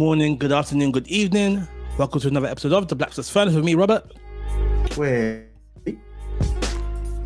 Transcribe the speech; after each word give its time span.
Morning, 0.00 0.38
good 0.38 0.50
afternoon, 0.50 0.92
good 0.92 1.06
evening. 1.08 1.68
Welcome 1.98 2.22
to 2.22 2.28
another 2.28 2.46
episode 2.46 2.72
of 2.72 2.88
the 2.88 2.96
Black 2.96 3.10
Plus 3.10 3.28
Furnace 3.28 3.54
with 3.54 3.66
me, 3.66 3.74
Robert. 3.74 4.10
Wait, 4.96 5.44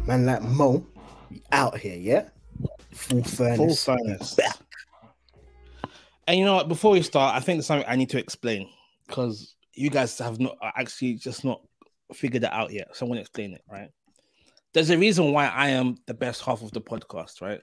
man, 0.08 0.26
like 0.26 0.42
Mo, 0.42 0.84
we 1.30 1.40
out 1.52 1.78
here, 1.78 1.96
yeah. 1.96 2.28
Full 2.90 3.22
furnace. 3.22 3.84
Full 3.84 3.96
furnace. 3.96 4.36
And 6.26 6.36
you 6.36 6.44
know 6.44 6.56
what? 6.56 6.66
Before 6.66 6.90
we 6.90 7.02
start, 7.02 7.36
I 7.36 7.38
think 7.38 7.58
there's 7.58 7.66
something 7.66 7.88
I 7.88 7.94
need 7.94 8.10
to 8.10 8.18
explain 8.18 8.68
because 9.06 9.54
you 9.74 9.88
guys 9.88 10.18
have 10.18 10.40
not 10.40 10.56
actually 10.60 11.14
just 11.14 11.44
not 11.44 11.60
figured 12.12 12.42
it 12.42 12.52
out 12.52 12.72
yet. 12.72 12.88
So 12.92 13.06
I'm 13.06 13.10
going 13.10 13.18
to 13.18 13.20
explain 13.20 13.52
it, 13.52 13.62
right? 13.70 13.90
There's 14.72 14.90
a 14.90 14.98
reason 14.98 15.30
why 15.30 15.46
I 15.46 15.68
am 15.68 15.94
the 16.08 16.14
best 16.14 16.42
half 16.42 16.60
of 16.60 16.72
the 16.72 16.80
podcast, 16.80 17.40
right? 17.40 17.60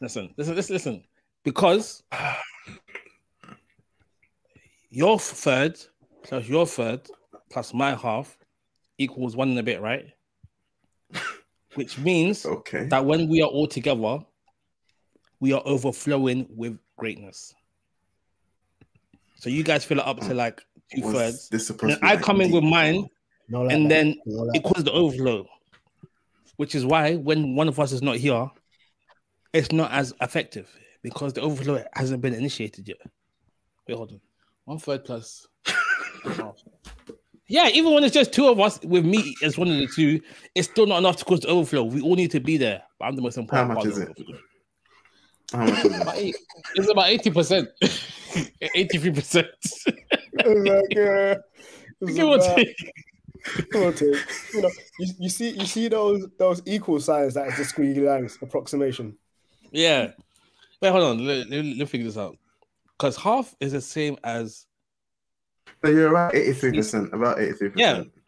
Listen, 0.00 0.34
listen, 0.36 0.56
listen, 0.56 0.74
listen. 0.74 1.04
Because 1.44 2.02
your 4.90 5.18
third 5.18 5.78
plus 6.22 6.48
your 6.48 6.66
third 6.66 7.00
plus 7.50 7.72
my 7.72 7.94
half 7.94 8.36
equals 8.98 9.36
one 9.36 9.50
and 9.50 9.58
a 9.58 9.62
bit, 9.62 9.80
right? 9.80 10.06
Which 11.74 11.98
means 11.98 12.44
Okay. 12.44 12.86
that 12.88 13.04
when 13.04 13.28
we 13.28 13.42
are 13.42 13.48
all 13.48 13.66
together, 13.66 14.18
we 15.40 15.52
are 15.52 15.62
overflowing 15.64 16.46
with 16.50 16.78
greatness. 16.98 17.54
So 19.36 19.48
you 19.48 19.62
guys 19.62 19.84
fill 19.84 20.00
it 20.00 20.06
up 20.06 20.20
to 20.20 20.34
like 20.34 20.62
two 20.94 21.00
Was 21.02 21.12
thirds. 21.14 21.48
this 21.48 21.66
supposed 21.68 21.94
And 21.94 22.04
I 22.04 22.14
like 22.14 22.22
come 22.24 22.40
in 22.40 22.50
with 22.50 22.64
mine, 22.64 23.06
No 23.48 23.62
like 23.62 23.72
and 23.74 23.84
that. 23.86 23.88
then 23.88 24.14
No 24.26 24.42
like 24.42 24.56
it 24.56 24.64
causes 24.64 24.84
the 24.84 24.92
overflow, 24.92 25.46
which 26.56 26.74
is 26.74 26.84
why 26.84 27.14
when 27.16 27.54
one 27.54 27.68
of 27.68 27.80
us 27.80 27.92
is 27.92 28.02
not 28.02 28.16
here, 28.16 28.50
it's 29.54 29.72
not 29.72 29.90
as 29.92 30.12
effective 30.20 30.68
because 31.02 31.32
the 31.32 31.40
overflow 31.40 31.82
hasn't 31.94 32.20
been 32.20 32.34
initiated 32.34 32.86
yet. 32.86 32.98
Wait, 33.88 33.96
hold 33.96 34.12
on. 34.12 34.20
One 34.70 34.78
third 34.78 35.04
plus. 35.04 35.48
yeah, 37.48 37.66
even 37.70 37.92
when 37.92 38.04
it's 38.04 38.14
just 38.14 38.32
two 38.32 38.46
of 38.46 38.60
us 38.60 38.78
with 38.84 39.04
me 39.04 39.34
as 39.42 39.58
one 39.58 39.68
of 39.68 39.76
the 39.76 39.88
two, 39.88 40.20
it's 40.54 40.68
still 40.70 40.86
not 40.86 40.98
enough 40.98 41.16
to 41.16 41.24
cause 41.24 41.40
the 41.40 41.48
overflow. 41.48 41.82
We 41.82 42.00
all 42.00 42.14
need 42.14 42.30
to 42.30 42.38
be 42.38 42.56
there. 42.56 42.80
But 42.96 43.06
I'm 43.06 43.16
the 43.16 43.22
most 43.22 43.36
important 43.36 43.70
much 43.70 43.78
part 43.78 43.86
is 43.88 43.96
the 43.96 44.02
it? 44.10 44.16
How 45.52 45.64
much 45.66 45.84
is 45.84 46.00
About 46.00 46.18
it? 46.18 46.20
eight- 46.20 46.36
It's 46.76 46.88
about 46.88 47.06
80%. 47.06 47.66
83%. 48.62 49.48
like, 50.68 50.96
uh, 50.96 52.06
Give 52.14 52.28
or 52.28 52.36
about- 52.36 52.56
take. 52.56 52.76
give 53.72 53.82
or 53.82 53.90
take. 53.92 54.16
You 54.54 54.62
know, 54.62 54.70
you, 55.00 55.14
you 55.18 55.28
see, 55.30 55.50
you 55.50 55.66
see 55.66 55.88
those 55.88 56.28
those 56.38 56.62
equal 56.64 57.00
signs 57.00 57.34
that 57.34 57.48
is 57.48 57.56
the 57.56 57.64
squiggly 57.64 58.06
lines 58.06 58.38
approximation. 58.40 59.16
Yeah. 59.72 60.12
Wait, 60.80 60.90
hold 60.90 61.02
on. 61.02 61.26
Let, 61.26 61.50
let, 61.50 61.64
let 61.64 61.76
me 61.76 61.84
figure 61.86 62.06
this 62.06 62.16
out. 62.16 62.36
Because 63.00 63.16
half 63.16 63.54
is 63.60 63.72
the 63.72 63.80
same 63.80 64.18
as 64.24 64.66
So 65.82 65.90
you're 65.90 66.08
about 66.10 66.34
eighty-three 66.34 66.72
percent. 66.72 67.14
About 67.14 67.40
eighty-three 67.40 67.70
percent. 67.70 68.04
Yeah. 68.12 68.20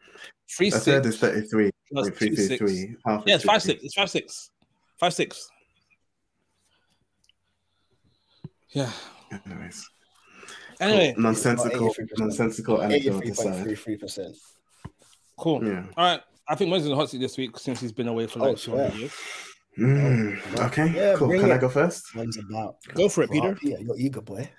three 0.50 0.68
A 0.68 0.70
third 0.70 1.04
six 1.04 1.14
is 1.14 1.20
thirty-three. 1.20 1.70
plus 1.92 2.06
Wait, 2.06 2.16
three, 2.16 2.28
two 2.30 2.36
three, 2.36 2.46
six. 2.46 2.58
three. 2.58 2.96
Half 3.04 3.22
Yeah, 3.26 3.34
it's 3.34 3.44
five 3.44 3.60
six. 3.62 3.84
It's 3.84 3.92
five 3.94 4.08
six. 4.08 4.50
Five 4.98 5.12
six. 5.12 5.50
Yeah. 8.70 8.90
Anyways, 9.46 9.86
Anyway, 10.80 11.12
Cool. 11.14 11.22
nonsensical, 11.22 11.94
nonsensical 12.16 12.82
Eighty-three 12.82 13.10
anecdote 13.12 13.28
aside. 13.30 13.62
three 13.64 13.74
three 13.74 13.96
percent. 13.98 14.34
cool. 15.38 15.62
Yeah. 15.62 15.84
All 15.98 16.04
right. 16.12 16.20
I 16.48 16.54
think 16.54 16.70
Moses 16.70 16.84
is 16.84 16.86
in 16.86 16.92
the 16.92 16.96
hot 16.96 17.10
seat 17.10 17.18
this 17.18 17.36
week 17.36 17.58
since 17.58 17.78
he's 17.80 17.92
been 17.92 18.08
away 18.08 18.26
for 18.26 18.38
like 18.40 18.52
Oh, 18.52 18.54
200 18.54 18.94
years. 18.98 19.12
Mm, 19.78 20.58
okay. 20.66 20.92
Yeah, 20.94 21.14
cool. 21.16 21.28
bring 21.28 21.40
Can 21.40 21.52
I 21.52 21.58
go 21.58 21.68
first? 21.68 22.14
About. 22.14 22.76
Go 22.94 23.08
for 23.08 23.24
it, 23.24 23.30
Peter. 23.30 23.56
Yeah, 23.62 23.78
you're 23.78 23.98
eager, 23.98 24.20
boy. 24.20 24.50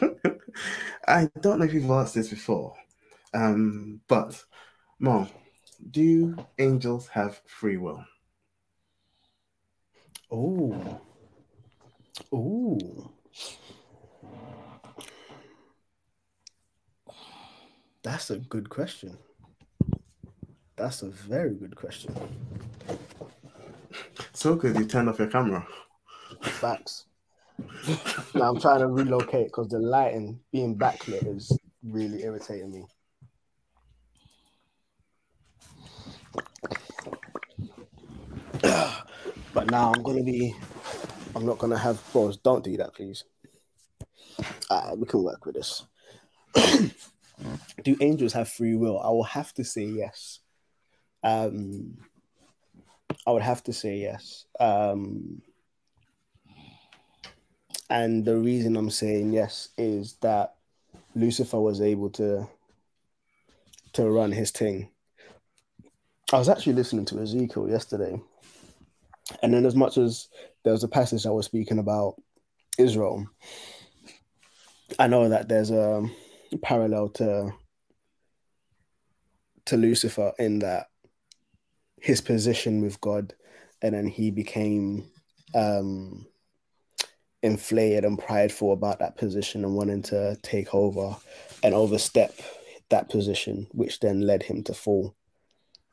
I 1.08 1.30
don't 1.40 1.58
know 1.58 1.64
if 1.64 1.72
you've 1.72 1.90
asked 1.90 2.14
this 2.14 2.28
before, 2.28 2.74
um, 3.32 4.00
but 4.06 4.44
Mo, 4.98 5.26
do 5.90 6.36
angels 6.58 7.08
have 7.08 7.40
free 7.46 7.78
will? 7.78 8.04
Oh, 10.30 11.00
oh. 12.32 13.10
That's 18.02 18.30
a 18.30 18.38
good 18.38 18.68
question. 18.68 19.16
That's 20.76 21.02
a 21.02 21.08
very 21.08 21.54
good 21.54 21.76
question. 21.76 22.14
So 24.40 24.54
good, 24.54 24.74
you 24.78 24.86
turned 24.86 25.10
off 25.10 25.18
your 25.18 25.28
camera. 25.28 25.66
Facts. 26.40 27.04
now 28.34 28.48
I'm 28.48 28.58
trying 28.58 28.80
to 28.80 28.86
relocate 28.86 29.48
because 29.48 29.68
the 29.68 29.78
lighting 29.78 30.40
being 30.50 30.78
backlit 30.78 31.26
is 31.26 31.54
really 31.82 32.22
irritating 32.22 32.72
me. 32.72 32.86
but 39.52 39.70
now 39.70 39.92
I'm 39.92 40.02
gonna 40.02 40.22
be. 40.22 40.56
I'm 41.36 41.44
not 41.44 41.58
gonna 41.58 41.76
have 41.76 42.02
bros. 42.10 42.38
Don't 42.38 42.64
do 42.64 42.78
that, 42.78 42.94
please. 42.94 43.24
Uh, 44.70 44.96
we 44.96 45.04
can 45.04 45.22
work 45.22 45.44
with 45.44 45.56
this. 45.56 45.84
do 47.84 47.94
angels 48.00 48.32
have 48.32 48.48
free 48.48 48.74
will? 48.74 48.98
I 49.00 49.10
will 49.10 49.22
have 49.22 49.52
to 49.52 49.64
say 49.64 49.84
yes. 49.84 50.38
Um, 51.22 51.98
I 53.26 53.32
would 53.32 53.42
have 53.42 53.62
to 53.64 53.72
say 53.72 53.98
yes. 53.98 54.46
Um, 54.58 55.42
and 57.88 58.24
the 58.24 58.36
reason 58.36 58.76
I'm 58.76 58.90
saying 58.90 59.32
yes 59.32 59.70
is 59.76 60.16
that 60.22 60.54
Lucifer 61.14 61.60
was 61.60 61.80
able 61.80 62.10
to 62.10 62.48
to 63.92 64.08
run 64.08 64.30
his 64.30 64.52
thing. 64.52 64.88
I 66.32 66.38
was 66.38 66.48
actually 66.48 66.74
listening 66.74 67.04
to 67.06 67.20
Ezekiel 67.20 67.68
yesterday, 67.68 68.20
and 69.42 69.52
then 69.52 69.66
as 69.66 69.74
much 69.74 69.98
as 69.98 70.28
there 70.62 70.72
was 70.72 70.84
a 70.84 70.88
passage 70.88 71.24
that 71.24 71.32
was 71.32 71.46
speaking 71.46 71.78
about 71.80 72.14
Israel, 72.78 73.26
I 74.98 75.08
know 75.08 75.28
that 75.28 75.48
there's 75.48 75.72
a 75.72 76.08
parallel 76.62 77.08
to 77.10 77.52
to 79.66 79.76
Lucifer 79.76 80.32
in 80.38 80.60
that 80.60 80.86
his 82.00 82.20
position 82.20 82.82
with 82.82 83.00
God, 83.00 83.34
and 83.82 83.94
then 83.94 84.06
he 84.06 84.30
became 84.30 85.10
um, 85.54 86.26
inflated 87.42 88.04
and 88.04 88.18
prideful 88.18 88.72
about 88.72 88.98
that 88.98 89.16
position 89.16 89.64
and 89.64 89.74
wanting 89.74 90.02
to 90.02 90.36
take 90.42 90.74
over 90.74 91.16
and 91.62 91.74
overstep 91.74 92.34
that 92.90 93.08
position, 93.08 93.66
which 93.72 94.00
then 94.00 94.20
led 94.20 94.42
him 94.42 94.62
to 94.64 94.74
fall. 94.74 95.14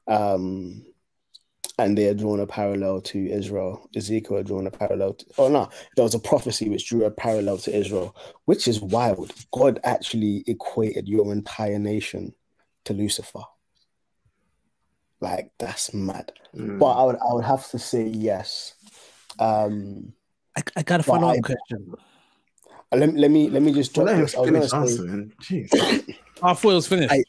Um, 0.07 0.85
and 1.79 1.97
they 1.97 2.03
had 2.03 2.17
drawn 2.17 2.39
a 2.39 2.47
parallel 2.47 3.01
to 3.01 3.29
Israel. 3.29 3.87
Ezekiel 3.95 4.37
had 4.37 4.47
drawn 4.47 4.65
a 4.65 4.71
parallel 4.71 5.13
to, 5.13 5.25
oh 5.37 5.47
no, 5.47 5.69
there 5.95 6.03
was 6.03 6.15
a 6.15 6.19
prophecy 6.19 6.69
which 6.69 6.87
drew 6.87 7.05
a 7.05 7.11
parallel 7.11 7.57
to 7.59 7.75
Israel, 7.75 8.15
which 8.45 8.67
is 8.67 8.81
wild. 8.81 9.31
God 9.51 9.79
actually 9.83 10.43
equated 10.47 11.07
your 11.07 11.31
entire 11.31 11.77
nation 11.77 12.33
to 12.85 12.93
Lucifer. 12.93 13.41
Like 15.19 15.51
that's 15.57 15.93
mad. 15.93 16.31
Mm. 16.55 16.79
But 16.79 16.91
I 16.91 17.03
would 17.05 17.15
I 17.17 17.33
would 17.33 17.45
have 17.45 17.67
to 17.71 17.79
say 17.79 18.05
yes. 18.07 18.73
Um 19.39 20.13
I, 20.55 20.63
I 20.75 20.83
got 20.83 20.99
a 20.99 21.03
follow 21.03 21.29
up 21.29 21.41
question. 21.43 21.93
let, 22.93 23.13
let 23.15 23.31
me 23.31 23.49
let 23.49 23.61
me 23.61 23.73
just 23.73 23.95
Well, 23.97 24.05
drop 24.05 24.35
let 24.35 24.47
him 24.47 24.53
this. 24.53 24.73
I 24.73 24.79
was 24.79 24.97
finish 24.97 25.01
answering. 25.01 25.33
Jeez. 25.41 26.15
I 26.43 26.53
thought 26.53 26.71
it 26.71 26.75
was 26.75 26.87
finished. 26.87 27.11
I- 27.13 27.23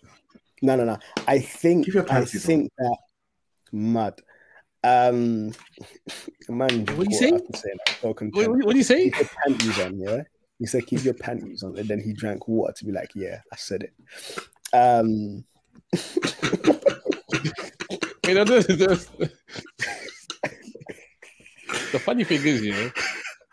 no 0.60 0.76
no 0.76 0.84
no. 0.84 0.98
I 1.26 1.38
think 1.38 1.88
I 1.96 2.00
panties 2.02 2.44
on. 2.44 2.46
think 2.46 2.72
that 2.78 2.96
mad. 3.72 4.14
Um 4.84 5.52
man 6.48 6.84
What 6.86 6.86
do 6.86 6.92
you 6.92 6.94
what 6.96 7.12
say? 7.14 7.28
I 7.28 7.32
have 7.32 7.46
to 7.46 7.56
say 7.58 7.70
that, 7.86 7.96
so 8.00 8.08
what, 8.08 8.16
content. 8.16 8.50
what, 8.50 8.64
what 8.66 8.72
do 8.72 8.78
you 8.78 8.84
say? 8.84 9.04
Keep 9.10 9.16
your 9.18 9.28
panties 9.46 9.78
on, 9.80 9.98
yeah. 9.98 10.22
He 10.58 10.66
said 10.66 10.86
keep 10.86 11.04
your 11.04 11.14
panties 11.14 11.62
on, 11.62 11.78
and 11.78 11.88
then 11.88 12.00
he 12.00 12.12
drank 12.12 12.48
water 12.48 12.72
to 12.76 12.84
be 12.84 12.92
like, 12.92 13.10
yeah, 13.14 13.40
I 13.52 13.56
said 13.56 13.84
it. 13.84 13.92
Um 14.72 15.44
You 18.28 18.34
know, 18.34 18.44
this- 18.44 18.66
this- 18.66 19.08
the 21.92 21.98
funny 21.98 22.24
thing 22.24 22.44
is, 22.44 22.62
you 22.62 22.72
know, 22.72 22.90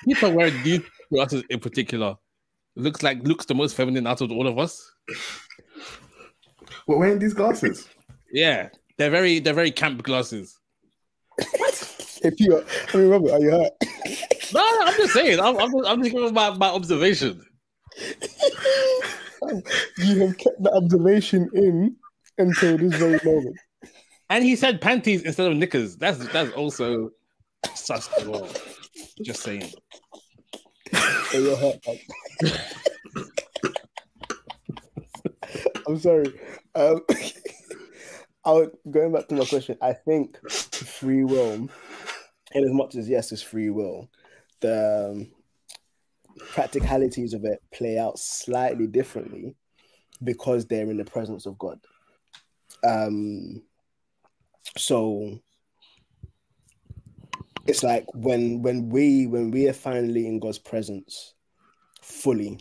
people 0.03 0.31
wearing 0.33 0.61
these 0.63 0.81
glasses 1.11 1.43
in 1.49 1.59
particular 1.59 2.15
looks 2.75 3.01
like 3.03 3.23
looks 3.23 3.45
the 3.45 3.55
most 3.55 3.75
feminine 3.75 4.05
out 4.05 4.21
of 4.21 4.31
all 4.31 4.47
of 4.47 4.59
us. 4.59 4.91
What 6.85 6.99
wearing 6.99 7.19
these 7.19 7.33
glasses? 7.33 7.87
Yeah, 8.31 8.69
they're 8.97 9.09
very 9.09 9.39
they're 9.39 9.53
very 9.53 9.71
camp 9.71 10.03
glasses. 10.03 10.59
if 11.37 12.39
you, 12.39 12.57
are, 12.57 12.65
I 12.93 12.97
mean 12.97 13.09
Robert, 13.09 13.31
are 13.31 13.39
you 13.39 13.51
hurt? 13.51 13.71
No, 14.53 14.59
no, 14.59 14.79
I'm 14.85 14.95
just 14.97 15.13
saying. 15.13 15.39
I'm, 15.39 15.57
I'm, 15.57 15.71
just, 15.71 15.89
I'm 15.89 16.03
just 16.03 16.13
giving 16.15 16.33
my, 16.33 16.49
my 16.51 16.69
observation. 16.69 17.41
you 19.41 20.19
have 20.19 20.37
kept 20.37 20.61
the 20.61 20.71
observation 20.75 21.49
in 21.53 21.95
until 22.37 22.77
this 22.77 22.93
very 22.95 23.19
moment. 23.23 23.55
And 24.29 24.43
he 24.43 24.55
said 24.55 24.81
panties 24.81 25.23
instead 25.23 25.51
of 25.51 25.57
knickers. 25.57 25.97
That's 25.97 26.27
that's 26.29 26.51
also 26.53 27.11
sus 27.73 28.09
as 28.17 28.27
well. 28.27 28.49
Just 29.23 29.43
saying. 29.43 29.71
I'm 35.87 35.99
sorry. 35.99 36.33
Um, 36.73 37.01
I 38.45 38.51
would, 38.51 38.71
going 38.89 39.11
back 39.11 39.27
to 39.29 39.35
my 39.35 39.45
question. 39.45 39.77
I 39.81 39.93
think 39.93 40.37
free 40.49 41.23
will, 41.23 41.53
and 42.53 42.65
as 42.65 42.71
much 42.71 42.95
as 42.95 43.09
yes, 43.09 43.31
is 43.31 43.41
free 43.41 43.69
will, 43.69 44.09
the 44.61 45.11
um, 45.11 45.27
practicalities 46.51 47.33
of 47.33 47.43
it 47.45 47.61
play 47.73 47.97
out 47.97 48.19
slightly 48.19 48.87
differently 48.87 49.55
because 50.23 50.65
they're 50.65 50.89
in 50.89 50.97
the 50.97 51.05
presence 51.05 51.45
of 51.45 51.57
God. 51.57 51.79
Um, 52.83 53.63
so 54.77 55.39
it's 57.65 57.83
like 57.83 58.05
when 58.13 58.61
when 58.61 58.89
we 58.89 59.27
when 59.27 59.51
we 59.51 59.67
are 59.67 59.73
finally 59.73 60.27
in 60.27 60.39
God's 60.39 60.59
presence 60.59 61.33
fully, 62.01 62.59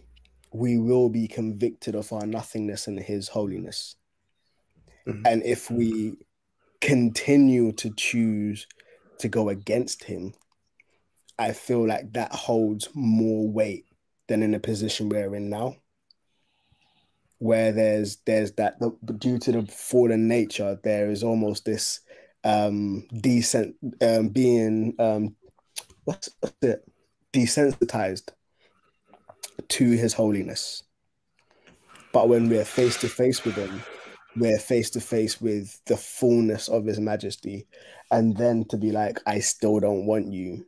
we 0.53 0.79
will 0.79 1.09
be 1.09 1.29
convicted 1.29 1.95
of 1.95 2.13
our 2.13 2.27
nothingness 2.27 2.87
and 2.87 2.99
His 2.99 3.29
holiness. 3.29 3.97
Mm-hmm. 5.07 5.27
And 5.27 5.43
if 5.45 5.71
we 5.71 6.17
continue 6.81 7.73
to 7.73 7.91
choose 7.91 8.67
to 9.19 9.29
go 9.29 9.51
against 9.51 10.05
Him, 10.05 10.33
I 11.39 11.53
feel 11.53 11.87
like 11.87 12.13
that 12.15 12.33
holds 12.33 12.89
more 12.95 13.49
weight 13.49 13.85
than 14.29 14.43
in 14.43 14.53
the 14.53 14.61
position 14.61 15.11
we're 15.11 15.35
in 15.35 15.51
now 15.51 15.77
where 17.39 17.73
there's 17.73 18.17
there's 18.27 18.53
that 18.53 18.79
due 19.19 19.39
to 19.39 19.53
the 19.53 19.63
fallen 19.73 20.29
nature 20.29 20.79
there 20.83 21.11
is 21.11 21.23
almost 21.23 21.65
this 21.65 22.01
um 22.45 23.07
decent 23.21 23.75
um 24.01 24.29
being 24.29 24.95
um 24.99 25.35
what's 26.05 26.29
it? 26.63 26.85
Desensitized 27.33 28.31
to 29.69 29.91
his 29.91 30.13
holiness. 30.13 30.83
But 32.13 32.29
when 32.29 32.49
we're 32.49 32.65
face 32.65 32.97
to 32.99 33.09
face 33.09 33.45
with 33.45 33.57
him 33.57 33.83
we're 34.37 34.59
face 34.59 34.91
to 34.91 35.01
face 35.01 35.41
with 35.41 35.81
the 35.87 35.97
fullness 35.97 36.69
of 36.69 36.85
his 36.85 36.99
majesty 36.99 37.67
and 38.11 38.37
then 38.37 38.65
to 38.65 38.77
be 38.77 38.91
like 38.91 39.21
i 39.27 39.39
still 39.39 39.81
don't 39.81 40.07
want 40.07 40.33
you. 40.33 40.67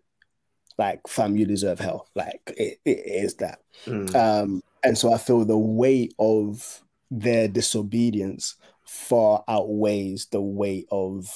Like 0.79 1.09
fam 1.09 1.37
you 1.37 1.47
deserve 1.47 1.79
hell. 1.81 2.09
Like 2.15 2.53
it, 2.57 2.79
it 2.85 3.03
is 3.07 3.37
that. 3.37 3.61
Mm. 3.87 4.15
um 4.15 4.63
and 4.87 4.97
so 4.97 5.13
I 5.13 5.19
feel 5.19 5.45
the 5.45 5.59
weight 5.59 6.15
of 6.17 6.81
their 7.11 7.49
disobedience 7.49 8.55
far 8.85 9.43
outweighs 9.49 10.27
the 10.27 10.41
weight 10.41 10.87
of 10.93 11.29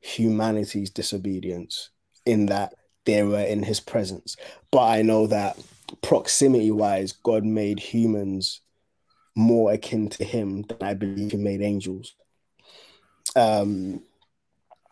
humanity's 0.00 0.88
disobedience 0.88 1.90
in 2.24 2.46
that 2.46 2.74
they 3.04 3.22
were 3.22 3.42
in 3.42 3.62
his 3.62 3.78
presence. 3.78 4.38
But 4.70 4.88
I 4.88 5.02
know 5.02 5.26
that 5.26 5.58
proximity 6.00 6.70
wise, 6.70 7.12
God 7.12 7.44
made 7.44 7.78
humans 7.78 8.62
more 9.36 9.72
akin 9.72 10.08
to 10.08 10.24
him 10.24 10.62
than 10.62 10.78
I 10.80 10.94
believe 10.94 11.32
he 11.32 11.36
made 11.36 11.60
angels. 11.60 12.14
Um, 13.36 14.02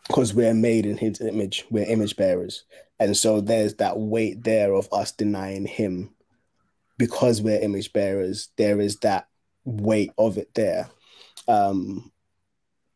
because 0.07 0.35
we're 0.35 0.53
made 0.53 0.85
in 0.85 0.97
his 0.97 1.19
image, 1.19 1.65
we're 1.71 1.85
image 1.85 2.15
bearers. 2.15 2.63
And 2.99 3.17
so 3.17 3.41
there's 3.41 3.73
that 3.75 3.97
weight 3.97 4.43
there 4.43 4.73
of 4.73 4.87
us 4.91 5.11
denying 5.11 5.65
him 5.65 6.11
because 6.99 7.41
we're 7.41 7.59
image 7.59 7.91
bearers, 7.93 8.49
there 8.57 8.79
is 8.79 8.97
that 8.97 9.27
weight 9.63 10.11
of 10.19 10.37
it 10.37 10.53
there. 10.53 10.89
Um, 11.47 12.11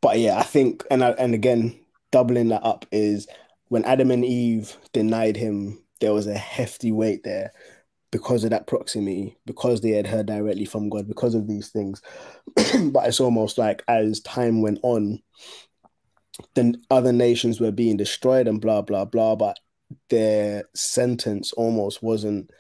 but 0.01 0.19
yeah, 0.19 0.37
I 0.37 0.43
think, 0.43 0.83
and 0.91 1.03
I, 1.03 1.11
and 1.11 1.33
again, 1.33 1.79
doubling 2.11 2.49
that 2.49 2.63
up 2.63 2.85
is 2.91 3.27
when 3.69 3.85
Adam 3.85 4.11
and 4.11 4.25
Eve 4.25 4.77
denied 4.91 5.37
him, 5.37 5.81
there 6.01 6.13
was 6.13 6.27
a 6.27 6.37
hefty 6.37 6.91
weight 6.91 7.23
there 7.23 7.53
because 8.11 8.43
of 8.43 8.49
that 8.51 8.67
proximity, 8.67 9.37
because 9.45 9.81
they 9.81 9.91
had 9.91 10.05
heard 10.05 10.27
directly 10.27 10.65
from 10.65 10.89
God, 10.89 11.07
because 11.07 11.33
of 11.33 11.47
these 11.47 11.69
things. 11.69 12.01
but 12.91 13.07
it's 13.07 13.21
almost 13.21 13.57
like 13.57 13.83
as 13.87 14.19
time 14.19 14.61
went 14.61 14.79
on, 14.83 15.19
then 16.53 16.75
other 16.91 17.13
nations 17.13 17.59
were 17.59 17.71
being 17.71 17.95
destroyed 17.97 18.47
and 18.47 18.61
blah 18.61 18.81
blah 18.81 19.05
blah. 19.05 19.35
But 19.35 19.57
their 20.09 20.65
sentence 20.75 21.53
almost 21.53 22.03
wasn't 22.03 22.51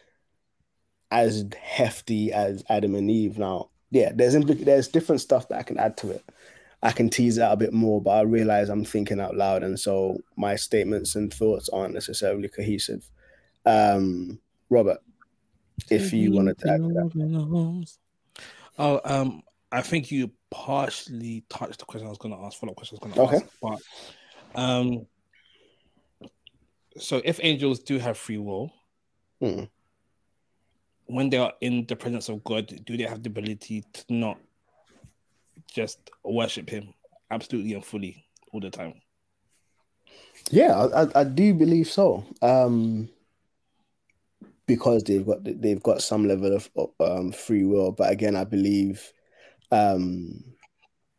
as 1.13 1.45
hefty 1.61 2.33
as 2.33 2.63
Adam 2.69 2.95
and 2.95 3.09
Eve. 3.09 3.37
Now, 3.37 3.69
yeah, 3.91 4.11
there's 4.13 4.33
there's 4.33 4.87
different 4.87 5.21
stuff 5.21 5.47
that 5.49 5.59
I 5.59 5.63
can 5.63 5.77
add 5.77 5.95
to 5.97 6.09
it. 6.09 6.23
I 6.81 6.91
can 6.91 7.09
tease 7.09 7.39
out 7.39 7.53
a 7.53 7.57
bit 7.57 7.71
more, 7.71 8.01
but 8.01 8.09
I 8.11 8.21
realize 8.21 8.67
I'm 8.67 8.83
thinking 8.83 9.21
out 9.21 9.37
loud, 9.37 9.63
and 9.63 9.79
so 9.79 10.17
my 10.35 10.55
statements 10.55 11.15
and 11.15 11.33
thoughts 11.33 11.69
aren't 11.69 11.93
necessarily 11.93 12.49
cohesive. 12.49 13.09
Um, 13.65 14.39
Robert, 14.69 14.97
if 15.89 16.11
you 16.11 16.31
wanted 16.33 16.57
to 16.59 16.69
add 16.71 16.77
to 16.77 16.87
that. 16.87 17.87
Oh, 18.79 18.99
um, 19.05 19.43
I 19.71 19.81
think 19.81 20.11
you 20.11 20.31
partially 20.49 21.45
touched 21.47 21.79
the 21.79 21.85
question 21.85 22.07
I 22.07 22.09
was 22.09 22.17
going 22.17 22.35
to 22.35 22.41
ask. 22.41 22.59
Follow 22.59 22.71
up 22.71 22.77
question 22.77 22.97
I 23.01 23.05
was 23.05 23.15
going 23.15 23.27
to 23.29 23.35
okay. 23.35 23.45
ask, 23.45 23.55
but 23.61 24.59
um, 24.59 25.05
so 26.97 27.21
if 27.23 27.39
angels 27.43 27.79
do 27.79 27.99
have 27.99 28.17
free 28.17 28.39
will, 28.39 28.73
hmm 29.39 29.65
when 31.13 31.29
they 31.29 31.37
are 31.37 31.53
in 31.61 31.85
the 31.85 31.95
presence 31.95 32.27
of 32.27 32.43
God, 32.43 32.73
do 32.85 32.97
they 32.97 33.03
have 33.03 33.21
the 33.21 33.29
ability 33.29 33.83
to 33.93 34.03
not 34.09 34.39
just 35.67 36.09
worship 36.23 36.69
Him 36.69 36.91
absolutely 37.29 37.75
and 37.75 37.85
fully 37.85 38.25
all 38.51 38.59
the 38.59 38.71
time? 38.71 38.95
Yeah, 40.49 40.73
I, 40.75 41.21
I 41.21 41.23
do 41.23 41.53
believe 41.53 41.87
so. 41.87 42.25
Um, 42.41 43.09
because 44.65 45.03
they've 45.03 45.25
got 45.25 45.43
they've 45.43 45.83
got 45.83 46.01
some 46.01 46.27
level 46.27 46.55
of 46.55 46.69
um, 46.99 47.31
free 47.31 47.63
will, 47.63 47.91
but 47.91 48.11
again, 48.11 48.35
I 48.35 48.43
believe. 48.43 49.13
Um, 49.71 50.43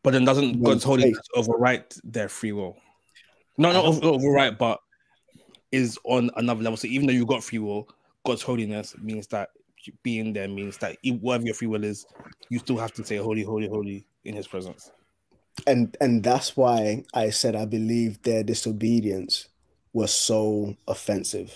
but 0.03 0.13
then 0.13 0.25
doesn't 0.25 0.61
God's 0.63 0.83
holiness 0.83 1.21
overwrite 1.37 2.01
their 2.03 2.29
free 2.29 2.53
will? 2.53 2.77
No, 3.59 3.73
not 3.73 3.85
over, 3.85 4.01
overwrite, 4.01 4.59
but 4.59 4.81
is 5.71 5.99
on 6.05 6.31
another 6.37 6.63
level. 6.63 6.77
So 6.77 6.89
even 6.89 7.07
though 7.07 7.13
you've 7.13 7.29
got 7.29 7.45
free 7.45 7.61
will, 7.61 7.89
God's 8.27 8.43
holiness 8.43 8.97
means 9.01 9.29
that 9.29 9.51
being 10.03 10.33
there 10.33 10.49
means 10.49 10.79
that 10.79 10.97
whatever 11.21 11.45
your 11.45 11.55
free 11.55 11.69
will 11.69 11.85
is, 11.85 12.07
you 12.49 12.59
still 12.59 12.79
have 12.79 12.93
to 12.95 13.05
say 13.05 13.17
holy, 13.17 13.43
holy, 13.43 13.69
holy 13.69 14.07
in 14.25 14.35
his 14.35 14.47
presence. 14.47 14.91
And 15.67 15.97
and 16.01 16.23
that's 16.23 16.57
why 16.57 17.05
I 17.15 17.31
said 17.31 17.55
I 17.55 17.65
believe 17.65 18.23
their 18.23 18.43
disobedience 18.43 19.49
was 19.93 20.13
so 20.13 20.77
offensive 20.89 21.55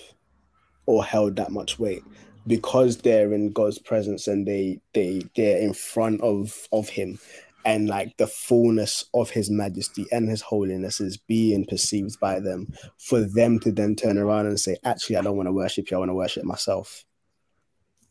or 0.86 1.04
held 1.04 1.36
that 1.36 1.50
much 1.50 1.78
weight. 1.78 2.02
Because 2.46 2.98
they're 2.98 3.32
in 3.34 3.52
God's 3.52 3.78
presence 3.78 4.26
and 4.26 4.46
they 4.46 4.80
they 4.94 5.22
they're 5.36 5.58
in 5.58 5.74
front 5.74 6.20
of 6.22 6.68
of 6.72 6.88
him 6.88 7.18
and 7.64 7.88
like 7.88 8.16
the 8.16 8.26
fullness 8.26 9.04
of 9.12 9.28
his 9.30 9.50
majesty 9.50 10.06
and 10.12 10.28
his 10.28 10.40
holiness 10.40 11.00
is 11.00 11.16
being 11.16 11.66
perceived 11.66 12.18
by 12.20 12.40
them 12.40 12.72
for 12.98 13.20
them 13.20 13.58
to 13.58 13.72
then 13.72 13.94
turn 13.94 14.16
around 14.16 14.46
and 14.46 14.58
say 14.58 14.76
actually 14.84 15.16
I 15.16 15.22
don't 15.22 15.36
want 15.36 15.48
to 15.48 15.52
worship 15.52 15.90
you. 15.90 15.96
I 15.96 16.00
want 16.00 16.10
to 16.10 16.14
worship 16.14 16.44
myself 16.44 17.04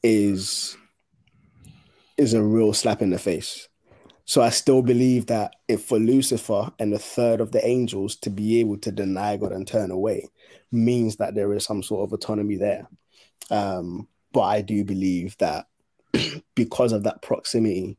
is 0.04 0.78
is 2.18 2.34
a 2.34 2.44
real 2.44 2.74
slap 2.74 3.02
in 3.02 3.12
the 3.12 3.20
face. 3.20 3.68
So 4.26 4.42
I 4.42 4.50
still 4.50 4.82
believe 4.82 5.28
that 5.28 5.56
if 5.70 5.86
for 5.86 6.00
Lucifer 6.00 6.72
and 6.80 6.94
a 6.94 7.00
third 7.00 7.40
of 7.40 7.52
the 7.54 7.66
angels 7.66 8.18
to 8.18 8.30
be 8.30 8.60
able 8.60 8.78
to 8.80 8.92
deny 8.92 9.38
God 9.38 9.54
and 9.54 9.66
turn 9.66 9.90
away 9.90 10.28
means 10.72 11.16
that 11.18 11.34
there 11.34 11.54
is 11.54 11.64
some 11.64 11.82
sort 11.82 12.08
of 12.08 12.14
autonomy 12.14 12.58
there. 12.58 12.90
Um, 13.50 14.10
but 14.34 14.42
I 14.42 14.62
do 14.62 14.84
believe 14.84 15.38
that 15.38 15.68
because 16.56 16.92
of 16.92 17.04
that 17.04 17.22
proximity, 17.22 17.98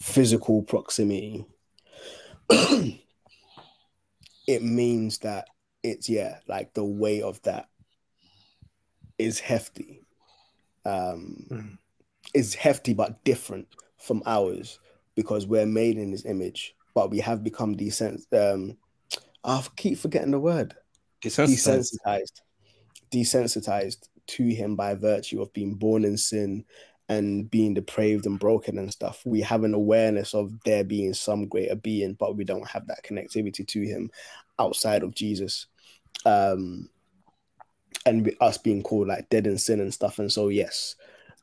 physical 0.00 0.62
proximity, 0.62 1.46
it 2.50 3.02
means 4.62 5.18
that 5.18 5.46
it's 5.82 6.08
yeah, 6.08 6.38
like 6.46 6.74
the 6.74 6.84
weight 6.84 7.22
of 7.22 7.42
that 7.42 7.68
is 9.18 9.40
hefty 9.40 10.05
um, 10.86 11.46
mm. 11.50 11.78
is 12.32 12.54
hefty 12.54 12.94
but 12.94 13.22
different 13.24 13.66
from 13.98 14.22
ours 14.24 14.78
because 15.14 15.46
we're 15.46 15.66
made 15.66 15.98
in 15.98 16.12
his 16.12 16.24
image, 16.24 16.74
but 16.94 17.10
we 17.10 17.18
have 17.20 17.42
become 17.42 17.76
desensitized. 17.76 18.54
Um, 18.54 18.76
I 19.44 19.64
keep 19.76 19.98
forgetting 19.98 20.30
the 20.30 20.40
word. 20.40 20.74
Desensitized. 21.22 21.98
desensitized. 22.06 22.40
Desensitized 23.10 24.08
to 24.28 24.44
him 24.48 24.76
by 24.76 24.94
virtue 24.94 25.40
of 25.40 25.52
being 25.52 25.74
born 25.74 26.04
in 26.04 26.16
sin 26.16 26.64
and 27.08 27.48
being 27.50 27.74
depraved 27.74 28.26
and 28.26 28.38
broken 28.38 28.78
and 28.78 28.92
stuff. 28.92 29.22
We 29.24 29.40
have 29.42 29.62
an 29.62 29.74
awareness 29.74 30.34
of 30.34 30.52
there 30.64 30.82
being 30.82 31.14
some 31.14 31.46
greater 31.46 31.76
being, 31.76 32.14
but 32.14 32.36
we 32.36 32.44
don't 32.44 32.68
have 32.68 32.88
that 32.88 33.04
connectivity 33.04 33.66
to 33.66 33.80
him 33.82 34.10
outside 34.58 35.04
of 35.04 35.14
Jesus. 35.14 35.66
Um, 36.24 36.88
and 38.04 38.30
us 38.40 38.58
being 38.58 38.82
called 38.82 39.08
like 39.08 39.28
dead 39.30 39.46
in 39.46 39.58
sin 39.58 39.80
and 39.80 39.92
stuff. 39.92 40.18
And 40.18 40.30
so, 40.30 40.48
yes, 40.48 40.94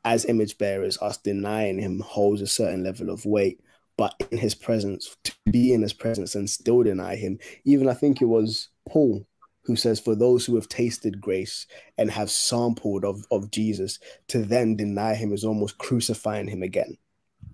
as 0.05 0.25
image 0.25 0.57
bearers, 0.57 0.97
us 1.01 1.17
denying 1.17 1.79
him 1.79 1.99
holds 1.99 2.41
a 2.41 2.47
certain 2.47 2.83
level 2.83 3.09
of 3.09 3.25
weight. 3.25 3.59
But 3.97 4.15
in 4.31 4.39
his 4.39 4.55
presence, 4.55 5.15
to 5.23 5.33
be 5.51 5.71
in 5.73 5.81
his 5.83 5.93
presence 5.93 6.33
and 6.35 6.49
still 6.49 6.81
deny 6.83 7.15
him, 7.15 7.37
even 7.63 7.87
I 7.87 7.93
think 7.93 8.21
it 8.21 8.25
was 8.25 8.69
Paul 8.89 9.27
who 9.65 9.75
says, 9.75 9.99
For 9.99 10.15
those 10.15 10.45
who 10.45 10.55
have 10.55 10.67
tasted 10.67 11.21
grace 11.21 11.67
and 11.97 12.09
have 12.11 12.31
sampled 12.31 13.05
of, 13.05 13.25
of 13.31 13.51
Jesus, 13.51 13.99
to 14.29 14.39
then 14.39 14.75
deny 14.75 15.15
him 15.15 15.31
is 15.31 15.45
almost 15.45 15.77
crucifying 15.77 16.47
him 16.47 16.63
again. 16.63 16.97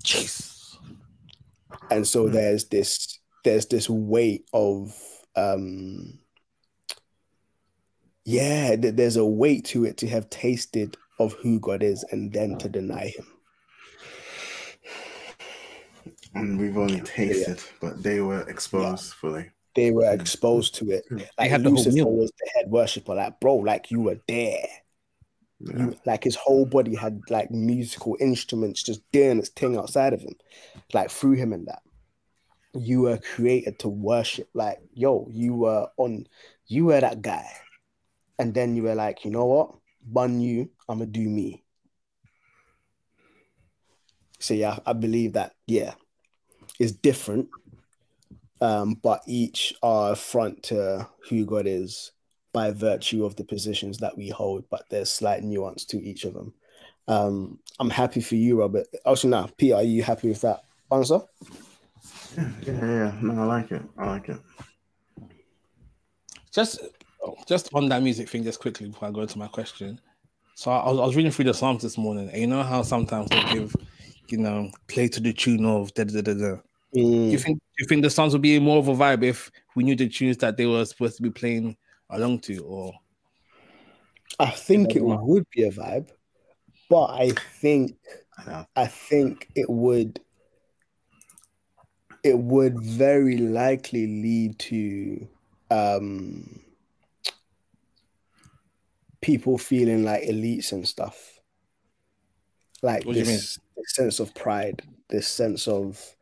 Jeez. 0.04 0.78
And 1.92 2.08
so 2.08 2.26
Mm. 2.26 2.34
there's 2.34 2.66
this 2.66 3.20
there's 3.44 3.68
this 3.68 3.90
weight 3.90 4.46
of 4.54 4.96
um 5.36 6.20
yeah, 8.30 8.76
th- 8.76 8.96
there's 8.96 9.16
a 9.16 9.26
weight 9.26 9.66
to 9.66 9.86
it 9.86 9.98
to 9.98 10.08
have 10.08 10.30
tasted 10.30 10.96
of 11.18 11.34
who 11.34 11.60
God 11.60 11.82
is 11.82 12.06
and 12.12 12.32
then 12.32 12.60
to 12.60 12.70
deny 12.70 13.08
him. 13.08 13.26
And 16.36 16.60
we've 16.60 16.78
only 16.78 17.02
tasted, 17.02 17.60
but 17.82 18.04
they 18.04 18.22
were 18.22 18.48
exposed 18.48 19.14
fully. 19.16 19.50
They 19.76 19.90
were 19.90 20.12
exposed 20.12 20.76
to 20.76 20.92
it. 20.92 21.06
Mm. 21.10 21.28
Like 21.40 21.50
had 21.50 21.64
the 21.64 21.70
whole 21.70 21.78
Lucifer 21.78 21.96
meal. 21.96 22.12
was 22.12 22.32
the 22.40 22.50
head 22.56 22.70
worshiper. 22.70 23.16
Like, 23.16 23.40
bro, 23.40 23.56
like 23.56 23.90
you 23.90 24.02
were 24.02 24.20
there. 24.28 24.68
Yeah. 25.60 25.78
You, 25.78 25.98
like 26.06 26.24
his 26.24 26.36
whole 26.36 26.66
body 26.66 26.94
had 26.94 27.22
like 27.32 27.50
musical 27.50 28.16
instruments 28.20 28.84
just 28.84 29.02
doing 29.12 29.40
its 29.40 29.50
thing 29.50 29.76
outside 29.76 30.14
of 30.14 30.22
him, 30.22 30.36
like 30.94 31.10
through 31.10 31.34
him 31.34 31.52
and 31.52 31.68
that. 31.68 31.82
You 32.76 33.02
were 33.02 33.18
created 33.18 33.80
to 33.80 33.90
worship. 33.90 34.50
Like, 34.54 34.78
yo, 34.94 35.28
you 35.32 35.56
were 35.56 35.88
on, 35.98 36.28
you 36.68 36.86
were 36.86 37.02
that 37.02 37.24
guy. 37.24 37.50
And 38.40 38.54
then 38.54 38.76
you 38.76 38.84
were 38.84 38.96
like, 38.96 39.26
you 39.26 39.32
know 39.32 39.46
what? 39.46 39.76
Bun 40.02 40.40
you, 40.40 40.70
I'm 40.88 41.00
gonna 41.00 41.12
do 41.12 41.28
me. 41.28 41.64
So 44.40 44.54
yeah, 44.54 44.80
I 44.86 44.94
believe 44.94 45.34
that, 45.34 45.54
yeah, 45.68 45.94
is 46.80 46.94
different. 46.94 47.50
Um, 48.62 48.96
but 48.96 49.22
each 49.28 49.74
are 49.84 50.16
front 50.16 50.64
to 50.64 51.08
who 51.30 51.46
God 51.46 51.68
is 51.68 52.12
by 52.54 52.72
virtue 52.72 53.26
of 53.26 53.36
the 53.36 53.44
positions 53.44 54.00
that 54.00 54.18
we 54.18 54.30
hold, 54.30 54.64
but 54.70 54.84
there's 54.90 55.12
slight 55.12 55.44
nuance 55.44 55.86
to 55.86 55.98
each 56.02 56.24
of 56.24 56.34
them. 56.34 56.54
Um, 57.08 57.60
I'm 57.80 57.90
happy 57.90 58.22
for 58.22 58.36
you, 58.36 58.60
Robert. 58.60 58.88
Also, 59.06 59.28
now, 59.28 59.50
Peter, 59.58 59.76
are 59.76 59.84
you 59.84 60.04
happy 60.04 60.30
with 60.30 60.42
that 60.42 60.64
answer? 60.92 61.20
Yeah, 62.38 62.50
yeah, 62.66 62.74
yeah. 62.74 63.18
No, 63.22 63.44
I 63.44 63.46
like 63.46 63.72
it. 63.72 63.82
I 63.98 64.08
like 64.08 64.30
it. 64.30 64.38
Just, 66.52 66.80
just 67.48 67.70
on 67.74 67.90
that 67.90 68.02
music 68.04 68.30
thing, 68.30 68.44
just 68.44 68.60
quickly 68.60 68.88
before 68.90 69.08
I 69.08 69.12
go 69.12 69.22
into 69.22 69.38
my 69.38 69.48
question. 69.48 70.00
So 70.56 70.72
I 70.72 70.90
was, 70.90 71.00
I 71.00 71.06
was 71.06 71.16
reading 71.16 71.32
through 71.32 71.46
the 71.46 71.54
Psalms 71.54 71.84
this 71.84 71.98
morning, 71.98 72.30
and 72.30 72.42
you 72.42 72.48
know 72.48 72.64
how 72.64 72.82
sometimes 72.82 73.30
they 73.32 73.40
give, 73.42 73.76
you 74.30 74.38
know, 74.38 74.72
play 74.88 75.08
to 75.08 75.20
the 75.20 75.34
tune 75.34 75.66
of 75.66 75.94
da 75.94 76.04
da 76.04 76.22
da 76.22 76.34
da. 76.34 76.56
Do 76.56 76.62
Mm. 76.96 77.32
you 77.32 77.38
think 77.40 77.58
do 77.60 77.84
you 77.84 77.88
think 77.88 78.02
the 78.02 78.10
songs 78.10 78.34
would 78.34 78.42
be 78.42 78.60
more 78.60 78.78
of 78.78 78.88
a 78.88 78.94
vibe 78.94 79.24
if 79.24 79.52
we 79.76 79.84
knew 79.84 79.96
the 79.96 80.10
tunes 80.10 80.38
that 80.38 80.58
they 80.58 80.66
were 80.66 80.84
supposed 80.86 81.18
to 81.18 81.24
be 81.24 81.30
playing 81.30 81.78
along 82.10 82.40
to, 82.40 82.58
or 82.66 82.94
I 84.40 84.50
think 84.52 84.96
it 84.96 85.04
Yeah. 85.04 85.18
would 85.22 85.46
be 85.52 85.64
a 85.64 85.72
vibe, 85.72 86.10
but 86.90 87.06
I 87.12 87.32
think 87.32 87.98
I. 88.38 88.66
I 88.76 88.88
think 88.88 89.50
it 89.56 89.70
would 89.70 90.20
it 92.24 92.38
would 92.38 92.80
very 92.80 93.38
likely 93.38 94.08
lead 94.08 94.60
to 94.60 95.28
um 95.72 96.60
people 99.22 99.58
feeling 99.58 100.04
like 100.04 100.24
elites 100.24 100.72
and 100.72 100.88
stuff. 100.88 101.40
Like 102.82 103.06
What 103.06 103.14
do 103.14 103.20
you 103.20 103.26
this, 103.26 103.60
this 103.76 103.96
sense 103.96 104.20
of 104.20 104.34
pride, 104.36 104.82
this 105.10 105.28
sense 105.28 105.68
of 105.68 106.16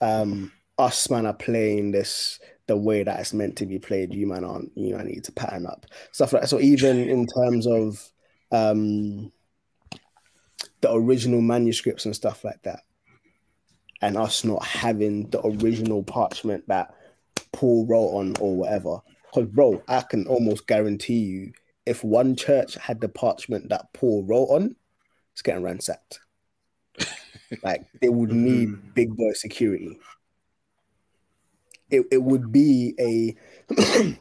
um 0.00 0.52
us 0.78 1.10
man 1.10 1.26
are 1.26 1.34
playing 1.34 1.90
this 1.90 2.38
the 2.66 2.76
way 2.76 3.02
that 3.02 3.20
it's 3.20 3.34
meant 3.34 3.56
to 3.56 3.66
be 3.66 3.78
played. 3.78 4.14
You 4.14 4.26
man 4.26 4.44
aren't, 4.44 4.70
you 4.76 4.92
know, 4.92 4.98
I 4.98 5.02
need 5.02 5.24
to 5.24 5.32
pattern 5.32 5.66
up. 5.66 5.86
Stuff 6.12 6.32
like 6.32 6.42
that. 6.42 6.48
So 6.48 6.60
even 6.60 7.08
in 7.08 7.26
terms 7.26 7.66
of 7.66 8.08
um 8.52 9.32
the 10.80 10.92
original 10.92 11.40
manuscripts 11.40 12.04
and 12.04 12.14
stuff 12.14 12.44
like 12.44 12.62
that. 12.62 12.80
And 14.02 14.16
us 14.16 14.44
not 14.44 14.64
having 14.64 15.28
the 15.28 15.44
original 15.46 16.02
parchment 16.02 16.66
that 16.68 16.94
Paul 17.52 17.86
wrote 17.86 18.12
on 18.16 18.34
or 18.40 18.56
whatever. 18.56 19.00
Because, 19.26 19.50
bro, 19.50 19.82
I 19.88 20.00
can 20.00 20.26
almost 20.26 20.66
guarantee 20.66 21.18
you 21.18 21.52
if 21.86 22.04
one 22.04 22.36
church 22.36 22.74
had 22.76 23.00
the 23.00 23.08
parchment 23.08 23.68
that 23.70 23.92
Paul 23.92 24.24
wrote 24.24 24.46
on, 24.46 24.76
it's 25.32 25.42
getting 25.42 25.62
ransacked. 25.62 26.20
like, 27.62 27.86
they 28.00 28.08
would 28.08 28.30
need 28.32 28.68
Mhm. 28.68 28.94
big 28.94 29.16
boy 29.16 29.32
security. 29.32 29.98
It, 31.90 32.06
it 32.12 32.22
would 32.22 32.52
be 32.52 32.94
a, 33.00 33.34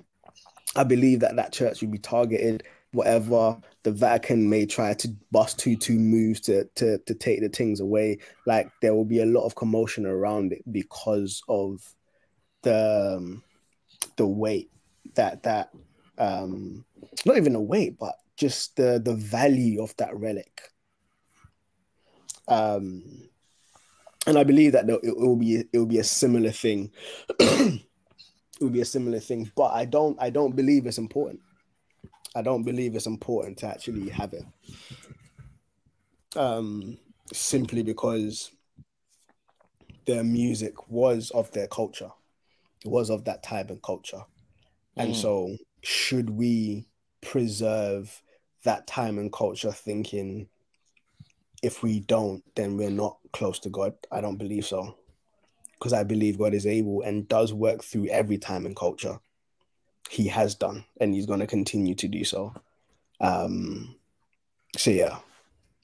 I 0.76 0.84
believe 0.84 1.20
that 1.20 1.36
that 1.36 1.54
church 1.54 1.82
would 1.82 1.92
be 1.92 2.00
targeted 2.00 2.64
whatever 2.92 3.58
the 3.84 3.92
Vatican 3.92 4.50
may 4.50 4.66
try 4.66 4.94
to 4.96 5.10
bust 5.32 5.60
two 5.60 5.76
two 5.76 6.00
moves 6.00 6.40
to 6.42 6.66
to 6.76 6.98
to 7.00 7.14
take 7.14 7.42
the 7.42 7.50
things 7.50 7.80
away. 7.80 8.18
Like 8.46 8.70
there 8.82 8.96
will 8.96 9.06
be 9.06 9.22
a 9.22 9.26
lot 9.26 9.46
of 9.46 9.56
commotion 9.56 10.06
around 10.06 10.54
it 10.54 10.64
because 10.72 11.44
of 11.48 11.82
the 12.64 13.16
um, 13.18 13.44
the 14.16 14.28
weight 14.28 14.72
that 15.16 15.44
that 15.44 15.70
um 16.18 16.84
not 17.26 17.38
even 17.38 17.54
the 17.54 17.62
weight, 17.62 17.98
but 18.00 18.16
just 18.38 18.76
the 18.76 19.02
the 19.04 19.16
value 19.16 19.82
of 19.82 19.96
that 19.98 20.16
relic. 20.16 20.62
Um, 22.48 23.04
and 24.26 24.38
I 24.38 24.44
believe 24.44 24.74
that 24.74 24.90
it, 24.90 25.00
it 25.04 25.18
will 25.18 25.36
be 25.36 25.66
it 25.72 25.78
will 25.78 25.86
be 25.86 26.00
a 26.00 26.04
similar 26.04 26.52
thing. 26.52 26.92
it 27.40 27.82
will 28.60 28.70
be 28.70 28.82
a 28.82 28.86
similar 28.86 29.20
thing, 29.20 29.52
but 29.56 29.72
I 29.74 29.86
don't 29.86 30.18
I 30.22 30.30
don't 30.30 30.56
believe 30.56 30.86
it's 30.86 30.98
important. 30.98 31.42
I 32.36 32.42
don't 32.42 32.64
believe 32.64 32.96
it's 32.96 33.08
important 33.08 33.58
to 33.60 33.68
actually 33.68 34.10
have 34.10 34.34
it. 34.34 34.46
Um, 36.36 36.98
simply 37.34 37.82
because 37.82 38.52
their 40.06 40.24
music 40.24 40.90
was 40.90 41.32
of 41.32 41.52
their 41.52 41.68
culture, 41.68 42.12
it 42.86 42.90
was 42.90 43.10
of 43.10 43.26
that 43.26 43.44
time 43.44 43.68
and 43.70 43.82
culture. 43.82 44.24
And 44.98 45.14
Mm. 45.14 45.16
so, 45.16 45.58
should 45.84 46.30
we 46.30 46.89
preserve 47.22 48.22
that 48.64 48.88
time 48.88 49.18
and 49.18 49.32
culture 49.32 49.72
thinking 49.72 50.48
if 51.62 51.84
we 51.84 52.00
don't, 52.00 52.44
then 52.56 52.78
we're 52.78 52.90
not 52.90 53.18
close 53.34 53.60
to 53.60 53.70
God? 53.70 53.94
I 54.12 54.22
don't 54.22 54.38
believe 54.38 54.66
so. 54.66 54.96
Because 55.74 55.94
I 55.94 56.04
believe 56.04 56.38
God 56.38 56.54
is 56.54 56.66
able 56.66 57.02
and 57.02 57.28
does 57.28 57.54
work 57.54 57.84
through 57.84 58.08
every 58.08 58.38
time 58.38 58.66
and 58.66 58.76
culture 58.76 59.20
he 60.10 60.28
has 60.28 60.56
done 60.56 60.84
and 61.00 61.14
he's 61.14 61.28
going 61.28 61.40
to 61.40 61.48
continue 61.48 61.94
to 61.94 62.08
do 62.08 62.24
so 62.24 62.54
um 63.22 63.96
so 64.76 64.90
yeah 64.90 65.20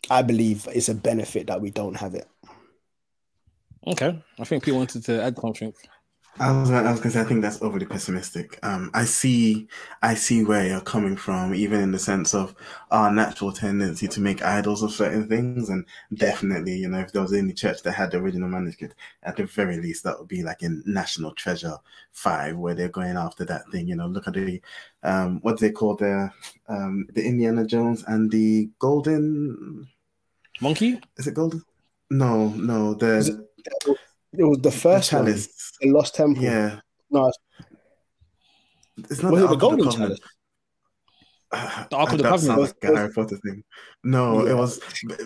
i 0.10 0.22
believe 0.22 0.68
it's 0.74 0.90
a 0.90 0.96
benefit 0.96 1.48
that 1.48 1.62
we 1.62 1.70
don't 1.70 1.96
have 1.96 2.16
it 2.16 2.28
okay. 3.88 4.20
I 4.40 4.44
think 4.46 4.64
people 4.64 4.80
wanted 4.80 5.04
to 5.06 5.22
add 5.22 5.38
something. 5.38 5.74
I 6.38 6.52
was, 6.52 6.70
I 6.70 6.92
was 6.92 7.00
gonna 7.00 7.12
say 7.12 7.22
I 7.22 7.24
think 7.24 7.42
that's 7.42 7.62
overly 7.62 7.86
pessimistic. 7.86 8.60
Um, 8.62 8.92
I 8.94 9.06
see, 9.06 9.70
I 10.02 10.16
see 10.16 10.44
where 10.44 10.68
you're 10.68 10.82
coming 10.82 11.16
from, 11.16 11.56
even 11.56 11.80
in 11.80 11.92
the 11.94 12.00
sense 12.00 12.34
of 12.34 12.54
our 12.92 13.10
natural 13.10 13.54
tendency 13.54 14.06
to 14.10 14.20
make 14.20 14.44
idols 14.44 14.84
of 14.84 14.92
certain 14.92 15.30
things, 15.30 15.70
and 15.70 15.86
definitely, 16.16 16.76
you 16.76 16.90
know, 16.90 17.00
if 17.00 17.14
there 17.14 17.22
was 17.22 17.32
any 17.32 17.54
church 17.54 17.84
that 17.84 17.94
had 17.94 18.12
the 18.12 18.18
original 18.18 18.50
manuscript, 18.50 18.96
at 19.24 19.38
the 19.38 19.46
very 19.46 19.78
least, 19.78 20.04
that 20.04 20.20
would 20.20 20.28
be 20.28 20.44
like 20.44 20.62
in 20.62 20.84
National 20.86 21.32
Treasure 21.32 21.78
Five, 22.12 22.58
where 22.58 22.76
they're 22.76 22.90
going 22.90 23.16
after 23.16 23.46
that 23.46 23.70
thing. 23.72 23.88
You 23.88 23.96
know, 23.96 24.08
look 24.08 24.28
at 24.28 24.34
the, 24.34 24.62
um, 25.04 25.40
what 25.42 25.58
do 25.58 25.66
they 25.66 25.72
call 25.72 25.96
the, 25.96 26.30
um, 26.68 27.08
the 27.14 27.26
Indiana 27.26 27.66
Jones 27.66 28.04
and 28.08 28.30
the 28.30 28.70
Golden. 28.80 29.88
Monkey? 30.60 31.00
Is 31.16 31.28
it 31.28 31.34
Golden? 31.34 31.64
No, 32.10 32.50
no, 32.50 32.94
the, 32.94 33.48
it 34.38 34.44
was 34.44 34.58
the 34.60 34.70
the 34.70 34.72
first 34.72 35.12
one 35.14 35.26
chalice. 35.26 35.72
the 35.82 35.90
lost 35.92 36.16
temple 36.16 36.44
Yeah, 36.44 36.80
no 37.10 37.32
it's 38.98 39.22
not 39.22 39.32
was 39.32 39.42
the 39.42 39.48
it 39.48 39.50
the 39.50 39.56
golden 39.56 39.86
Covenant. 39.86 40.20
chalice 40.20 40.20
The 41.90 41.96
Ark 41.96 42.12
of 42.12 42.18
the 42.18 42.24
Covenant. 42.24 42.60
was- 42.60 42.74
like 42.82 42.92
a 42.92 42.98
Harry 42.98 43.14
Potter 43.14 43.38
thing. 43.38 43.64
No, 44.04 44.44
Yeah. 44.46 44.52
it 44.52 44.56
was 44.56 44.80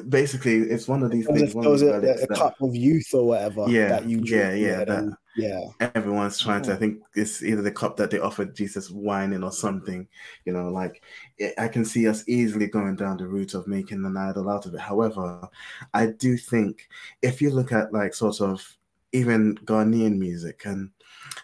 basically 0.09 0.57
it's 0.59 0.87
one 0.87 1.01
of 1.03 1.11
these 1.11 1.25
There 1.25 1.33
was, 1.33 1.41
things. 1.41 1.53
a, 1.53 1.57
One 1.57 1.63
there 1.63 1.73
of 1.95 2.03
was 2.03 2.19
these 2.19 2.29
a, 2.29 2.33
a 2.33 2.35
cup 2.35 2.55
of 2.61 2.75
youth 2.75 3.09
or 3.13 3.25
whatever 3.27 3.65
Yeah, 3.67 3.87
that 3.89 4.05
you 4.05 4.17
yeah, 4.23 4.49
drink, 4.49 4.61
yeah, 4.65 4.83
that- 4.85 5.17
yeah 5.37 5.61
everyone's 5.95 6.37
trying 6.39 6.61
to. 6.63 6.73
I 6.73 6.75
think 6.75 6.99
it's 7.15 7.41
either 7.43 7.61
the 7.61 7.71
cup 7.71 7.95
that 7.97 8.11
they 8.11 8.19
offered 8.19 8.55
Jesus 8.55 8.89
wine 8.91 9.33
in 9.33 9.43
or 9.43 9.51
something. 9.51 10.07
You 10.45 10.53
know, 10.53 10.69
like 10.69 11.01
I- 11.41 11.53
I 11.65 11.67
can 11.67 11.85
see 11.85 12.07
us 12.07 12.23
easily 12.27 12.67
going 12.67 12.95
down 12.95 13.17
the 13.17 13.27
route 13.27 13.53
of 13.53 13.67
making 13.67 14.03
an 14.05 14.17
idol 14.17 14.49
out 14.49 14.65
of 14.65 14.73
it. 14.73 14.79
However, 14.81 15.47
I 15.93 16.07
do 16.07 16.37
think 16.37 16.87
if 17.21 17.41
you 17.41 17.49
look 17.51 17.71
at 17.71 17.93
like 17.93 18.13
sort 18.13 18.41
of 18.41 18.61
even 19.11 19.55
Ghanaian 19.65 20.17
music 20.17 20.63
and 20.65 20.91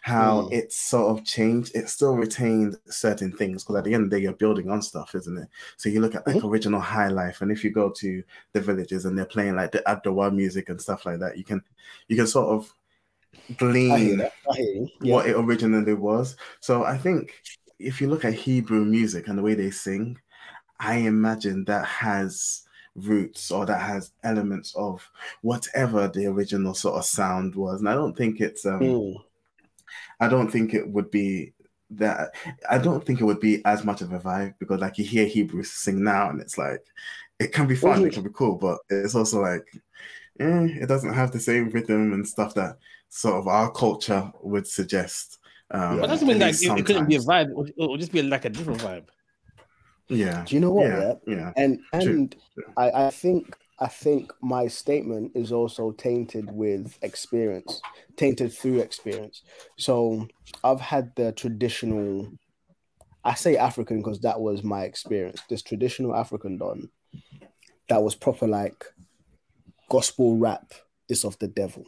how 0.02 0.44
Mm. 0.44 0.54
it's 0.54 0.76
sort 0.76 1.18
of 1.18 1.26
changed, 1.26 1.76
it 1.76 1.90
still 1.90 2.16
retained 2.16 2.78
certain 2.88 3.32
things 3.32 3.64
because 3.64 3.78
at 3.78 3.84
the 3.84 3.94
end 3.94 4.06
of 4.06 4.10
the 4.10 4.18
day, 4.18 4.24
you're 4.24 4.34
building 4.34 4.70
on 4.70 4.82
stuff, 4.82 5.16
isn't 5.16 5.38
it? 5.38 5.48
So 5.78 5.90
you 5.90 6.00
look 6.00 6.16
at 6.16 6.28
like 6.28 6.44
original 6.44 6.80
high 6.80 7.08
life, 7.08 7.42
and 7.42 7.52
if 7.52 7.64
you 7.64 7.72
go 7.72 7.90
to 7.90 8.24
the 8.54 8.62
villages 8.62 9.06
and 9.06 9.18
they're 9.18 9.26
playing 9.26 9.56
like 9.56 9.72
the 9.72 9.84
Adowa 9.88 10.34
music 10.34 10.70
and 10.70 10.80
stuff 10.80 11.06
like 11.06 11.20
that, 11.20 11.38
you 11.38 11.44
can 11.44 11.62
you 12.08 12.16
can 12.16 12.28
sort 12.28 12.50
of 12.50 12.74
glean. 13.58 14.20
Yeah. 15.02 15.14
what 15.14 15.28
it 15.28 15.36
originally 15.36 15.94
was. 15.94 16.36
So 16.60 16.84
I 16.84 16.98
think 16.98 17.34
if 17.80 18.00
you 18.00 18.08
look 18.08 18.26
at 18.26 18.34
Hebrew 18.34 18.86
music 18.86 19.28
and 19.28 19.38
the 19.38 19.44
way 19.44 19.54
they 19.56 19.72
sing, 19.72 20.18
I 20.80 20.98
imagine 20.98 21.66
that 21.66 21.86
has 21.86 22.64
roots 22.96 23.52
or 23.52 23.66
that 23.66 23.82
has 23.82 24.12
elements 24.24 24.74
of 24.76 25.10
whatever 25.42 26.08
the 26.08 26.26
original 26.28 26.74
sort 26.74 26.96
of 26.96 27.06
sound 27.06 27.56
was. 27.56 27.80
And 27.80 27.90
I 27.90 27.94
don't 27.94 28.16
think 28.16 28.42
it's 28.42 28.66
um 28.66 28.80
Mm. 28.80 29.16
I 30.20 30.28
don't 30.30 30.50
think 30.50 30.74
it 30.74 30.88
would 30.88 31.12
be 31.12 31.54
that 31.92 32.34
I 32.70 32.78
don't 32.78 33.06
think 33.06 33.22
it 33.22 33.26
would 33.26 33.40
be 33.40 33.64
as 33.66 33.84
much 33.84 34.02
of 34.02 34.12
a 34.12 34.20
vibe 34.20 34.56
because 34.60 34.80
like 34.80 34.98
you 34.98 35.06
hear 35.06 35.28
Hebrews 35.28 35.72
sing 35.72 36.04
now 36.04 36.30
and 36.30 36.42
it's 36.42 36.58
like 36.58 36.84
it 37.40 37.52
can 37.52 37.68
be 37.68 37.76
fun, 37.76 38.06
it 38.06 38.14
can 38.14 38.24
be 38.24 38.30
cool, 38.34 38.56
but 38.56 38.80
it's 38.90 39.16
also 39.16 39.42
like 39.42 39.68
eh, 40.40 40.68
it 40.82 40.88
doesn't 40.88 41.14
have 41.14 41.32
the 41.32 41.40
same 41.40 41.70
rhythm 41.70 42.14
and 42.14 42.28
stuff 42.28 42.54
that 42.56 42.78
sort 43.10 43.36
of 43.36 43.48
our 43.48 43.72
culture 43.72 44.32
would 44.42 44.68
suggest. 44.68 45.40
Um, 45.72 46.00
But 46.00 46.08
doesn't 46.08 46.28
mean 46.28 46.42
at 46.42 46.54
that 46.54 46.64
it, 46.64 46.80
it 46.80 46.86
couldn't 46.86 47.08
be 47.08 47.16
a 47.16 47.20
vibe. 47.20 47.52
It 47.68 47.90
would 47.90 48.00
just 48.00 48.12
be 48.12 48.22
like 48.22 48.46
a 48.46 48.50
different 48.50 48.82
vibe. 48.82 49.08
Yeah. 50.10 50.44
Do 50.46 50.56
you 50.56 50.62
know 50.62 50.72
what? 50.72 50.86
yeah, 50.86 51.14
Yeah, 51.28 51.36
yeah. 51.36 51.54
and 51.58 51.80
and 51.94 52.36
Yeah. 52.58 52.64
I, 52.78 53.08
I 53.08 53.10
think 53.10 53.56
I 53.80 53.88
think 53.88 54.32
my 54.42 54.68
statement 54.68 55.34
is 55.36 55.52
also 55.52 55.92
tainted 55.92 56.50
with 56.52 56.98
experience, 57.02 57.82
tainted 58.16 58.54
through 58.54 58.80
experience. 58.80 59.42
So 59.78 60.28
I've 60.64 60.80
had 60.80 61.14
the 61.18 61.34
traditional, 61.34 62.32
I 63.26 63.34
say 63.34 63.58
African 63.58 63.98
because 63.98 64.22
that 64.22 64.40
was 64.40 64.64
my 64.64 64.84
experience. 64.84 65.42
This 65.50 65.62
traditional 65.62 66.16
African 66.16 66.58
don, 66.58 66.90
that 67.90 68.02
was 68.02 68.16
proper 68.16 68.48
like 68.48 68.86
gospel 69.90 70.38
rap 70.38 70.74
is 71.10 71.26
of 71.26 71.38
the 71.40 71.48
devil. 71.50 71.84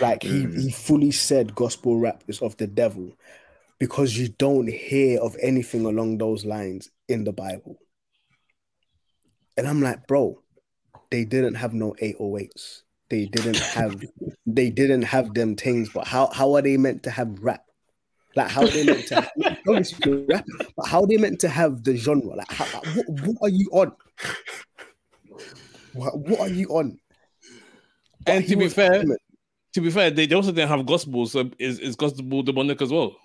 Like 0.00 0.22
he, 0.22 0.46
Mm. 0.46 0.60
he 0.60 0.70
fully 0.70 1.10
said 1.10 1.54
gospel 1.56 1.96
rap 1.98 2.22
is 2.28 2.40
of 2.40 2.56
the 2.56 2.66
devil 2.68 3.12
because 3.80 4.16
you 4.16 4.28
don't 4.28 4.68
hear 4.68 5.18
of 5.20 5.34
anything 5.42 5.86
along 5.86 6.18
those 6.18 6.44
lines 6.44 6.90
in 7.08 7.24
the 7.24 7.32
Bible. 7.32 7.78
And 9.56 9.66
I'm 9.66 9.80
like, 9.80 10.06
bro, 10.06 10.42
they 11.10 11.24
didn't 11.24 11.54
have 11.54 11.74
no 11.74 11.94
808s. 12.00 12.82
They 13.08 13.24
didn't 13.26 13.56
have 13.56 14.00
they 14.46 14.70
didn't 14.70 15.02
have 15.02 15.34
them 15.34 15.56
things, 15.56 15.90
but 15.92 16.06
how 16.06 16.28
how 16.32 16.54
are 16.54 16.62
they 16.62 16.76
meant 16.76 17.02
to 17.04 17.10
have 17.10 17.40
rap? 17.40 17.64
Like 18.36 18.48
how 18.48 18.62
are 18.62 18.68
they 18.68 18.84
meant 18.84 19.08
to 19.08 19.14
have, 19.16 19.30
obviously 19.68 20.24
rap, 20.28 20.46
but 20.76 20.86
how 20.86 21.00
are 21.02 21.06
they 21.08 21.16
meant 21.16 21.40
to 21.40 21.48
have 21.48 21.82
the 21.82 21.96
genre? 21.96 22.36
Like 22.36 22.52
how, 22.52 22.66
what, 22.94 23.08
what 23.08 23.36
are 23.42 23.48
you 23.48 23.68
on? 23.72 23.92
What, 25.94 26.18
what 26.18 26.40
are 26.40 26.48
you 26.48 26.68
on? 26.68 27.00
But 28.24 28.34
And 28.36 28.46
to 28.46 28.56
be 28.56 28.68
fair, 28.68 28.92
adamant. 28.94 29.20
to 29.72 29.80
be 29.80 29.90
fair, 29.90 30.10
they 30.10 30.32
also 30.32 30.52
didn't 30.52 30.68
have 30.68 30.86
gospel, 30.86 31.26
so 31.26 31.50
is 31.58 31.80
is 31.80 31.96
gospel 31.96 32.42
demonic 32.42 32.80
as 32.80 32.92
well? 32.92 33.16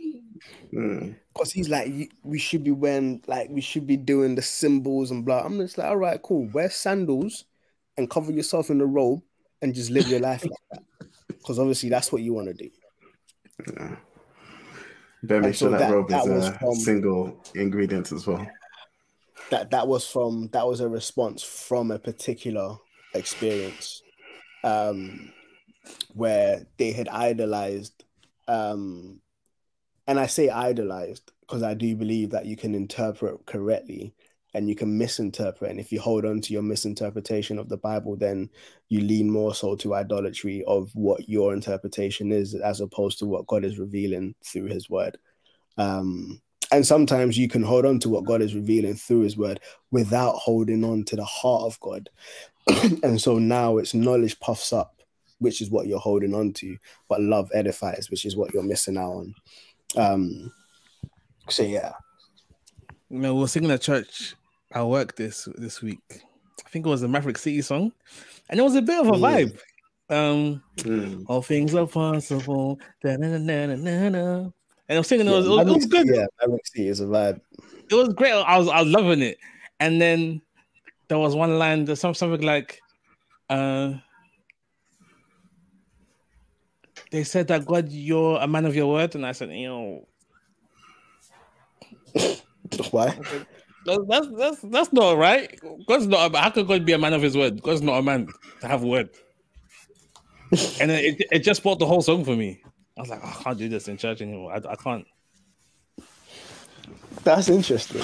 Mm. 0.73 1.15
Because 1.33 1.51
he's 1.51 1.69
like, 1.69 2.11
we 2.23 2.39
should 2.39 2.63
be 2.63 2.71
wearing, 2.71 3.21
like, 3.27 3.49
we 3.49 3.61
should 3.61 3.85
be 3.87 3.97
doing 3.97 4.35
the 4.35 4.41
symbols 4.41 5.11
and 5.11 5.25
blah. 5.25 5.43
I'm 5.43 5.57
just 5.59 5.77
like, 5.77 5.87
all 5.87 5.97
right, 5.97 6.21
cool. 6.21 6.49
Wear 6.53 6.69
sandals 6.69 7.45
and 7.97 8.09
cover 8.09 8.31
yourself 8.31 8.69
in 8.69 8.77
the 8.77 8.85
robe 8.85 9.21
and 9.61 9.73
just 9.73 9.89
live 9.89 10.07
your 10.07 10.19
life 10.19 10.43
like 10.43 10.51
that. 10.71 10.83
Because 11.27 11.59
obviously 11.59 11.89
that's 11.89 12.11
what 12.11 12.23
you 12.23 12.33
want 12.33 12.47
to 12.47 12.53
do. 12.55 12.69
Yeah. 13.71 13.95
Better 15.21 15.41
make 15.41 15.53
so 15.55 15.69
sure 15.69 15.77
that, 15.77 15.79
that- 15.79 15.93
robe 15.93 16.09
that 16.09 16.23
is 16.23 16.29
was 16.29 16.47
a 16.47 16.53
from- 16.53 16.75
single 16.75 17.43
ingredient 17.53 18.11
as 18.11 18.25
well. 18.25 18.47
That 19.51 19.69
that 19.69 19.87
was 19.87 20.07
from 20.07 20.49
that 20.53 20.65
was 20.67 20.79
a 20.79 20.89
response 20.89 21.43
from 21.43 21.91
a 21.91 21.99
particular 21.99 22.77
experience, 23.13 24.01
um, 24.63 25.31
where 26.15 26.65
they 26.77 26.91
had 26.91 27.07
idolized, 27.09 28.03
um, 28.47 29.19
and 30.07 30.19
I 30.19 30.27
say 30.27 30.49
idolized 30.49 31.31
because 31.41 31.63
I 31.63 31.73
do 31.73 31.95
believe 31.95 32.31
that 32.31 32.45
you 32.45 32.55
can 32.55 32.75
interpret 32.75 33.45
correctly 33.45 34.13
and 34.53 34.69
you 34.69 34.75
can 34.75 34.97
misinterpret. 34.97 35.69
And 35.69 35.79
if 35.79 35.91
you 35.91 35.99
hold 35.99 36.25
on 36.25 36.39
to 36.41 36.53
your 36.53 36.61
misinterpretation 36.61 37.59
of 37.59 37.67
the 37.67 37.77
Bible, 37.77 38.15
then 38.15 38.49
you 38.87 39.01
lean 39.01 39.29
more 39.29 39.53
so 39.53 39.75
to 39.75 39.95
idolatry 39.95 40.63
of 40.65 40.89
what 40.93 41.27
your 41.27 41.53
interpretation 41.53 42.31
is 42.31 42.55
as 42.55 42.79
opposed 42.79 43.19
to 43.19 43.25
what 43.25 43.47
God 43.47 43.65
is 43.65 43.77
revealing 43.77 44.33
through 44.45 44.67
his 44.67 44.89
word. 44.89 45.17
Um, 45.77 46.41
and 46.71 46.87
sometimes 46.87 47.37
you 47.37 47.47
can 47.47 47.63
hold 47.63 47.85
on 47.85 47.99
to 47.99 48.09
what 48.09 48.25
God 48.25 48.41
is 48.41 48.55
revealing 48.55 48.95
through 48.95 49.21
his 49.21 49.37
word 49.37 49.59
without 49.91 50.35
holding 50.35 50.83
on 50.83 51.03
to 51.05 51.15
the 51.15 51.25
heart 51.25 51.63
of 51.63 51.79
God. 51.81 52.09
and 53.03 53.19
so 53.19 53.37
now 53.37 53.77
it's 53.77 53.93
knowledge 53.93 54.39
puffs 54.39 54.71
up, 54.71 55.01
which 55.39 55.61
is 55.61 55.69
what 55.69 55.87
you're 55.87 55.99
holding 55.99 56.33
on 56.33 56.53
to, 56.53 56.77
but 57.09 57.21
love 57.21 57.51
edifies, 57.53 58.09
which 58.09 58.25
is 58.25 58.35
what 58.37 58.53
you're 58.53 58.63
missing 58.63 58.97
out 58.97 59.11
on. 59.11 59.35
Um, 59.95 60.51
so 61.49 61.63
yeah. 61.63 61.93
You 63.09 63.19
know, 63.19 63.35
we 63.35 63.41
were 63.41 63.47
singing 63.47 63.71
at 63.71 63.81
church 63.81 64.35
at 64.73 64.81
work 64.81 65.15
this 65.15 65.47
this 65.57 65.81
week. 65.81 65.99
I 66.11 66.69
think 66.69 66.85
it 66.85 66.89
was 66.89 67.01
the 67.01 67.07
Maverick 67.07 67.37
City 67.37 67.61
song, 67.61 67.91
and 68.49 68.59
it 68.59 68.63
was 68.63 68.75
a 68.75 68.81
bit 68.81 68.99
of 68.99 69.07
a 69.07 69.11
Mm. 69.11 69.21
vibe. 69.21 69.59
Um, 70.09 70.63
Mm. 70.77 71.25
all 71.27 71.41
things 71.41 71.73
are 71.73 71.87
possible. 71.87 72.79
Da-na-na-na-na-na. 73.03 74.51
And 74.87 74.95
I 74.95 74.97
was 74.99 75.07
singing, 75.07 75.27
it 75.27 75.31
Yeah, 75.31 75.37
was, 75.37 75.45
it 75.47 75.49
was, 75.49 75.67
it 75.67 75.75
was 75.75 75.85
good. 75.87 76.07
Yeah, 76.07 76.25
Maverick 76.41 76.67
City 76.67 76.87
is 76.89 76.99
a 76.99 77.05
vibe. 77.05 77.41
It 77.89 77.95
was 77.95 78.09
great. 78.09 78.33
I 78.33 78.57
was 78.57 78.67
I 78.67 78.81
was 78.81 78.89
loving 78.91 79.21
it. 79.21 79.37
And 79.79 79.99
then 80.01 80.41
there 81.07 81.17
was 81.17 81.35
one 81.35 81.57
line, 81.57 81.85
there's 81.85 81.99
some 81.99 82.13
something 82.13 82.41
like, 82.41 82.81
uh, 83.49 83.93
they 87.15 87.23
said 87.23 87.47
that 87.47 87.65
God, 87.65 87.89
you're 87.89 88.37
a 88.39 88.47
man 88.47 88.65
of 88.65 88.75
your 88.75 88.91
word, 88.91 89.15
and 89.15 89.25
I 89.25 89.31
said, 89.31 89.49
you 89.51 89.67
know, 89.67 90.07
Why? 92.91 93.17
That's 93.85 93.99
that's 94.07 94.27
that's, 94.37 94.61
that's 94.61 94.93
not 94.93 95.17
right. 95.17 95.59
God's 95.87 96.07
not. 96.07 96.33
A, 96.33 96.37
how 96.37 96.49
could 96.49 96.67
God 96.67 96.85
be 96.85 96.93
a 96.93 96.97
man 96.97 97.13
of 97.13 97.21
His 97.21 97.37
word? 97.37 97.61
God's 97.61 97.81
not 97.81 97.97
a 97.99 98.01
man 98.01 98.27
to 98.61 98.67
have 98.67 98.83
word. 98.83 99.09
and 100.81 100.89
it, 100.91 101.21
it 101.31 101.39
just 101.39 101.61
brought 101.61 101.79
the 101.79 101.85
whole 101.85 102.01
song 102.01 102.23
for 102.25 102.35
me. 102.35 102.61
I 102.97 103.01
was 103.01 103.09
like, 103.09 103.19
oh, 103.23 103.35
I 103.39 103.43
can't 103.43 103.57
do 103.57 103.69
this 103.69 103.87
in 103.87 103.97
church 103.97 104.21
anymore. 104.21 104.53
I, 104.53 104.57
I 104.57 104.75
can't. 104.75 105.05
That's 107.23 107.49
interesting. 107.49 108.03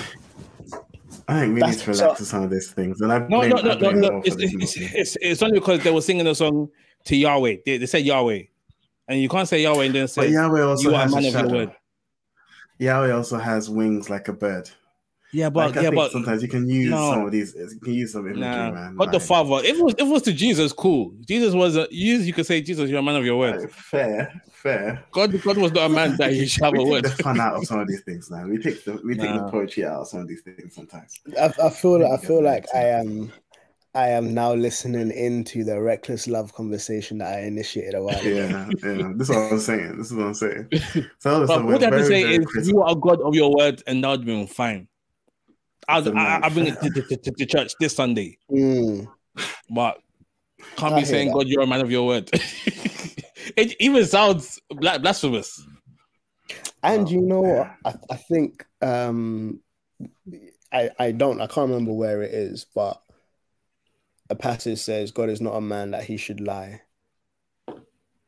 I 1.28 1.42
think 1.42 1.54
we 1.56 1.60
That's- 1.62 1.78
need 1.78 1.84
to 1.86 1.92
relax 1.92 2.00
so- 2.00 2.22
with 2.22 2.28
some 2.28 2.44
of 2.44 2.50
these 2.50 2.72
things. 2.72 3.02
And 3.02 3.12
I 3.12 3.20
No, 3.20 3.40
blame, 3.40 3.50
no, 3.50 3.58
I 3.58 3.62
no, 3.62 3.92
no, 3.92 3.92
no. 3.92 4.22
It's, 4.26 4.36
it's, 4.38 4.76
it's, 4.78 5.18
it's 5.22 5.42
only 5.42 5.60
because 5.60 5.84
they 5.84 5.92
were 5.92 6.02
singing 6.02 6.26
the 6.26 6.36
song 6.36 6.70
to 7.06 7.16
Yahweh. 7.16 7.58
They, 7.66 7.78
they 7.78 7.86
said 7.86 8.04
Yahweh, 8.04 8.44
and 9.08 9.22
you 9.22 9.30
can't 9.30 9.48
say 9.48 9.62
Yahweh 9.62 9.86
and 9.86 9.96
then 9.96 10.04
But 10.04 10.10
say 10.10 10.32
Yahweh 10.32 10.62
also 10.64 10.90
you 10.90 10.96
are 10.96 11.00
a 11.00 11.04
has 11.04 11.14
man 11.14 11.24
a 11.24 11.28
of 11.28 11.34
your 11.34 11.50
word. 11.50 11.76
Yahweh 12.80 13.12
also 13.12 13.38
has 13.38 13.70
wings 13.70 14.10
like 14.10 14.28
a 14.28 14.34
bird. 14.34 14.70
Yeah, 15.34 15.50
but 15.50 15.68
like, 15.68 15.78
I 15.78 15.82
yeah, 15.84 15.90
think 15.90 15.96
but 15.96 16.12
sometimes 16.12 16.42
you 16.42 16.50
can 16.50 16.68
use 16.68 16.90
no. 16.90 17.12
some 17.12 17.26
of 17.26 17.32
these. 17.32 17.56
You 17.56 17.80
can 17.80 17.94
use 17.94 18.12
some 18.12 18.26
imagery, 18.26 18.42
nah. 18.42 18.72
man. 18.72 18.96
But 18.98 19.14
the 19.14 19.20
Father, 19.20 19.66
if 19.66 19.78
it 19.78 19.84
was 19.84 19.94
if 19.94 20.02
it 20.02 20.12
was 20.12 20.24
to 20.24 20.34
Jesus, 20.34 20.74
cool. 20.74 21.14
Jesus 21.26 21.54
was 21.54 21.78
a 21.78 21.88
you. 21.90 22.18
You 22.18 22.34
could 22.34 22.46
say 22.46 22.62
Jesus, 22.62 22.90
you're 22.90 23.00
a 23.00 23.04
man 23.04 23.16
of 23.16 23.24
your 23.24 23.38
word. 23.38 23.62
like, 23.62 23.70
fair, 23.72 24.42
fair. 24.52 25.06
God, 25.12 25.42
God 25.42 25.58
was 25.58 25.72
not 25.72 25.86
a 25.86 25.90
man 25.90 26.18
that 26.18 26.34
you 26.34 26.48
should 26.48 26.64
have 26.66 26.74
we 26.74 26.80
a 26.80 26.84
take 26.84 26.92
word. 26.92 27.04
the 27.06 27.24
fun 27.24 27.40
out 27.40 27.56
of 27.56 27.66
some 27.66 27.80
of 27.80 27.88
these 27.88 28.02
things, 28.02 28.30
man. 28.30 28.50
We 28.50 28.58
take 28.58 28.84
the 28.84 29.00
we 29.06 29.16
take 29.16 29.34
the 29.34 29.50
poetry 29.50 29.86
out 29.86 30.02
of 30.02 30.08
some 30.10 30.20
of 30.20 30.28
these 30.28 30.42
things 30.42 30.76
sometimes. 30.76 31.18
I, 31.40 31.54
I 31.64 31.70
feel 31.70 32.06
I 32.06 32.18
feel 32.18 32.44
like. 32.44 32.66
I 32.76 32.88
am 32.88 33.32
I 33.94 34.08
am 34.10 34.34
now 34.34 34.54
listening 34.54 35.12
into 35.12 35.66
the 35.66 35.82
reckless 35.82 36.26
love 36.28 36.54
conversation 36.54 37.18
that 37.18 37.34
I 37.38 37.42
initiated 37.42 37.94
a 37.96 38.02
while 38.02 38.18
ago. 38.18 38.30
Yeah, 38.30 38.70
yeah. 38.84 39.12
This 39.16 39.30
is 39.30 39.36
what 39.36 39.52
I'm 39.52 39.60
saying. 39.60 39.98
This 39.98 40.12
is 40.12 40.14
what 40.14 40.26
I'm 40.28 40.34
saying. 40.34 40.70
So, 41.20 41.46
But 41.46 41.48
so 41.48 41.66
we're 41.66 41.72
what 41.74 41.80
they 41.82 41.86
have 41.88 41.96
to 41.96 42.06
say 42.06 42.22
is 42.22 42.46
critical. 42.46 42.74
you 42.74 42.82
are 42.84 42.96
God 42.96 43.22
of 43.22 43.36
your 43.36 43.54
word, 43.56 43.84
and 43.88 44.04
that 44.04 44.10
would 44.10 44.26
be 44.26 44.46
fine. 44.48 44.88
I'll, 45.90 46.02
That's 46.02 46.16
a 46.16 46.20
I, 46.20 46.24
man. 46.24 46.44
I'll 46.44 46.50
bring 46.50 46.68
it 46.68 46.82
to, 46.82 46.90
to, 46.90 47.18
to, 47.18 47.32
to 47.32 47.46
church 47.46 47.74
this 47.80 47.96
Sunday, 47.96 48.38
Mm. 48.50 49.08
but 49.70 50.00
can't 50.78 50.94
I 50.94 51.00
be 51.00 51.06
saying 51.06 51.28
that. 51.28 51.34
God, 51.34 51.48
you're 51.48 51.62
a 51.64 51.68
man 51.68 51.82
of 51.82 51.92
your 51.92 52.08
word. 52.08 52.30
it 52.34 53.76
even 53.80 54.06
sounds 54.06 54.60
blasphemous. 54.70 55.62
And 56.82 57.08
Oh, 57.08 57.12
you 57.12 57.22
know, 57.22 57.42
what? 57.42 57.76
I, 57.86 57.94
I 58.10 58.16
think 58.16 58.66
um, 58.82 59.60
I 60.72 60.90
I 60.98 61.12
don't 61.12 61.42
I 61.42 61.48
can't 61.48 61.70
remember 61.70 61.94
where 61.94 62.22
it 62.22 62.34
is, 62.34 62.66
but 62.74 63.02
a 64.32 64.36
passage 64.36 64.80
says 64.80 65.12
God 65.12 65.30
is 65.30 65.42
not 65.42 65.56
a 65.56 65.62
man 65.62 65.92
that 65.92 66.04
he 66.04 66.18
should 66.18 66.40
lie, 66.42 66.82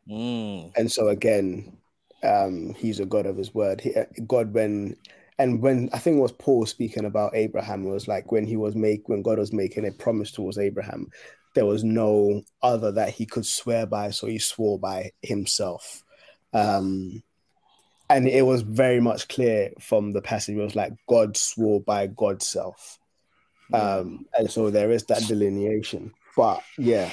Mm. 0.10 0.72
and 0.76 0.92
so 0.92 1.08
again, 1.08 1.78
um, 2.24 2.74
he's 2.76 3.00
a 3.00 3.06
God 3.06 3.26
of 3.26 3.38
his 3.38 3.54
word. 3.54 3.82
He, 3.82 3.94
God 4.28 4.54
when 4.54 4.98
and 5.40 5.62
when 5.62 5.90
I 5.94 6.00
think 6.00 6.22
was 6.22 6.32
Paul 6.34 6.66
speaking 6.66 7.06
about 7.06 7.36
Abraham 7.36 7.86
was 7.86 8.08
like 8.08 8.32
when 8.32 8.46
he 8.46 8.56
was 8.56 8.76
make 8.76 9.10
when 9.10 9.22
God 9.22 9.40
was 9.40 9.54
making 9.54 9.88
a 9.88 9.92
promise 9.92 10.32
towards 10.32 10.58
Abraham, 10.58 11.08
there 11.56 11.66
was 11.66 11.84
no 11.84 12.42
other 12.62 12.92
that 12.92 13.10
he 13.10 13.26
could 13.26 13.46
swear 13.46 13.86
by, 13.86 14.12
so 14.12 14.28
he 14.28 14.40
swore 14.40 14.78
by 14.80 15.12
himself. 15.22 16.04
Um, 16.54 17.24
and 18.10 18.28
it 18.28 18.46
was 18.46 18.62
very 18.62 19.00
much 19.00 19.28
clear 19.28 19.72
from 19.80 20.12
the 20.12 20.22
passage. 20.22 20.56
It 20.56 20.62
was 20.62 20.76
like 20.76 20.94
God 21.08 21.36
swore 21.36 21.82
by 21.82 22.08
God's 22.08 22.48
self, 22.48 23.00
um, 23.74 24.26
and 24.38 24.50
so 24.50 24.70
there 24.70 24.92
is 24.92 25.04
that 25.06 25.24
delineation. 25.28 26.14
But 26.36 26.64
yeah, 26.78 27.12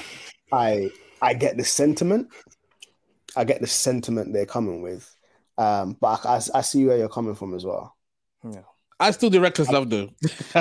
I 0.51 0.89
I 1.21 1.33
get 1.33 1.57
the 1.57 1.63
sentiment. 1.63 2.29
I 3.35 3.43
get 3.43 3.61
the 3.61 3.67
sentiment 3.67 4.33
they're 4.33 4.45
coming 4.45 4.81
with, 4.81 5.09
Um, 5.57 5.97
but 5.99 6.25
I, 6.25 6.35
I, 6.35 6.41
I 6.55 6.61
see 6.61 6.85
where 6.85 6.97
you're 6.97 7.09
coming 7.09 7.35
from 7.35 7.53
as 7.53 7.65
well. 7.65 7.95
Yeah. 8.43 8.63
I 8.99 9.11
still 9.11 9.29
do 9.29 9.39
reckless 9.41 9.69
love 9.69 9.89
though. 9.89 10.09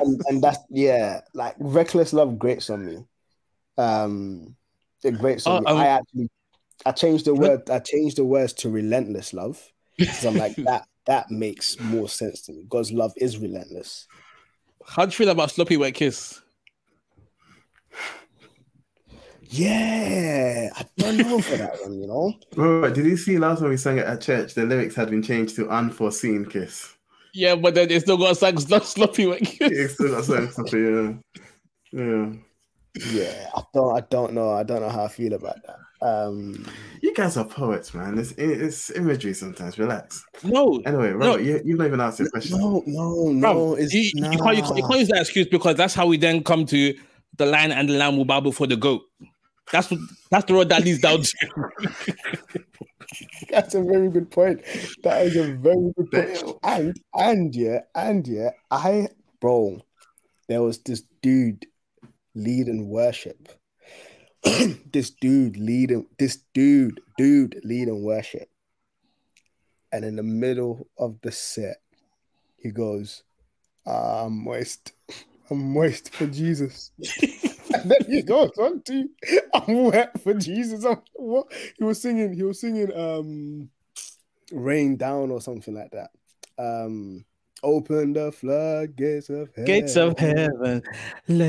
and, 0.00 0.20
and 0.28 0.42
that's 0.42 0.58
yeah, 0.68 1.20
like 1.32 1.54
reckless 1.58 2.12
love 2.12 2.38
grates 2.38 2.70
on 2.70 2.84
me. 2.84 3.04
Um, 3.78 4.56
it 5.04 5.18
grates 5.18 5.46
on 5.46 5.58
Oh, 5.58 5.60
me. 5.60 5.66
um, 5.66 5.76
I 5.78 5.86
actually, 5.86 6.28
I 6.84 6.92
changed 6.92 7.24
the 7.26 7.34
word. 7.34 7.70
I 7.70 7.78
changed 7.78 8.18
the 8.18 8.24
words 8.24 8.52
to 8.54 8.70
relentless 8.70 9.32
love 9.32 9.62
because 9.98 10.24
I'm 10.24 10.36
like 10.36 10.56
that. 10.64 10.86
That 11.06 11.30
makes 11.30 11.78
more 11.78 12.08
sense 12.08 12.42
to 12.42 12.52
me. 12.52 12.64
God's 12.68 12.90
love 12.90 13.12
is 13.16 13.38
relentless. 13.38 14.08
How 14.88 15.04
do 15.04 15.10
you 15.10 15.16
feel 15.16 15.28
about 15.28 15.50
sloppy 15.50 15.76
wet 15.76 15.94
kiss? 15.94 16.40
Yeah, 19.48 20.70
I 20.74 20.84
don't 20.96 21.18
know 21.18 21.40
for 21.40 21.56
that 21.56 21.80
one. 21.82 22.00
You 22.00 22.06
know, 22.06 22.34
Bro, 22.52 22.92
did 22.92 23.06
you 23.06 23.16
see 23.16 23.38
last 23.38 23.60
time 23.60 23.68
we 23.68 23.76
sang 23.76 23.98
it 23.98 24.06
at 24.06 24.20
church? 24.20 24.54
The 24.54 24.64
lyrics 24.64 24.94
had 24.94 25.10
been 25.10 25.22
changed 25.22 25.56
to 25.56 25.68
unforeseen 25.68 26.44
kiss. 26.46 26.94
Yeah, 27.32 27.54
but 27.54 27.74
then 27.74 27.90
it's 27.90 28.04
still 28.04 28.16
got 28.16 28.32
a 28.32 28.34
song 28.34 28.58
sloppy 28.82 29.26
wet 29.26 29.42
kiss. 29.42 29.70
It's 29.70 29.94
still 29.94 30.10
got 30.10 30.24
something 30.24 30.50
something, 30.50 31.22
yeah. 31.92 32.00
Yeah. 32.00 32.32
yeah. 33.10 33.50
I 33.54 33.62
don't. 33.72 33.96
I 33.96 34.00
don't 34.00 34.32
know. 34.32 34.52
I 34.52 34.62
don't 34.62 34.80
know 34.80 34.88
how 34.88 35.04
I 35.04 35.08
feel 35.08 35.34
about 35.34 35.56
that. 35.66 35.78
Um, 36.02 36.66
You 37.00 37.14
guys 37.14 37.36
are 37.36 37.44
poets, 37.44 37.94
man. 37.94 38.18
It's 38.18 38.32
it's 38.32 38.90
imagery 38.90 39.34
sometimes. 39.34 39.78
Relax. 39.78 40.24
No, 40.44 40.80
Anyway, 40.84 41.10
Robert, 41.12 41.42
you, 41.42 41.60
you've 41.64 41.78
not 41.78 41.86
even 41.86 42.00
asked 42.00 42.18
your 42.20 42.28
question. 42.30 42.58
no, 42.58 42.82
no, 42.86 43.40
Bro, 43.40 43.52
no. 43.52 43.74
It's 43.74 43.92
you, 43.94 44.10
you, 44.14 44.38
can't, 44.38 44.56
you, 44.56 44.62
can't, 44.62 44.76
you 44.76 44.82
can't 44.86 45.00
use 45.00 45.08
that 45.08 45.20
excuse 45.20 45.46
because 45.46 45.76
that's 45.76 45.94
how 45.94 46.06
we 46.06 46.18
then 46.18 46.42
come 46.44 46.66
to 46.66 46.94
the 47.36 47.46
lion 47.46 47.72
and 47.72 47.88
the 47.88 47.94
lamb 47.94 48.16
will 48.16 48.24
bow 48.24 48.40
before 48.40 48.66
the 48.66 48.76
goat. 48.76 49.02
That's 49.72 49.90
what 49.90 50.00
that's 50.30 50.44
the 50.44 50.54
road 50.54 50.68
that 50.68 50.84
leads 50.84 51.00
down 51.00 51.22
to. 51.22 51.70
That's 53.50 53.74
a 53.74 53.82
very 53.82 54.10
good 54.10 54.30
point. 54.30 54.62
That 55.02 55.26
is 55.26 55.36
a 55.36 55.52
very 55.54 55.92
good 55.96 56.10
point. 56.10 56.58
And 56.62 57.00
and 57.14 57.54
yeah, 57.54 57.80
and 57.94 58.26
yeah, 58.26 58.50
I 58.70 59.08
bro, 59.40 59.80
there 60.48 60.62
was 60.62 60.78
this 60.78 61.02
dude 61.22 61.66
leading 62.34 62.88
worship. 62.88 63.48
this 64.92 65.10
dude 65.10 65.56
leading 65.56 66.06
this 66.18 66.38
dude, 66.54 67.00
dude 67.18 67.60
leading 67.64 68.02
worship. 68.02 68.48
And 69.92 70.04
in 70.04 70.16
the 70.16 70.22
middle 70.22 70.88
of 70.98 71.16
the 71.22 71.32
set, 71.32 71.78
he 72.56 72.70
goes, 72.70 73.22
"Ah, 73.86 74.24
I'm 74.26 74.44
moist. 74.44 74.92
I'm 75.50 75.72
moist 75.72 76.12
for 76.12 76.26
Jesus. 76.26 76.90
and 77.72 77.90
then 77.90 78.04
he 78.08 78.22
goes 78.22 78.50
on 78.58 78.82
to 78.82 79.08
I'm 79.54 79.84
wet 79.84 80.20
for 80.22 80.34
Jesus. 80.34 80.84
I'm, 80.84 81.00
what 81.14 81.46
he 81.76 81.84
was 81.84 82.00
singing, 82.00 82.32
he 82.32 82.42
was 82.42 82.60
singing 82.60 82.92
um 82.96 83.70
Rain 84.52 84.96
Down 84.96 85.30
or 85.30 85.40
something 85.40 85.74
like 85.74 85.92
that. 85.92 86.10
Um 86.58 87.24
open 87.62 88.12
the 88.12 88.32
floodgates 88.32 89.28
of 89.28 89.48
heaven. 89.56 89.64
Gates 89.64 89.96
of 89.96 90.18
heaven, 90.18 90.82
let 91.28 91.40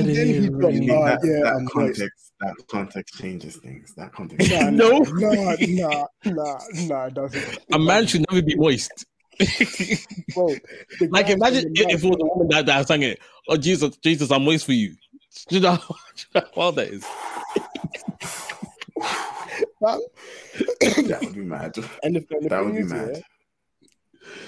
And 0.00 0.08
then 0.08 0.28
it 0.28 0.52
rain. 0.54 0.86
That, 0.86 1.20
yeah, 1.22 1.40
that 1.44 1.54
I'm 1.54 1.66
context, 1.66 2.32
that 2.40 2.54
context 2.68 3.14
changes 3.18 3.56
things. 3.56 3.94
That 3.96 4.12
context. 4.12 4.50
Nah, 4.50 4.70
No. 4.70 5.00
nah, 5.00 5.56
nah, 5.60 6.06
nah, 6.24 6.58
nah, 6.74 7.04
it 7.06 7.14
doesn't. 7.14 7.58
A 7.72 7.78
man 7.78 8.06
should 8.06 8.24
never 8.30 8.42
be 8.42 8.54
moist. 8.56 9.06
Bro, 10.34 10.56
like 11.10 11.30
imagine 11.30 11.72
if, 11.74 11.86
if 11.88 12.04
it 12.04 12.08
was 12.08 12.18
a 12.20 12.26
woman 12.26 12.48
that, 12.48 12.66
that 12.66 12.86
sang 12.86 13.02
it. 13.02 13.20
Oh 13.48 13.56
Jesus, 13.56 13.96
Jesus, 13.98 14.30
I'm 14.30 14.44
moist 14.44 14.66
for 14.66 14.72
you. 14.72 14.94
Do 15.48 15.56
you 15.56 15.60
know 15.62 15.70
how, 15.72 15.76
do 16.16 16.24
you 16.34 16.40
know 16.40 16.46
how 16.46 16.60
wild 16.60 16.76
that 16.76 16.88
is? 16.88 17.04
man- 19.80 20.00
that 21.08 21.20
would 21.22 21.34
be 21.34 21.40
mad. 21.40 21.76
and 22.02 22.16
the, 22.16 22.26
and 22.30 22.44
the 22.44 22.48
That 22.48 22.64
would 22.64 22.74
be 22.74 22.80
is, 22.80 22.92
mad. 22.92 23.10
yeah, 23.14 23.20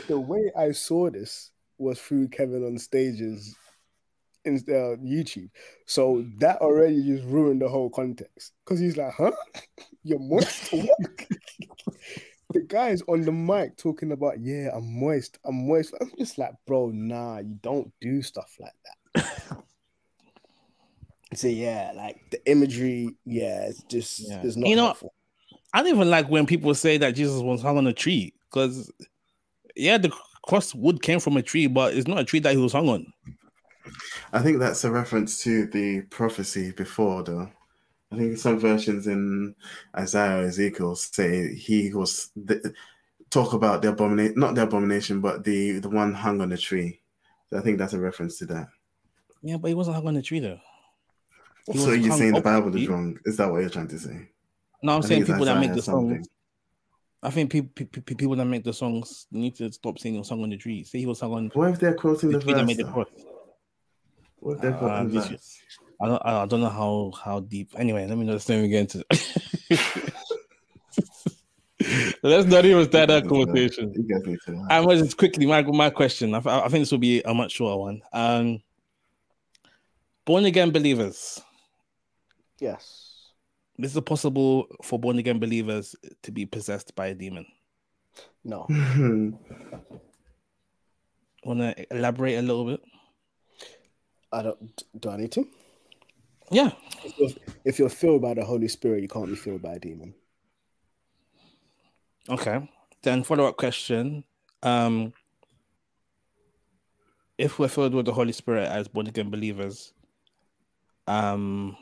the 0.09 0.18
way 0.18 0.51
I 0.57 0.73
saw 0.73 1.11
this 1.11 1.51
was 1.79 2.01
through 2.01 2.29
Kevin 2.29 2.64
on 2.64 2.79
stages 2.79 3.55
in 4.45 4.57
uh, 4.57 4.97
YouTube. 5.03 5.51
So 5.87 6.25
that 6.38 6.61
already 6.61 7.03
just 7.03 7.25
ruined 7.25 7.61
the 7.62 7.68
whole 7.68 7.90
context. 7.90 8.53
Because 8.64 8.81
he's 8.81 8.97
like, 8.97 9.14
huh? 9.14 9.33
You're 10.03 10.18
moist? 10.18 10.73
What? 10.73 10.88
the 12.53 12.61
guy's 12.61 13.03
on 13.03 13.23
the 13.23 13.33
mic 13.33 13.77
talking 13.77 14.12
about, 14.12 14.40
yeah, 14.40 14.71
I'm 14.75 14.99
moist. 15.01 15.38
I'm 15.45 15.66
moist. 15.66 15.95
I'm 16.01 16.11
just 16.18 16.38
like, 16.38 16.53
bro, 16.66 16.90
nah, 16.92 17.38
you 17.38 17.59
don't 17.62 17.92
do 18.01 18.23
stuff 18.23 18.57
like 18.59 18.73
that. 19.14 19.64
so 21.35 21.49
yeah, 21.49 21.92
like 21.95 22.18
the 22.31 22.45
imagery, 22.51 23.16
yeah, 23.25 23.66
it's 23.66 23.83
just 23.85 24.29
Yeah. 24.29 24.42
it's 24.42 24.57
not 24.57 24.68
You 24.68 24.77
know, 24.77 24.85
helpful. 24.87 25.14
I 25.73 25.83
don't 25.83 25.95
even 25.95 26.11
like 26.11 26.29
when 26.29 26.47
people 26.47 26.75
say 26.75 26.99
that 26.99 27.14
Jesus 27.14 27.40
was 27.40 27.62
hung 27.62 27.79
on 27.79 27.87
a 27.87 27.92
tree 27.92 28.35
because, 28.51 28.90
yeah, 29.77 29.99
the 29.99 30.13
cross 30.47 30.75
wood 30.75 31.03
came 31.03 31.21
from 31.21 31.37
a 31.37 31.43
tree, 31.43 31.67
but 31.67 31.95
it's 31.95 32.09
not 32.09 32.19
a 32.19 32.25
tree 32.25 32.41
that 32.41 32.53
he 32.53 32.59
was 32.59 32.73
hung 32.73 32.89
on. 32.89 33.07
I 34.33 34.41
think 34.41 34.59
that's 34.59 34.85
a 34.85 34.91
reference 34.91 35.43
to 35.45 35.67
the 35.67 36.03
prophecy 36.03 36.73
before, 36.73 37.23
though. 37.23 37.51
I 38.13 38.17
think 38.17 38.37
some 38.37 38.59
versions 38.59 39.07
in 39.07 39.55
Isaiah 39.97 40.43
or 40.43 40.47
Ezekiel 40.47 40.95
say 40.97 41.55
he 41.55 41.93
was 41.95 42.31
the, 42.37 42.75
talk 43.31 43.55
about 43.55 43.83
the 43.83 43.89
abomination, 43.89 44.35
not 44.39 44.55
the 44.55 44.63
abomination, 44.63 45.21
but 45.21 45.45
the 45.45 45.79
the 45.79 45.89
one 45.89 46.13
hung 46.13 46.41
on 46.43 46.51
the 46.51 46.59
tree. 46.59 47.01
So 47.51 47.59
I 47.59 47.63
think 47.63 47.79
that's 47.79 47.95
a 47.95 47.99
reference 47.99 48.39
to 48.39 48.47
that. 48.47 48.69
Yeah, 49.43 49.57
but 49.57 49.69
he 49.69 49.75
wasn't 49.75 49.97
hung 49.97 50.09
on 50.09 50.15
the 50.15 50.23
tree 50.23 50.41
though. 50.41 50.61
He 51.71 51.79
so 51.79 51.93
you're 51.93 52.17
saying 52.17 52.35
the 52.35 52.41
Bible 52.43 52.75
is 52.77 52.87
wrong? 52.87 53.19
Is 53.25 53.37
that 53.39 53.51
what 53.51 53.61
you're 53.61 53.71
trying 53.71 53.89
to 53.89 53.99
say? 53.99 54.29
No, 54.83 54.97
I'm 54.97 55.03
I 55.03 55.07
saying 55.07 55.27
people 55.27 55.45
that 55.45 55.59
make 55.59 55.73
the 55.73 55.83
songs. 55.83 56.29
I 57.23 57.31
think 57.31 57.51
people, 57.53 57.87
people 58.03 58.35
that 58.37 58.45
make 58.45 58.65
the 58.65 58.73
songs 58.73 59.27
need 59.31 59.55
to 59.57 59.71
stop 59.73 59.99
singing 59.99 60.19
he 60.21 60.25
song 60.25 60.43
on 60.43 60.51
the 60.51 60.57
tree. 60.57 60.83
Say 60.85 60.99
he 60.99 61.07
was 61.07 61.21
hung 61.21 61.33
on 61.35 61.51
What 61.55 61.71
if 61.71 61.79
they're 61.79 61.95
quoting 61.95 62.31
the 62.33 62.39
the 62.39 62.45
tree 62.45 62.55
that 62.55 62.67
made 62.67 62.79
the 62.79 62.85
though? 62.85 62.93
cross. 62.93 63.07
What 64.41 64.55
if 64.57 64.61
they're 64.63 64.75
Uh, 64.75 64.79
quoting 64.79 65.09
the 65.11 65.21
verse? 65.21 65.59
I 66.01 66.07
don't, 66.09 66.23
I 66.27 66.47
don't 66.47 66.61
know 66.61 66.69
how 66.69 67.13
how 67.25 67.41
deep. 67.41 67.71
Anyway, 67.77 68.05
let 68.09 68.19
me 68.19 68.27
just 68.27 68.49
let 68.49 68.61
me 68.61 68.67
get 68.69 68.81
into. 68.95 69.05
Let's 72.25 72.47
not 72.49 72.65
even 72.65 72.85
start 72.85 73.09
that 73.09 73.25
You 73.25 73.31
guys 73.31 73.33
need 73.33 73.71
to- 73.73 73.79
conversation. 73.79 73.93
You 73.97 74.03
guys 74.05 74.27
need 74.27 74.39
to. 74.47 74.67
I 74.71 74.81
was 74.81 75.01
just 75.03 75.17
quickly 75.17 75.47
my 75.47 75.63
my 75.63 75.91
question. 75.91 76.35
I, 76.35 76.39
I 76.39 76.69
think 76.69 76.83
this 76.83 76.91
will 76.93 76.99
be 76.99 77.23
a 77.23 77.35
much 77.35 77.53
shorter 77.53 77.77
one. 77.77 78.03
Um, 78.13 78.63
born 80.25 80.45
again 80.45 80.71
believers. 80.71 81.41
Yes. 82.59 83.02
Is 83.83 83.97
it 83.97 84.03
possible 84.03 84.66
for 84.83 84.99
born 84.99 85.18
again 85.18 85.38
believers 85.38 85.97
to 86.23 86.31
be 86.31 86.47
possessed 86.47 86.95
by 86.95 87.09
a 87.09 87.14
demon? 87.14 87.47
No. 88.45 88.66
Want 91.45 91.61
to 91.61 91.87
elaborate 91.95 92.37
a 92.37 92.42
little 92.42 92.64
bit? 92.64 92.81
I 94.33 94.42
don't 94.42 94.83
do 94.99 95.11
I 95.11 95.16
need 95.16 95.33
to? 95.33 95.47
Yeah. 96.51 96.73
If 97.05 97.18
you're, 97.18 97.31
if 97.64 97.79
you're 97.79 97.88
filled 97.88 98.23
by 98.23 98.35
the 98.35 98.45
Holy 98.45 98.68
Spirit, 98.68 99.03
you 99.03 99.09
can't 99.09 99.27
be 99.29 99.35
filled 99.35 99.62
by 99.62 99.75
a 99.75 99.79
demon. 99.79 100.14
Okay. 102.29 102.68
Then 103.03 103.23
follow 103.25 103.47
up 103.47 103.57
question. 103.57 104.25
Um, 104.62 105.12
if 107.38 107.59
we're 107.59 107.68
filled 107.68 107.95
with 107.95 108.07
the 108.07 108.12
Holy 108.12 108.33
Spirit 108.33 108.68
as 108.68 108.87
born 108.87 109.07
again 109.07 109.31
believers, 109.31 109.92
um, 111.07 111.77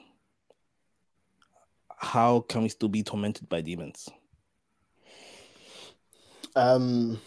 how 2.00 2.40
can 2.40 2.62
we 2.62 2.68
still 2.70 2.88
be 2.88 3.02
tormented 3.02 3.48
by 3.48 3.60
demons? 3.60 4.08
Um 6.56 7.20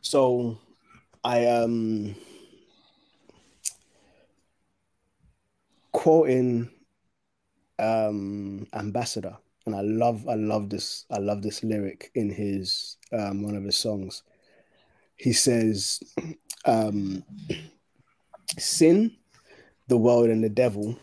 so 0.00 0.58
I 1.22 1.46
um 1.46 2.14
quoting 5.92 6.70
um 7.78 8.66
ambassador 8.72 9.36
and 9.66 9.76
I 9.76 9.82
love 9.82 10.26
I 10.26 10.34
love 10.34 10.70
this 10.70 11.04
I 11.10 11.18
love 11.18 11.42
this 11.42 11.62
lyric 11.62 12.10
in 12.14 12.30
his 12.30 12.96
um 13.12 13.42
one 13.42 13.54
of 13.54 13.64
his 13.64 13.76
songs. 13.76 14.22
He 15.16 15.34
says 15.34 16.00
um 16.64 17.22
sin, 18.58 19.14
the 19.88 19.98
world 19.98 20.30
and 20.30 20.42
the 20.42 20.48
devil 20.48 20.98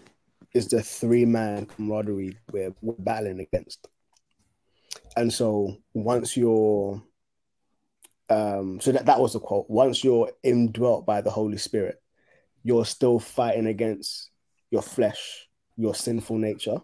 is 0.56 0.68
the 0.68 0.82
three 0.82 1.26
man 1.26 1.68
camaraderie 1.68 2.38
we're, 2.52 2.74
we're 2.82 2.96
battling 2.98 3.40
against. 3.40 3.88
And 5.16 5.32
so 5.32 5.78
once 5.94 6.36
you're 6.36 7.04
um 8.30 8.80
so 8.82 8.92
that, 8.92 9.06
that 9.06 9.20
was 9.20 9.34
the 9.34 9.40
quote 9.40 9.70
once 9.70 10.04
you're 10.04 10.32
indwelt 10.42 11.06
by 11.06 11.22
the 11.22 11.30
holy 11.30 11.58
spirit 11.58 12.02
you're 12.64 12.84
still 12.84 13.20
fighting 13.20 13.68
against 13.68 14.32
your 14.72 14.82
flesh 14.82 15.46
your 15.78 15.96
sinful 15.96 16.38
nature. 16.38 16.78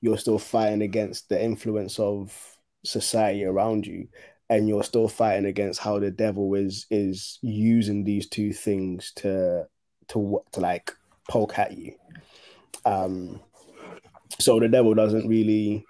You're 0.00 0.18
still 0.18 0.38
fighting 0.38 0.82
against 0.82 1.28
the 1.28 1.42
influence 1.42 1.98
of 1.98 2.36
society 2.84 3.44
around 3.44 3.86
you. 3.86 4.08
And 4.50 4.68
you're 4.68 4.84
still 4.84 5.08
fighting 5.08 5.46
against 5.46 5.80
how 5.80 5.98
the 5.98 6.10
devil 6.10 6.54
is 6.54 6.86
is 6.90 7.38
using 7.42 8.04
these 8.04 8.28
two 8.28 8.52
things 8.52 9.12
to 9.16 9.66
to 10.08 10.42
to 10.52 10.60
like 10.60 10.94
poke 11.30 11.58
at 11.58 11.72
you 11.72 11.94
um 12.84 13.40
so 14.38 14.58
the 14.58 14.68
devil 14.68 14.94
doesn't 14.94 15.28
really 15.28 15.84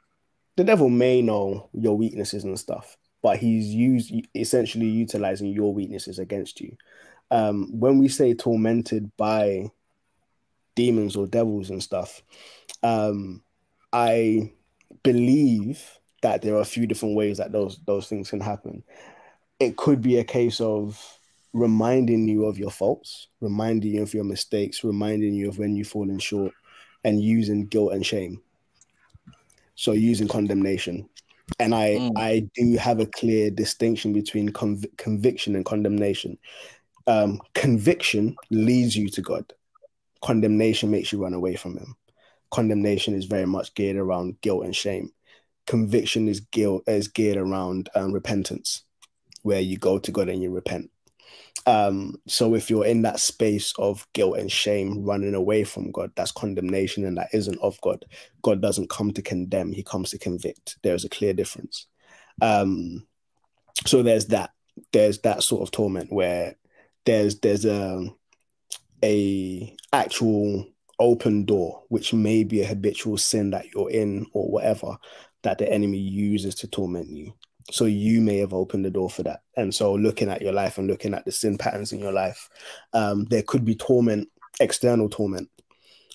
the 0.56 0.64
devil 0.64 0.88
may 0.88 1.20
know 1.22 1.68
your 1.72 1.96
weaknesses 1.96 2.44
and 2.44 2.58
stuff, 2.58 2.96
but 3.22 3.38
he's 3.38 3.66
used 3.66 4.14
essentially 4.34 4.86
utilizing 4.86 5.48
your 5.48 5.74
weaknesses 5.74 6.18
against 6.18 6.60
you. 6.60 6.76
Um, 7.30 7.68
when 7.72 7.98
we 7.98 8.08
say 8.08 8.34
tormented 8.34 9.10
by 9.16 9.70
demons 10.76 11.16
or 11.16 11.26
devils 11.26 11.70
and 11.70 11.82
stuff, 11.82 12.22
um, 12.82 13.42
I 13.92 14.52
believe 15.02 15.98
that 16.22 16.42
there 16.42 16.54
are 16.54 16.60
a 16.60 16.66
few 16.66 16.86
different 16.86 17.16
ways 17.16 17.38
that 17.38 17.52
those 17.52 17.80
those 17.86 18.08
things 18.08 18.30
can 18.30 18.40
happen. 18.40 18.84
It 19.58 19.76
could 19.76 20.02
be 20.02 20.18
a 20.18 20.24
case 20.24 20.60
of 20.60 21.00
reminding 21.52 22.28
you 22.28 22.44
of 22.44 22.58
your 22.58 22.70
faults, 22.70 23.28
reminding 23.40 23.94
you 23.94 24.02
of 24.02 24.14
your 24.14 24.24
mistakes, 24.24 24.84
reminding 24.84 25.34
you 25.34 25.48
of 25.48 25.58
when 25.58 25.76
you've 25.76 25.88
fallen 25.88 26.18
short, 26.18 26.52
and 27.04 27.22
using 27.22 27.66
guilt 27.66 27.92
and 27.92 28.04
shame. 28.04 28.40
So 29.76 29.92
using 29.92 30.28
condemnation. 30.28 31.08
And 31.58 31.74
I 31.74 31.90
mm. 31.90 32.12
I 32.16 32.48
do 32.54 32.76
have 32.78 33.00
a 33.00 33.06
clear 33.06 33.50
distinction 33.50 34.12
between 34.12 34.50
conv- 34.50 34.96
conviction 34.96 35.54
and 35.56 35.64
condemnation. 35.64 36.38
Um, 37.06 37.40
conviction 37.54 38.36
leads 38.50 38.96
you 38.96 39.08
to 39.10 39.20
God. 39.20 39.52
Condemnation 40.22 40.90
makes 40.90 41.12
you 41.12 41.22
run 41.22 41.34
away 41.34 41.54
from 41.54 41.76
Him. 41.76 41.96
Condemnation 42.50 43.14
is 43.14 43.26
very 43.26 43.46
much 43.46 43.74
geared 43.74 43.96
around 43.96 44.40
guilt 44.40 44.64
and 44.64 44.74
shame. 44.74 45.12
Conviction 45.66 46.28
is 46.28 46.40
guilt 46.40 46.84
is 46.86 47.08
geared 47.08 47.36
around 47.36 47.90
um, 47.94 48.12
repentance, 48.12 48.82
where 49.42 49.60
you 49.60 49.76
go 49.76 49.98
to 49.98 50.10
God 50.10 50.28
and 50.28 50.42
you 50.42 50.50
repent. 50.50 50.90
Um, 51.66 52.16
so 52.26 52.54
if 52.54 52.68
you're 52.68 52.84
in 52.84 53.02
that 53.02 53.20
space 53.20 53.72
of 53.78 54.06
guilt 54.12 54.38
and 54.38 54.52
shame, 54.52 55.02
running 55.02 55.34
away 55.34 55.64
from 55.64 55.90
God, 55.90 56.12
that's 56.14 56.32
condemnation 56.32 57.04
and 57.04 57.16
that 57.16 57.28
isn't 57.32 57.58
of 57.60 57.80
God. 57.80 58.04
God 58.42 58.60
doesn't 58.60 58.90
come 58.90 59.12
to 59.12 59.22
condemn, 59.22 59.72
he 59.72 59.82
comes 59.82 60.10
to 60.10 60.18
convict. 60.18 60.76
There's 60.82 61.04
a 61.04 61.08
clear 61.08 61.32
difference. 61.32 61.86
Um, 62.42 63.06
so 63.86 64.02
there's 64.02 64.26
that. 64.26 64.50
There's 64.92 65.20
that 65.20 65.42
sort 65.42 65.62
of 65.62 65.70
torment 65.70 66.12
where 66.12 66.56
there's 67.06 67.38
there's 67.40 67.64
a 67.64 68.08
a 69.02 69.76
actual 69.92 70.66
open 70.98 71.44
door, 71.44 71.84
which 71.88 72.12
may 72.12 72.44
be 72.44 72.62
a 72.62 72.66
habitual 72.66 73.16
sin 73.16 73.50
that 73.50 73.66
you're 73.72 73.90
in 73.90 74.26
or 74.32 74.50
whatever 74.50 74.96
that 75.42 75.58
the 75.58 75.70
enemy 75.70 75.98
uses 75.98 76.54
to 76.56 76.66
torment 76.66 77.08
you. 77.08 77.34
So 77.70 77.86
you 77.86 78.20
may 78.20 78.38
have 78.38 78.52
opened 78.52 78.84
the 78.84 78.90
door 78.90 79.08
for 79.08 79.22
that. 79.22 79.40
And 79.56 79.74
so 79.74 79.94
looking 79.94 80.28
at 80.28 80.42
your 80.42 80.52
life 80.52 80.76
and 80.78 80.86
looking 80.86 81.14
at 81.14 81.24
the 81.24 81.32
sin 81.32 81.56
patterns 81.56 81.92
in 81.92 81.98
your 81.98 82.12
life, 82.12 82.48
um, 82.92 83.24
there 83.24 83.42
could 83.42 83.64
be 83.64 83.74
torment, 83.74 84.28
external 84.60 85.08
torment. 85.08 85.48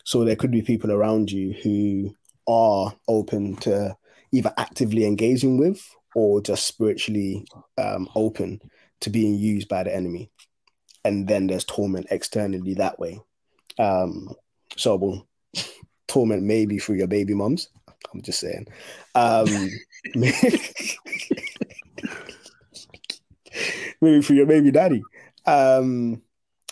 So 0.03 0.23
there 0.23 0.35
could 0.35 0.51
be 0.51 0.61
people 0.61 0.91
around 0.91 1.31
you 1.31 1.53
who 1.53 2.15
are 2.47 2.93
open 3.07 3.55
to 3.57 3.95
either 4.31 4.53
actively 4.57 5.05
engaging 5.05 5.57
with 5.57 5.81
or 6.15 6.41
just 6.41 6.67
spiritually 6.67 7.45
um, 7.77 8.07
open 8.15 8.61
to 9.01 9.09
being 9.09 9.35
used 9.35 9.67
by 9.67 9.83
the 9.83 9.95
enemy. 9.95 10.31
And 11.05 11.27
then 11.27 11.47
there's 11.47 11.65
torment 11.65 12.07
externally 12.11 12.73
that 12.75 12.99
way. 12.99 13.19
Um, 13.77 14.29
so 14.77 14.95
well, 14.95 15.27
torment 16.07 16.43
maybe 16.43 16.77
through 16.77 16.97
your 16.97 17.07
baby 17.07 17.33
moms. 17.33 17.69
I'm 18.13 18.21
just 18.21 18.39
saying. 18.39 18.67
Um, 19.15 19.69
maybe 24.01 24.21
for 24.21 24.33
your 24.33 24.45
baby 24.45 24.71
daddy. 24.71 25.03
Um, 25.45 26.21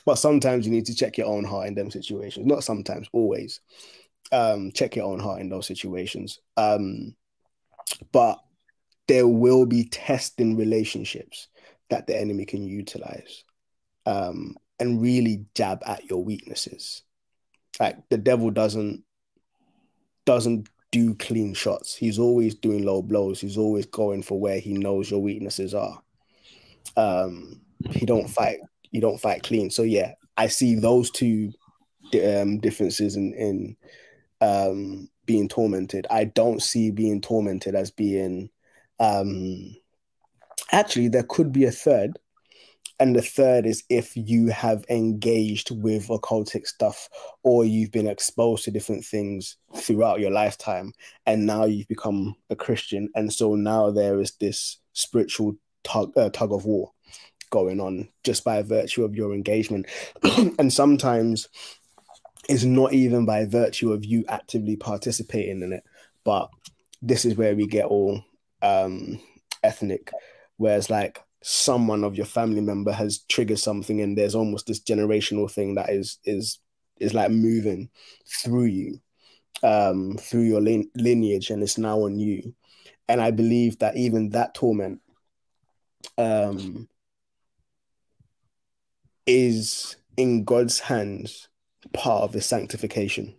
but 0.06 0.16
sometimes 0.16 0.66
you 0.66 0.72
need 0.72 0.86
to 0.86 0.96
check 0.96 1.18
your 1.18 1.28
own 1.28 1.44
heart 1.44 1.68
in 1.68 1.76
them 1.76 1.92
situations. 1.92 2.46
Not 2.46 2.64
sometimes, 2.64 3.10
always. 3.12 3.60
Um, 4.32 4.72
check 4.72 4.96
your 4.96 5.06
own 5.06 5.20
heart 5.20 5.42
in 5.42 5.50
those 5.50 5.68
situations. 5.68 6.40
Um, 6.56 7.16
but 8.12 8.40
there 9.08 9.28
will 9.28 9.66
be 9.66 9.86
testing 9.86 10.58
relationships 10.58 11.48
that 11.90 12.08
the 12.08 12.20
enemy 12.20 12.46
can 12.46 12.64
utilize 12.64 13.44
um, 14.06 14.56
and 14.80 15.02
really 15.02 15.46
jab 15.56 15.82
at 15.86 16.10
your 16.10 16.24
weaknesses. 16.24 17.04
Like 17.80 17.98
the 18.10 18.18
devil 18.18 18.50
doesn't 18.52 19.04
doesn't 20.26 20.68
do 20.92 21.16
clean 21.16 21.54
shots. 21.54 21.96
He's 21.96 22.20
always 22.20 22.56
doing 22.56 22.84
low 22.84 23.02
blows. 23.02 23.42
He's 23.42 23.58
always 23.58 23.86
going 23.86 24.24
for 24.24 24.40
where 24.40 24.60
he 24.60 24.74
knows 24.74 25.12
your 25.12 25.22
weaknesses 25.22 25.74
are. 25.74 26.02
Um, 26.96 27.62
he 27.92 28.06
don't 28.06 28.30
fight. 28.30 28.60
You 28.92 29.02
don't 29.02 29.20
fight 29.20 29.44
clean. 29.44 29.70
So 29.70 29.84
yeah, 29.84 30.14
I 30.38 30.48
see 30.48 30.76
those 30.76 31.12
two 31.12 31.52
um, 32.24 32.60
differences 32.60 33.16
in 33.16 33.34
in 33.34 33.78
um, 34.42 35.10
being 35.26 35.48
tormented. 35.48 36.08
I 36.10 36.26
don't 36.26 36.62
see 36.62 36.92
being 36.92 37.22
tormented 37.22 37.76
as 37.76 37.92
being. 37.92 38.50
Um, 39.00 39.76
actually, 40.72 41.10
there 41.10 41.24
could 41.24 41.52
be 41.52 41.66
a 41.66 41.72
third, 41.72 42.18
and 43.00 43.16
the 43.16 43.22
third 43.22 43.66
is 43.66 43.84
if 43.90 44.16
you 44.16 44.48
have 44.48 44.84
engaged 44.90 45.72
with 45.72 46.08
occultic 46.08 46.66
stuff 46.66 47.08
or 47.44 47.64
you've 47.64 47.92
been 47.92 48.08
exposed 48.08 48.64
to 48.64 48.72
different 48.72 49.06
things 49.06 49.58
throughout 49.76 50.20
your 50.20 50.32
lifetime, 50.32 50.94
and 51.26 51.46
now 51.46 51.66
you've 51.66 51.88
become 51.88 52.36
a 52.50 52.56
Christian, 52.56 53.10
and 53.16 53.32
so 53.32 53.56
now 53.56 53.92
there 53.92 54.20
is 54.20 54.32
this 54.40 54.78
spiritual 54.94 55.56
tug, 55.84 56.12
uh, 56.18 56.30
tug 56.30 56.52
of 56.52 56.66
war 56.66 56.92
going 57.50 57.80
on 57.80 58.10
just 58.24 58.44
by 58.44 58.62
virtue 58.62 59.04
of 59.04 59.16
your 59.16 59.34
engagement. 59.34 59.86
and 60.60 60.74
sometimes 60.74 61.48
it's 62.50 62.64
not 62.64 62.94
even 62.94 63.26
by 63.26 63.46
virtue 63.46 63.94
of 63.94 64.06
you 64.06 64.24
actively 64.28 64.76
participating 64.76 65.62
in 65.62 65.74
it, 65.74 65.84
but 66.24 66.50
this 67.02 67.26
is 67.26 67.36
where 67.36 67.56
we 67.56 67.68
get 67.68 67.86
all 67.86 68.24
um, 68.62 69.20
ethnic, 69.64 70.12
whereas 70.58 70.90
like 70.90 71.22
someone 71.50 72.04
of 72.04 72.16
your 72.16 72.26
family 72.26 72.62
member 72.62 72.92
has 72.92 73.20
triggered 73.30 73.60
something 73.60 74.02
and 74.02 74.18
there's 74.18 74.36
almost 74.36 74.68
this 74.68 74.82
generational 74.82 75.50
thing 75.50 75.76
that 75.76 75.90
is 75.90 76.20
is 76.26 76.60
is 77.00 77.14
like 77.14 77.32
moving 77.32 77.90
through 78.28 78.66
you 78.66 79.00
um 79.64 80.18
through 80.18 80.42
your 80.42 80.60
lineage 80.60 81.50
and 81.50 81.64
it's 81.64 81.78
now 81.78 82.00
on 82.00 82.20
you 82.20 82.54
and 83.08 83.22
i 83.22 83.32
believe 83.32 83.80
that 83.80 83.96
even 83.96 84.30
that 84.30 84.54
torment 84.54 85.00
um, 86.18 86.88
is 89.26 89.96
in 90.16 90.44
God's 90.44 90.80
hands 90.80 91.50
part 91.94 92.24
of 92.24 92.32
the 92.32 92.42
sanctification. 92.42 93.36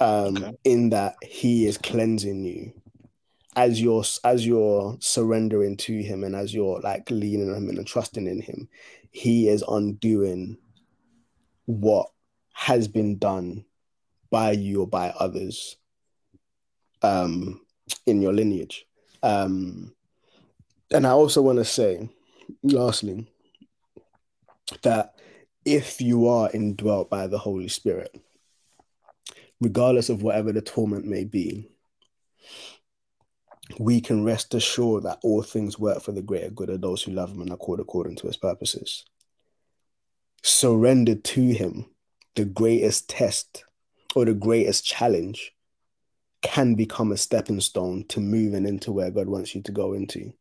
Um, 0.00 0.36
okay. 0.36 0.56
in 0.64 0.90
that 0.90 1.16
He 1.22 1.66
is 1.66 1.76
cleansing 1.76 2.44
you 2.44 2.72
as 3.58 3.82
you're 3.82 4.04
as 4.22 4.46
you're 4.46 4.96
surrendering 5.00 5.76
to 5.76 6.00
Him 6.00 6.22
and 6.22 6.36
as 6.36 6.54
you're 6.54 6.80
like 6.80 7.10
leaning 7.10 7.50
on 7.50 7.68
Him 7.68 7.76
and 7.76 7.86
trusting 7.86 8.28
in 8.28 8.40
Him, 8.40 8.68
He 9.10 9.48
is 9.48 9.64
undoing 9.66 10.58
what 11.66 12.08
has 12.52 12.86
been 12.86 13.18
done 13.18 13.64
by 14.30 14.52
you 14.52 14.82
or 14.82 14.86
by 14.86 15.12
others 15.18 15.76
um, 17.02 17.60
in 18.06 18.22
your 18.22 18.32
lineage. 18.32 18.86
Um, 19.24 19.92
and 20.92 21.04
I 21.04 21.10
also 21.10 21.42
want 21.42 21.58
to 21.58 21.64
say, 21.64 22.08
lastly, 22.62 23.26
that 24.82 25.16
if 25.64 26.00
you 26.00 26.28
are 26.28 26.48
indwelt 26.54 27.10
by 27.10 27.26
the 27.26 27.38
Holy 27.38 27.68
Spirit, 27.68 28.16
regardless 29.60 30.10
of 30.10 30.22
whatever 30.22 30.52
the 30.52 30.62
torment 30.62 31.06
may 31.06 31.24
be, 31.24 31.68
we 33.78 34.00
can 34.00 34.24
rest 34.24 34.54
assured 34.54 35.04
that 35.04 35.18
all 35.22 35.42
things 35.42 35.78
work 35.78 36.02
for 36.02 36.12
the 36.12 36.22
greater 36.22 36.50
good 36.50 36.70
of 36.70 36.80
those 36.80 37.02
who 37.02 37.12
love 37.12 37.32
him 37.32 37.42
and 37.42 37.50
are 37.50 37.56
called 37.56 37.80
according 37.80 38.16
to 38.16 38.26
his 38.26 38.36
purposes. 38.36 39.04
Surrender 40.42 41.14
to 41.14 41.40
him, 41.42 41.86
the 42.34 42.44
greatest 42.44 43.08
test 43.08 43.64
or 44.14 44.24
the 44.24 44.34
greatest 44.34 44.84
challenge 44.84 45.52
can 46.40 46.74
become 46.74 47.12
a 47.12 47.16
stepping 47.16 47.60
stone 47.60 48.04
to 48.08 48.20
moving 48.20 48.66
into 48.66 48.92
where 48.92 49.10
God 49.10 49.28
wants 49.28 49.54
you 49.54 49.62
to 49.62 49.72
go 49.72 49.92
into. 49.92 50.32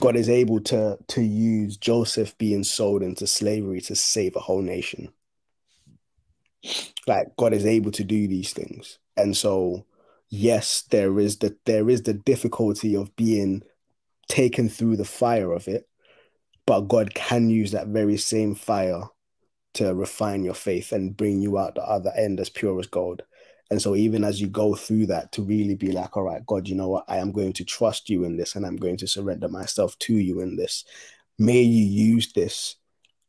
God 0.00 0.16
is 0.16 0.28
able 0.28 0.60
to 0.60 0.98
to 1.08 1.22
use 1.22 1.76
Joseph 1.76 2.36
being 2.36 2.64
sold 2.64 3.02
into 3.02 3.26
slavery 3.26 3.80
to 3.82 3.96
save 3.96 4.36
a 4.36 4.40
whole 4.40 4.60
nation. 4.60 5.08
Like 7.06 7.34
God 7.36 7.54
is 7.54 7.64
able 7.64 7.92
to 7.92 8.04
do 8.04 8.28
these 8.28 8.52
things. 8.52 8.98
And 9.16 9.34
so 9.34 9.86
yes, 10.28 10.82
there 10.90 11.18
is 11.18 11.38
the 11.38 11.56
there 11.64 11.88
is 11.88 12.02
the 12.02 12.14
difficulty 12.14 12.96
of 12.96 13.14
being 13.16 13.62
taken 14.28 14.68
through 14.68 14.96
the 14.96 15.04
fire 15.04 15.52
of 15.52 15.68
it, 15.68 15.88
but 16.66 16.82
God 16.82 17.14
can 17.14 17.48
use 17.50 17.72
that 17.72 17.88
very 17.88 18.16
same 18.16 18.54
fire 18.54 19.04
to 19.74 19.94
refine 19.94 20.42
your 20.42 20.54
faith 20.54 20.92
and 20.92 21.16
bring 21.16 21.40
you 21.40 21.58
out 21.58 21.74
the 21.74 21.82
other 21.82 22.10
end 22.16 22.40
as 22.40 22.48
pure 22.48 22.78
as 22.80 22.86
gold. 22.86 23.22
And 23.70 23.82
so, 23.82 23.96
even 23.96 24.24
as 24.24 24.40
you 24.40 24.46
go 24.46 24.74
through 24.74 25.06
that, 25.06 25.32
to 25.32 25.42
really 25.42 25.74
be 25.74 25.92
like, 25.92 26.16
all 26.16 26.22
right, 26.22 26.44
God, 26.46 26.68
you 26.68 26.74
know 26.74 26.88
what? 26.88 27.04
I 27.08 27.18
am 27.18 27.32
going 27.32 27.52
to 27.54 27.64
trust 27.64 28.08
you 28.08 28.24
in 28.24 28.36
this 28.36 28.54
and 28.54 28.64
I'm 28.64 28.76
going 28.76 28.96
to 28.98 29.08
surrender 29.08 29.48
myself 29.48 29.98
to 30.00 30.14
you 30.14 30.40
in 30.40 30.56
this. 30.56 30.84
May 31.38 31.62
you 31.62 31.84
use 31.84 32.32
this 32.32 32.76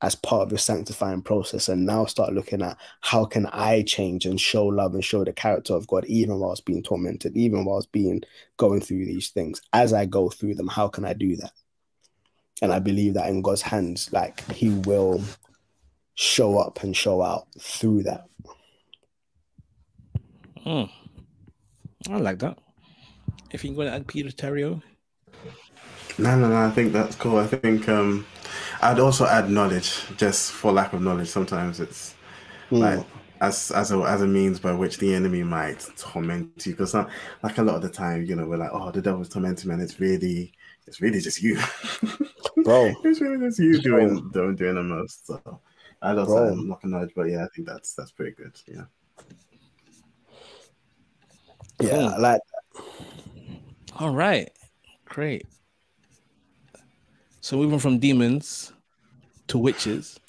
as 0.02 0.16
part 0.16 0.44
of 0.44 0.52
your 0.52 0.60
sanctifying 0.60 1.22
process 1.22 1.70
and 1.70 1.86
now 1.86 2.06
start 2.06 2.34
looking 2.34 2.62
at 2.62 2.78
how 3.02 3.26
can 3.26 3.48
I 3.48 3.82
change 3.82 4.26
and 4.26 4.40
show 4.40 4.66
love 4.66 4.94
and 4.94 5.04
show 5.04 5.24
the 5.24 5.34
character 5.34 5.74
of 5.74 5.88
God 5.88 6.06
even 6.06 6.40
whilst 6.40 6.66
being 6.66 6.84
tormented, 6.84 7.36
even 7.36 7.66
whilst 7.66 7.92
being 7.92 8.22
going 8.58 8.82
through 8.82 9.06
these 9.06 9.30
things. 9.30 9.60
As 9.74 9.94
I 9.94 10.06
go 10.06 10.30
through 10.30 10.56
them, 10.56 10.68
how 10.68 10.88
can 10.88 11.04
I 11.04 11.14
do 11.14 11.36
that? 11.38 11.52
And 12.62 12.72
I 12.72 12.80
believe 12.80 13.16
that 13.16 13.30
in 13.30 13.42
God's 13.42 13.64
hands, 13.64 14.12
like 14.14 14.50
he 14.52 14.70
will 14.70 15.24
show 16.14 16.58
up 16.58 16.84
and 16.84 16.96
show 16.96 17.22
out 17.22 17.48
through 17.60 18.04
that. 18.04 18.26
Hmm. 20.64 20.84
I 22.10 22.18
like 22.18 22.40
that. 22.40 22.58
If 23.52 23.64
you 23.64 23.70
can 23.70 23.78
go 23.78 23.84
to 23.84 23.92
add 23.92 24.08
Peter 24.08 24.30
Terrio. 24.30 24.82
No, 26.20 26.38
no, 26.38 26.50
no. 26.50 26.56
I 26.56 26.72
think 26.72 26.94
that's 26.94 27.16
cool. 27.16 27.38
I 27.38 27.48
think 27.48 27.88
um, 27.90 28.26
I'd 28.82 29.00
also 29.00 29.26
add 29.26 29.50
knowledge, 29.50 30.02
just 30.17 30.52
for 30.52 30.72
lack 30.72 30.93
of 30.93 31.02
knowledge. 31.02 31.30
Sometimes 31.30 31.80
it's 31.80 32.15
Hmm. 32.70 32.80
like 32.80 33.06
as 33.41 33.72
as 33.72 33.91
a 33.91 33.98
as 34.00 34.22
a 34.22 34.28
means 34.28 34.60
by 34.60 34.74
which 34.74 34.98
the 35.00 35.13
enemy 35.15 35.43
might 35.43 35.88
torment 35.98 36.65
you. 36.65 36.74
Because 36.74 36.93
like 36.96 37.58
a 37.58 37.63
lot 37.63 37.76
of 37.76 37.82
the 37.84 37.89
time, 37.89 38.26
you 38.26 38.36
know, 38.36 38.46
we're 38.48 38.58
like, 38.58 38.72
oh, 38.74 38.91
the 38.91 39.02
devil's 39.02 39.30
tormenting 39.30 39.70
me, 39.70 39.76
and 39.76 39.84
it's 39.84 40.00
really 40.00 40.54
it's 40.88 41.02
really 41.02 41.20
just 41.22 41.41
you, 41.41 41.58
Bro. 42.63 42.96
it's 43.04 43.22
really 43.22 43.46
just 43.48 43.60
you 43.60 43.80
doing 43.80 44.30
doing 44.32 44.56
doing 44.56 44.76
the 44.76 44.84
most. 44.84 45.28
So 45.28 45.62
I'd 46.02 46.17
also 46.17 46.39
Bro. 46.39 46.52
add 46.52 46.58
not 46.58 46.84
knowledge, 46.86 47.13
but 47.15 47.24
yeah, 47.30 47.43
I 47.46 47.48
think 47.56 47.67
that's 47.67 47.93
that's 47.93 48.12
pretty 48.12 48.32
good. 48.36 48.60
Yeah. 48.67 48.86
Yeah, 51.80 51.98
Cool. 51.98 52.15
I 52.15 52.17
like 52.17 52.41
All 54.00 54.12
right. 54.12 54.50
Great. 55.06 55.46
So 57.48 57.56
moving 57.56 57.80
from 57.80 57.98
demons 57.98 58.74
to 59.48 59.58
witches 59.58 60.20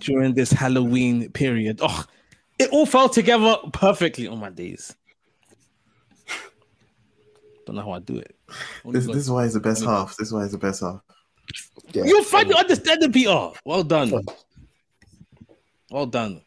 during 0.00 0.32
this 0.32 0.50
Halloween 0.50 1.30
period. 1.32 1.80
Oh, 1.82 2.04
it 2.58 2.70
all 2.70 2.86
fell 2.86 3.10
together 3.10 3.58
perfectly 3.70 4.26
on 4.26 4.38
my 4.38 4.48
days. 4.48 4.96
Don't 7.66 7.76
know 7.76 7.82
how 7.82 7.90
I 7.92 7.98
do 7.98 8.16
it. 8.16 8.34
This 8.86 9.06
this 9.06 9.16
is 9.16 9.30
why 9.30 9.44
it's 9.44 9.52
the 9.52 9.60
best 9.60 9.84
half. 9.84 10.16
This 10.16 10.28
is 10.28 10.32
why 10.32 10.44
it's 10.44 10.52
the 10.52 10.58
best 10.58 10.80
half. 10.80 11.02
yeah. 11.92 12.04
You 12.04 12.24
finally 12.24 12.54
understand 12.54 13.02
it, 13.02 13.12
Peter. 13.12 13.50
Well 13.66 13.82
done. 13.82 14.10
Well 15.90 16.06
done. 16.06 16.40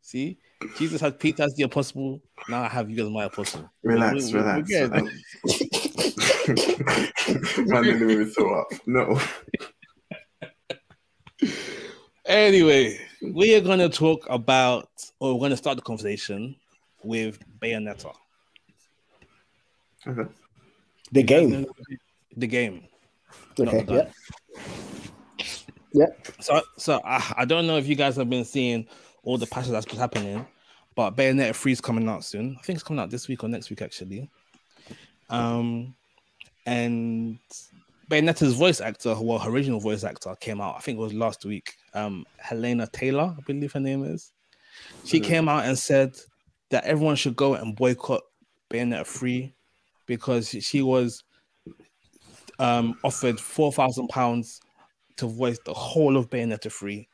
See, 0.00 0.38
Jesus 0.78 1.02
had 1.02 1.20
Peter 1.20 1.42
as 1.42 1.54
the 1.56 1.64
apostle. 1.64 2.22
Now 2.48 2.62
I 2.62 2.68
have 2.68 2.88
you 2.88 3.04
as 3.04 3.12
my 3.12 3.24
apostle. 3.24 3.70
Relax, 3.82 4.32
We- 4.32 4.40
we- 4.40 4.44
we- 4.44 4.78
relax. 4.78 5.10
we're 5.44 5.80
good. 6.46 7.68
Man, 7.68 7.84
didn't 7.84 8.10
even 8.10 8.30
throw 8.30 8.60
up. 8.60 8.68
No. 8.86 9.20
Anyway, 12.26 12.98
we 13.22 13.54
are 13.54 13.60
going 13.60 13.78
to 13.78 13.88
talk 13.88 14.26
about, 14.28 14.88
or 15.20 15.34
we're 15.34 15.38
going 15.38 15.50
to 15.52 15.56
start 15.56 15.76
the 15.76 15.82
conversation 15.82 16.56
with 17.04 17.38
Bayonetta. 17.60 18.12
Okay. 20.06 20.30
the 21.12 21.22
game. 21.22 21.66
The 22.36 22.46
game. 22.46 22.84
Okay, 23.58 23.82
the 23.82 23.94
yeah. 23.94 24.64
Yeah. 25.92 26.06
So, 26.40 26.60
so 26.76 27.00
I, 27.04 27.34
I 27.38 27.44
don't 27.44 27.66
know 27.66 27.76
if 27.76 27.86
you 27.86 27.94
guys 27.94 28.16
have 28.16 28.28
been 28.28 28.44
seeing 28.44 28.86
all 29.22 29.38
the 29.38 29.46
patches 29.46 29.70
that's 29.70 29.86
been 29.86 29.98
happening, 29.98 30.46
but 30.94 31.16
Bayonetta 31.16 31.54
3 31.54 31.72
is 31.72 31.80
coming 31.80 32.08
out 32.08 32.24
soon. 32.24 32.56
I 32.58 32.62
think 32.62 32.76
it's 32.76 32.82
coming 32.82 33.02
out 33.02 33.10
this 33.10 33.28
week 33.28 33.44
or 33.44 33.48
next 33.48 33.70
week, 33.70 33.82
actually. 33.82 34.28
Um, 35.30 35.94
and 36.66 37.38
Bayonetta's 38.10 38.54
voice 38.54 38.80
actor, 38.80 39.16
well, 39.18 39.38
her 39.38 39.50
original 39.50 39.80
voice 39.80 40.04
actor, 40.04 40.34
came 40.40 40.60
out. 40.60 40.76
I 40.76 40.80
think 40.80 40.98
it 40.98 41.02
was 41.02 41.14
last 41.14 41.44
week. 41.44 41.74
Um, 41.94 42.26
Hellena 42.38 42.88
Taylor, 42.92 43.34
I 43.36 43.40
believe 43.46 43.72
her 43.72 43.80
name 43.80 44.04
is. 44.04 44.32
She 45.04 45.20
came 45.20 45.48
out 45.48 45.64
and 45.64 45.78
said 45.78 46.16
that 46.70 46.84
everyone 46.84 47.16
should 47.16 47.36
go 47.36 47.54
and 47.54 47.74
boycott 47.74 48.22
Bayonetta 48.70 49.06
3 49.06 49.54
because 50.06 50.48
she 50.48 50.82
was 50.82 51.22
um, 52.58 52.98
offered 53.02 53.40
four 53.40 53.72
thousand 53.72 54.08
pounds 54.08 54.60
to 55.16 55.26
voice 55.26 55.58
the 55.64 55.74
whole 55.74 56.16
of 56.16 56.28
Bayonetta 56.28 56.70
3. 56.70 57.08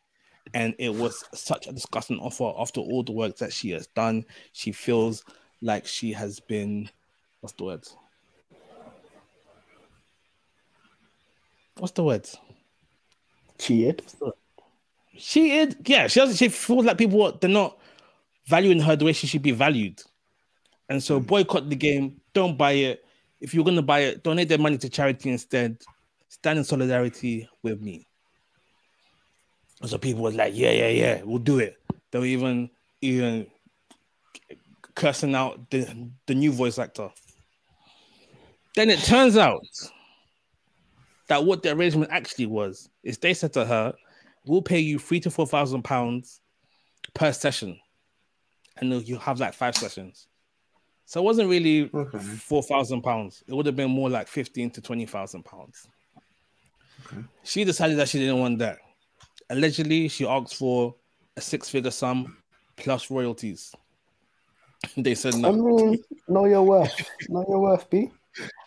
And 0.54 0.74
it 0.78 0.92
was 0.92 1.24
such 1.32 1.66
a 1.68 1.72
disgusting 1.72 2.18
offer 2.18 2.52
after 2.58 2.80
all 2.80 3.02
the 3.02 3.12
work 3.12 3.36
that 3.38 3.52
she 3.52 3.70
has 3.70 3.86
done. 3.88 4.24
She 4.52 4.72
feels 4.72 5.24
like 5.60 5.86
she 5.86 6.12
has 6.12 6.40
been 6.40 6.90
what's 7.40 7.54
the 7.54 7.64
word? 7.64 7.86
What's 11.82 11.94
the 11.94 12.04
word? 12.04 12.28
Cheated. 13.58 14.04
She 15.16 15.56
is, 15.56 15.74
yeah, 15.84 16.06
she 16.06 16.20
doesn't 16.20 16.36
she 16.36 16.48
feels 16.48 16.84
like 16.84 16.96
people 16.96 17.20
are- 17.24 17.32
they're 17.32 17.50
not 17.50 17.76
valuing 18.46 18.78
her 18.78 18.94
the 18.94 19.04
way 19.04 19.12
she 19.12 19.26
should 19.26 19.42
be 19.42 19.50
valued. 19.50 20.00
And 20.88 21.02
so 21.02 21.18
hmm. 21.18 21.26
boycott 21.26 21.68
the 21.68 21.74
game, 21.74 22.20
don't 22.34 22.56
buy 22.56 22.70
it. 22.74 23.04
If 23.40 23.52
you're 23.52 23.64
gonna 23.64 23.82
buy 23.82 23.98
it, 23.98 24.22
donate 24.22 24.48
their 24.48 24.58
money 24.58 24.78
to 24.78 24.88
charity 24.88 25.30
instead. 25.30 25.76
Stand 26.28 26.60
in 26.60 26.64
solidarity 26.64 27.48
with 27.64 27.80
me. 27.80 28.06
And 29.80 29.90
so 29.90 29.98
people 29.98 30.22
was 30.22 30.36
like, 30.36 30.54
Yeah, 30.54 30.70
yeah, 30.70 30.88
yeah, 30.88 31.22
we'll 31.24 31.38
do 31.38 31.58
it. 31.58 31.82
They 32.12 32.20
were 32.20 32.26
even 32.26 32.70
even 33.00 33.48
cursing 34.94 35.34
out 35.34 35.68
the, 35.70 36.12
the 36.26 36.36
new 36.36 36.52
voice 36.52 36.78
actor. 36.78 37.10
Then 38.76 38.88
it 38.88 39.00
turns 39.00 39.36
out 39.36 39.66
that 41.32 41.46
what 41.46 41.62
the 41.62 41.72
arrangement 41.72 42.10
actually 42.12 42.44
was 42.44 42.90
is 43.02 43.16
they 43.16 43.32
said 43.32 43.54
to 43.54 43.64
her, 43.64 43.94
We'll 44.44 44.60
pay 44.60 44.80
you 44.80 44.98
three 44.98 45.18
to 45.20 45.30
four 45.30 45.46
thousand 45.46 45.82
pounds 45.82 46.42
per 47.14 47.32
session. 47.32 47.78
And 48.76 48.92
then 48.92 49.02
you 49.06 49.16
have 49.16 49.40
like 49.40 49.54
five 49.54 49.74
sessions. 49.74 50.26
So 51.06 51.22
it 51.22 51.24
wasn't 51.24 51.48
really 51.48 51.88
Okay. 51.94 52.18
four 52.18 52.62
thousand 52.62 53.00
pounds. 53.00 53.42
It 53.46 53.54
would 53.54 53.64
have 53.64 53.76
been 53.76 53.90
more 53.90 54.10
like 54.10 54.28
fifteen 54.28 54.68
to 54.72 54.82
twenty 54.82 55.06
thousand 55.06 55.44
pounds. 55.44 55.86
Okay. 57.06 57.22
She 57.44 57.64
decided 57.64 57.96
that 57.98 58.10
she 58.10 58.18
didn't 58.18 58.40
want 58.40 58.58
that. 58.58 58.80
Allegedly, 59.48 60.08
she 60.08 60.26
asked 60.26 60.56
for 60.56 60.94
a 61.38 61.40
six-figure 61.40 61.90
sum 61.92 62.36
plus 62.76 63.10
royalties. 63.10 63.74
they 64.98 65.14
said 65.14 65.36
no. 65.36 65.48
I 65.48 65.52
mean, 65.52 66.04
know 66.28 66.44
your 66.44 66.62
worth. 66.62 66.92
Know 67.30 67.44
your 67.48 67.60
worth, 67.60 67.88
B. 67.88 68.10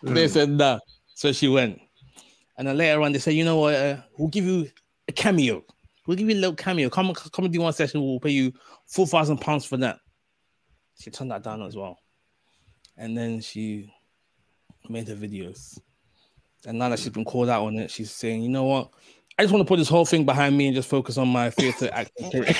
They 0.01 0.27
said 0.27 0.49
no. 0.49 0.79
So 1.13 1.31
she 1.31 1.47
went. 1.47 1.79
And 2.57 2.67
then 2.67 2.77
later 2.77 3.01
on, 3.01 3.11
they 3.11 3.19
said, 3.19 3.33
you 3.33 3.43
know 3.43 3.57
what? 3.57 3.75
Uh, 3.75 3.97
we'll 4.17 4.29
give 4.29 4.45
you 4.45 4.69
a 5.07 5.11
cameo. 5.11 5.63
We'll 6.07 6.17
give 6.17 6.29
you 6.29 6.35
a 6.35 6.39
little 6.39 6.55
cameo. 6.55 6.89
Come, 6.89 7.13
come 7.13 7.45
and 7.45 7.53
do 7.53 7.61
one 7.61 7.73
session. 7.73 8.01
We'll 8.01 8.19
pay 8.19 8.29
you 8.29 8.53
four 8.85 9.07
thousand 9.07 9.37
pounds 9.37 9.65
for 9.65 9.77
that. 9.77 9.99
She 10.99 11.09
turned 11.09 11.31
that 11.31 11.43
down 11.43 11.61
as 11.63 11.75
well. 11.75 11.99
And 12.95 13.17
then 13.17 13.41
she 13.41 13.91
made 14.87 15.07
her 15.07 15.15
videos. 15.15 15.79
And 16.65 16.79
now 16.79 16.89
that 16.89 16.99
she's 16.99 17.09
been 17.09 17.25
called 17.25 17.49
out 17.49 17.65
on 17.65 17.77
it, 17.77 17.91
she's 17.91 18.11
saying, 18.11 18.41
you 18.41 18.49
know 18.49 18.63
what? 18.63 18.91
I 19.37 19.43
just 19.43 19.53
want 19.53 19.65
to 19.65 19.67
put 19.67 19.77
this 19.77 19.89
whole 19.89 20.05
thing 20.05 20.25
behind 20.25 20.57
me 20.57 20.67
and 20.67 20.75
just 20.75 20.89
focus 20.89 21.17
on 21.17 21.27
my 21.27 21.49
theatre 21.49 21.89
acting 21.93 22.31
career. 22.31 22.55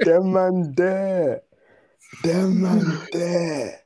Them 0.00 0.32
man 0.32 0.74
there. 0.76 1.42
Them 2.24 2.62
man 2.62 3.06
there. 3.12 3.80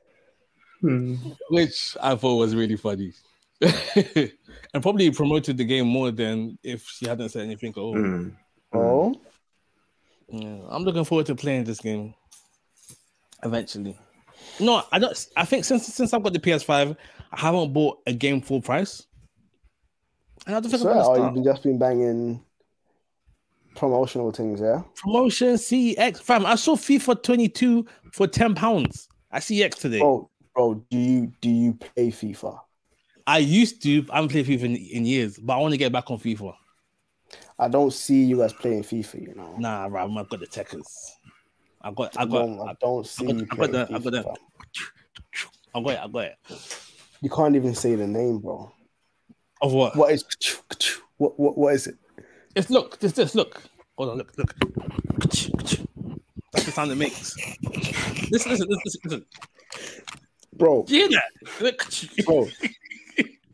Hmm. 0.83 1.15
which 1.49 1.95
I 2.01 2.13
thought 2.15 2.35
was 2.35 2.53
really 2.53 2.75
funny. 2.75 3.13
and 3.61 4.81
probably 4.81 5.09
promoted 5.11 5.55
the 5.55 5.63
game 5.63 5.87
more 5.87 6.11
than 6.11 6.57
if 6.61 6.85
she 6.89 7.07
hadn't 7.07 7.29
said 7.29 7.43
anything 7.43 7.69
at 7.69 7.77
all. 7.77 7.95
Hmm. 7.95 8.29
Oh, 8.73 9.15
Yeah, 10.27 10.57
I'm 10.67 10.83
looking 10.83 11.05
forward 11.05 11.27
to 11.27 11.35
playing 11.35 11.63
this 11.63 11.79
game 11.79 12.13
eventually. 13.43 13.97
No, 14.59 14.83
I 14.91 14.99
don't. 14.99 15.27
I 15.37 15.45
think 15.45 15.63
since 15.63 15.85
since 15.87 16.13
I've 16.13 16.21
got 16.21 16.33
the 16.33 16.39
PS5, 16.39 16.97
I 17.31 17.39
haven't 17.39 17.71
bought 17.71 17.99
a 18.05 18.11
game 18.11 18.41
full 18.41 18.61
price. 18.61 19.07
And 20.45 20.57
I 20.57 20.59
don't 20.59 20.69
think 20.69 20.83
so, 20.83 20.89
I've 20.89 21.17
oh, 21.17 21.33
you've 21.33 21.45
just 21.45 21.63
been 21.63 21.79
banging 21.79 22.43
promotional 23.77 24.31
things, 24.31 24.59
yeah? 24.59 24.81
Promotion 24.97 25.53
CX, 25.53 26.21
fam. 26.21 26.45
I 26.45 26.55
saw 26.55 26.75
FIFA 26.75 27.23
22 27.23 27.85
for 28.11 28.27
10 28.27 28.53
pounds 28.53 29.07
I 29.33 29.39
see 29.39 29.63
X 29.63 29.79
today. 29.79 29.99
Bro, 29.99 30.29
bro, 30.53 30.75
do 30.89 30.97
you 30.97 31.31
do 31.41 31.49
you 31.49 31.73
play 31.73 32.11
FIFA? 32.11 32.59
I 33.25 33.37
used 33.39 33.81
to. 33.83 34.05
I 34.09 34.15
haven't 34.15 34.29
played 34.31 34.45
FIFA 34.45 34.63
in, 34.63 34.75
in 34.75 35.05
years, 35.05 35.37
but 35.37 35.53
I 35.53 35.57
want 35.57 35.71
to 35.73 35.77
get 35.77 35.91
back 35.91 36.09
on 36.11 36.19
FIFA. 36.19 36.53
I 37.57 37.67
don't 37.67 37.91
see 37.93 38.23
you 38.23 38.43
as 38.43 38.51
playing 38.53 38.83
FIFA, 38.83 39.21
you 39.21 39.33
know. 39.35 39.55
Nah, 39.57 39.85
right, 39.85 40.03
I've 40.09 40.29
got 40.29 40.39
the 40.39 40.47
techers. 40.47 41.09
I 41.81 41.91
got, 41.91 42.17
I 42.17 42.21
I 42.21 42.25
got, 42.25 42.31
don't, 42.45 42.59
I 42.69 42.73
don't 42.81 43.05
see 43.07 43.25
got- 43.25 43.35
you 43.35 43.47
I 43.51 43.55
got 43.55 43.71
the- 43.71 43.81
I 43.81 43.85
FIFA. 43.99 44.03
got 44.03 44.11
the- 44.11 44.23
fam. 44.23 44.33
I 45.75 45.81
got 45.81 45.89
it, 45.91 45.99
I 45.99 46.07
got 46.07 46.25
it. 46.25 46.37
You 47.21 47.29
can't 47.29 47.55
even 47.55 47.73
say 47.75 47.95
the 47.95 48.07
name, 48.07 48.39
bro. 48.39 48.71
Of 49.61 49.73
what? 49.73 49.95
What 49.95 50.11
is 50.11 50.23
what 51.17 51.39
what, 51.39 51.57
what 51.57 51.73
is 51.75 51.87
it? 51.87 51.95
It's 52.55 52.69
look, 52.69 52.99
this, 52.99 53.13
this, 53.13 53.33
look. 53.35 53.61
Hold 53.97 54.09
on, 54.11 54.17
look, 54.17 54.33
look. 54.37 54.53
That's 56.51 56.65
the 56.65 56.71
sound 56.71 56.91
it 56.91 56.95
makes. 56.95 57.35
Listen, 58.31 58.51
listen, 58.51 58.67
listen, 58.69 59.01
listen. 59.05 59.25
Bro, 60.57 60.83
Do 60.87 60.95
you 60.95 61.09
hear 61.09 61.19
that? 61.59 62.25
Bro. 62.25 62.47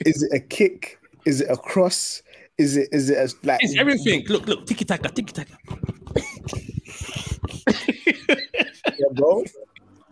is 0.06 0.24
it 0.24 0.32
a 0.34 0.40
kick? 0.40 1.00
Is 1.26 1.42
it 1.42 1.50
a 1.50 1.58
cross? 1.58 2.22
Is 2.58 2.76
it 2.78 2.90
is 2.92 3.10
it 3.10 3.18
as 3.18 3.36
like 3.44 3.60
It's 3.62 3.78
everything. 3.78 4.26
Look, 4.28 4.46
look, 4.48 4.66
tiki 4.66 4.84
taka, 4.86 5.10
tiki 5.10 5.32
taka. 5.34 5.54
yeah, 8.98 9.08
bro? 9.14 9.44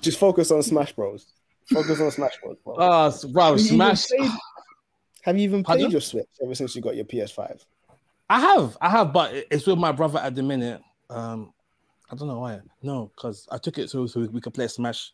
Just 0.02 0.20
focus 0.20 0.52
on 0.52 0.64
Smash 0.64 0.94
Bros. 0.94 1.26
Focus 1.72 2.00
on 2.00 2.12
Smash 2.12 2.38
Bros. 2.42 2.58
Bro. 2.64 2.76
Oh, 2.78 3.12
wow, 3.34 3.52
Have 3.52 3.60
you 3.60 3.66
even 3.66 3.76
smash. 3.76 4.08
played- 4.08 4.32
Have 5.24 5.38
you 5.38 5.44
even 5.44 5.64
played 5.64 5.76
Pardon? 5.80 5.92
your 5.92 6.02
Switch 6.02 6.28
ever 6.42 6.56
since 6.56 6.76
you 6.76 6.82
got 6.82 6.96
your 6.96 7.06
PS5? 7.06 7.66
I 8.30 8.40
have, 8.40 8.78
I 8.82 8.90
have, 8.90 9.12
but 9.14 9.34
it's 9.52 9.66
with 9.68 9.78
my 9.78 9.92
brother 9.92 10.20
at 10.20 10.36
the 10.36 10.44
minute. 10.44 10.82
Um, 11.10 11.54
I 12.10 12.16
don't 12.16 12.28
know 12.28 12.40
why. 12.40 12.60
No, 12.82 13.12
because 13.16 13.48
I 13.52 13.58
took 13.58 13.78
it 13.78 13.90
so 13.90 14.06
so 14.08 14.22
we 14.32 14.40
could 14.42 14.54
play 14.54 14.68
Smash 14.68 15.12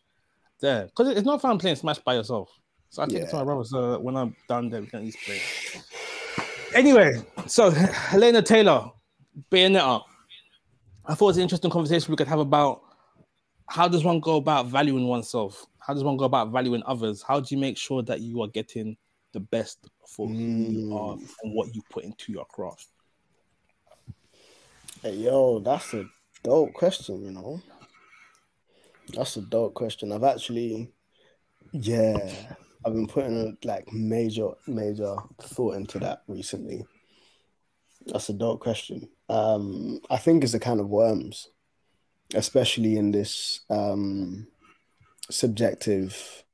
there. 0.60 0.86
Because 0.86 1.16
it's 1.16 1.26
not 1.26 1.40
fun 1.40 1.58
playing 1.58 1.76
Smash 1.76 1.98
by 1.98 2.14
yourself. 2.14 2.50
So 2.90 3.02
I 3.02 3.06
took 3.06 3.16
it 3.16 3.30
to 3.30 3.36
Yeah. 3.36 3.38
my 3.38 3.44
brother. 3.44 3.64
So 3.64 3.98
when 3.98 4.16
I'm 4.16 4.36
done 4.48 4.70
there, 4.70 4.80
we 4.80 4.86
can 4.86 5.00
at 5.00 5.04
least 5.04 5.18
play. 5.24 5.40
Anyway, 6.74 7.22
so 7.46 7.70
Hellena 8.10 8.42
Taylor, 8.42 8.90
Bayonetta. 9.50 10.02
I 11.06 11.14
thought 11.14 11.26
it 11.26 11.26
was 11.26 11.36
an 11.36 11.42
interesting 11.42 11.70
conversation 11.70 12.10
we 12.10 12.16
could 12.16 12.28
have 12.28 12.38
about 12.38 12.82
how 13.68 13.88
does 13.88 14.04
one 14.04 14.20
go 14.20 14.36
about 14.36 14.66
valuing 14.66 15.06
oneself? 15.06 15.66
How 15.78 15.94
does 15.94 16.04
one 16.04 16.16
go 16.16 16.24
about 16.24 16.50
valuing 16.50 16.82
others? 16.86 17.22
How 17.22 17.40
do 17.40 17.54
you 17.54 17.60
make 17.60 17.76
sure 17.76 18.02
that 18.02 18.20
you 18.20 18.42
are 18.42 18.48
getting 18.48 18.96
the 19.32 19.40
best 19.40 19.88
for 20.06 20.28
who 20.28 20.34
you 20.34 20.88
mm. 20.88 20.98
are 20.98 21.18
and 21.42 21.52
what 21.52 21.74
you 21.74 21.82
put 21.90 22.04
into 22.04 22.32
your 22.32 22.44
craft? 22.46 22.86
Hey, 25.02 25.16
yo, 25.16 25.58
that's 25.58 25.92
a 25.94 26.06
dope 26.42 26.72
question, 26.72 27.22
you 27.22 27.32
know. 27.32 27.60
That's 29.12 29.36
a 29.36 29.42
dope 29.42 29.74
question. 29.74 30.12
I've 30.12 30.24
actually, 30.24 30.92
yeah, 31.72 32.30
I've 32.84 32.94
been 32.94 33.06
putting 33.06 33.56
like 33.64 33.92
major, 33.92 34.50
major 34.66 35.16
thought 35.40 35.76
into 35.76 35.98
that 36.00 36.22
recently. 36.26 36.84
That's 38.06 38.28
a 38.28 38.34
dope 38.34 38.60
question. 38.60 39.08
Um, 39.28 40.00
I 40.10 40.16
think 40.16 40.44
it's 40.44 40.54
a 40.54 40.58
kind 40.58 40.80
of 40.80 40.88
worms, 40.88 41.48
especially 42.34 42.96
in 42.96 43.10
this 43.10 43.60
um, 43.70 44.46
subjective 45.30 46.44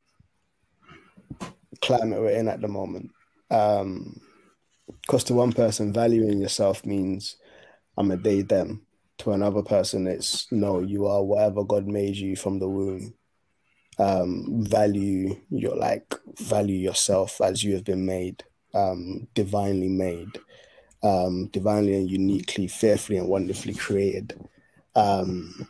climate 1.81 2.21
we're 2.21 2.31
in 2.31 2.49
at 2.49 2.61
the 2.61 2.69
moment. 2.69 3.11
Um, 3.51 4.21
because 5.03 5.25
to 5.25 5.35
one 5.35 5.53
person, 5.53 5.93
valuing 5.93 6.41
yourself 6.41 6.85
means 6.85 7.37
I'm 7.97 8.11
a 8.11 8.17
day 8.17 8.43
them. 8.43 8.87
To 9.21 9.33
another 9.33 9.63
person, 9.63 10.07
it's 10.07 10.51
no, 10.51 10.81
you 10.81 11.07
are 11.07 11.23
whatever 11.23 11.63
God 11.63 11.87
made 11.87 12.17
you 12.17 12.37
from 12.37 12.59
the 12.59 12.69
womb. 12.69 13.13
Um, 13.99 14.65
value 14.65 15.39
your 15.51 15.77
like 15.77 16.15
value 16.39 16.77
yourself 16.79 17.39
as 17.43 17.63
you 17.63 17.75
have 17.75 17.85
been 17.85 18.07
made, 18.07 18.43
um, 18.73 19.29
divinely 19.35 19.91
made, 19.91 20.39
um, 21.03 21.49
divinely 21.49 21.97
and 21.97 22.11
uniquely, 22.11 22.67
fearfully 22.67 23.19
and 23.19 23.29
wonderfully 23.29 23.75
created. 23.75 24.41
Um, 24.95 25.69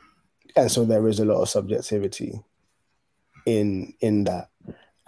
and 0.54 0.70
so 0.70 0.84
there 0.84 1.08
is 1.08 1.18
a 1.18 1.24
lot 1.24 1.42
of 1.42 1.48
subjectivity 1.48 2.40
in 3.46 3.94
in 4.00 4.22
that, 4.24 4.50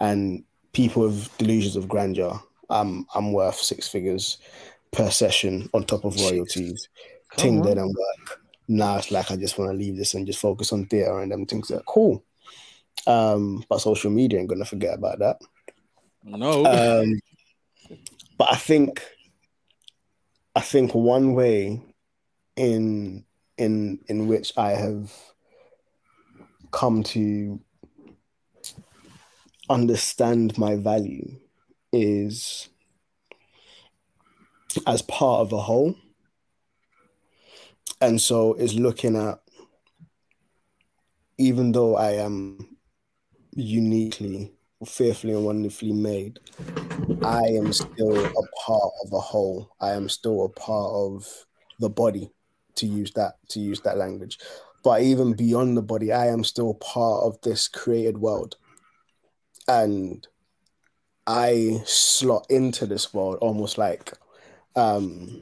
and 0.01 0.43
people 0.73 1.03
with 1.03 1.37
delusions 1.37 1.77
of 1.77 1.87
grandeur. 1.87 2.41
I'm 2.69 3.05
I'm 3.15 3.31
worth 3.31 3.55
six 3.55 3.87
figures 3.87 4.37
per 4.91 5.09
session 5.09 5.69
on 5.73 5.85
top 5.85 6.03
of 6.03 6.19
royalties. 6.19 6.89
Ting 7.37 7.59
on. 7.59 7.67
didn't 7.67 7.87
work. 7.87 8.41
Now 8.67 8.97
it's 8.97 9.11
like 9.11 9.31
I 9.31 9.35
just 9.35 9.57
want 9.57 9.71
to 9.71 9.77
leave 9.77 9.97
this 9.97 10.13
and 10.13 10.25
just 10.25 10.39
focus 10.39 10.71
on 10.71 10.85
theater 10.85 11.19
and 11.19 11.31
them 11.31 11.45
things 11.45 11.67
that 11.67 11.79
are 11.79 11.83
cool. 11.83 12.23
Um, 13.05 13.63
but 13.69 13.79
social 13.79 14.11
media 14.11 14.39
ain't 14.39 14.49
gonna 14.49 14.65
forget 14.65 14.95
about 14.97 15.19
that. 15.19 15.41
No. 16.23 16.65
Um, 16.65 17.19
but 18.37 18.51
I 18.51 18.55
think 18.55 19.03
I 20.55 20.61
think 20.61 20.93
one 20.93 21.33
way 21.33 21.81
in 22.55 23.25
in 23.57 23.99
in 24.07 24.27
which 24.27 24.53
I 24.57 24.71
have 24.71 25.11
come 26.71 27.03
to 27.03 27.59
understand 29.69 30.57
my 30.57 30.75
value 30.75 31.35
is 31.91 32.69
as 34.87 35.01
part 35.03 35.41
of 35.41 35.53
a 35.53 35.61
whole. 35.61 35.95
And 38.03 38.19
so 38.19 38.53
is 38.55 38.75
looking 38.75 39.15
at 39.15 39.39
even 41.37 41.71
though 41.71 41.95
I 41.95 42.11
am 42.15 42.75
uniquely, 43.53 44.51
fearfully 44.85 45.31
and 45.31 45.45
wonderfully 45.45 45.93
made, 45.93 46.37
I 47.23 47.43
am 47.43 47.71
still 47.71 48.25
a 48.25 48.47
part 48.65 48.91
of 49.05 49.13
a 49.13 49.21
whole. 49.21 49.73
I 49.79 49.91
am 49.91 50.09
still 50.09 50.43
a 50.43 50.49
part 50.49 50.91
of 50.93 51.45
the 51.79 51.89
body, 51.89 52.29
to 52.75 52.85
use 52.85 53.13
that 53.13 53.35
to 53.51 53.61
use 53.61 53.79
that 53.81 53.97
language. 53.97 54.37
But 54.83 55.01
even 55.01 55.31
beyond 55.31 55.77
the 55.77 55.81
body, 55.81 56.11
I 56.11 56.27
am 56.27 56.43
still 56.43 56.73
part 56.73 57.23
of 57.23 57.39
this 57.39 57.69
created 57.69 58.17
world. 58.17 58.57
And 59.65 60.27
I 61.25 61.81
slot 61.85 62.47
into 62.49 62.85
this 62.85 63.13
world 63.13 63.37
almost 63.39 63.77
like 63.77 64.11
um, 64.75 65.41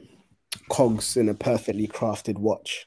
cogs 0.72 1.18
in 1.18 1.28
a 1.28 1.34
perfectly 1.34 1.86
crafted 1.86 2.38
watch, 2.38 2.86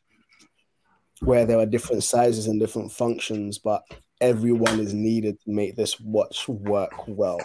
where 1.21 1.45
there 1.45 1.59
are 1.59 1.67
different 1.67 2.03
sizes 2.03 2.47
and 2.47 2.59
different 2.59 2.91
functions, 2.91 3.59
but 3.59 3.83
everyone 4.19 4.79
is 4.79 4.91
needed 4.93 5.39
to 5.41 5.51
make 5.51 5.75
this 5.75 5.99
watch 5.99 6.47
work 6.49 7.07
well. 7.07 7.39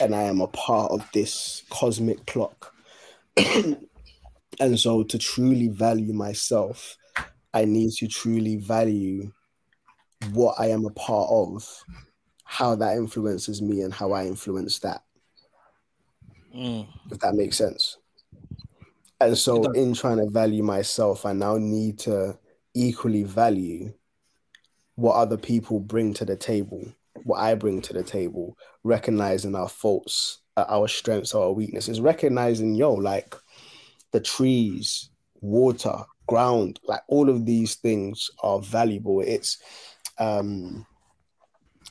And 0.00 0.14
I 0.14 0.22
am 0.22 0.40
a 0.40 0.46
part 0.46 0.90
of 0.92 1.06
this 1.12 1.62
cosmic 1.68 2.24
clock. 2.26 2.74
and 3.36 4.78
so, 4.78 5.02
to 5.02 5.18
truly 5.18 5.68
value 5.68 6.14
myself, 6.14 6.96
I 7.52 7.66
need 7.66 7.92
to 7.98 8.08
truly 8.08 8.56
value 8.56 9.30
what 10.32 10.54
I 10.58 10.68
am 10.68 10.86
a 10.86 10.90
part 10.90 11.28
of, 11.30 11.84
how 12.44 12.76
that 12.76 12.96
influences 12.96 13.60
me, 13.60 13.82
and 13.82 13.92
how 13.92 14.12
I 14.12 14.24
influence 14.24 14.78
that 14.78 15.02
Mm. 16.54 16.88
if 17.12 17.18
that 17.20 17.34
makes 17.34 17.56
sense. 17.56 17.99
And 19.20 19.36
so, 19.36 19.62
in 19.72 19.92
trying 19.92 20.16
to 20.16 20.30
value 20.30 20.62
myself, 20.62 21.26
I 21.26 21.32
now 21.32 21.58
need 21.58 21.98
to 22.00 22.38
equally 22.74 23.22
value 23.22 23.92
what 24.94 25.14
other 25.14 25.36
people 25.36 25.80
bring 25.80 26.14
to 26.14 26.24
the 26.24 26.36
table, 26.36 26.82
what 27.24 27.38
I 27.38 27.54
bring 27.54 27.82
to 27.82 27.92
the 27.92 28.02
table, 28.02 28.56
recognizing 28.82 29.54
our 29.54 29.68
faults, 29.68 30.38
uh, 30.56 30.64
our 30.68 30.88
strengths, 30.88 31.34
our 31.34 31.52
weaknesses, 31.52 32.00
recognizing, 32.00 32.74
yo, 32.74 32.94
like 32.94 33.34
the 34.12 34.20
trees, 34.20 35.10
water, 35.40 35.96
ground, 36.26 36.80
like 36.84 37.02
all 37.08 37.28
of 37.28 37.44
these 37.44 37.74
things 37.74 38.30
are 38.42 38.60
valuable. 38.60 39.20
It's, 39.20 39.58
um, 40.18 40.86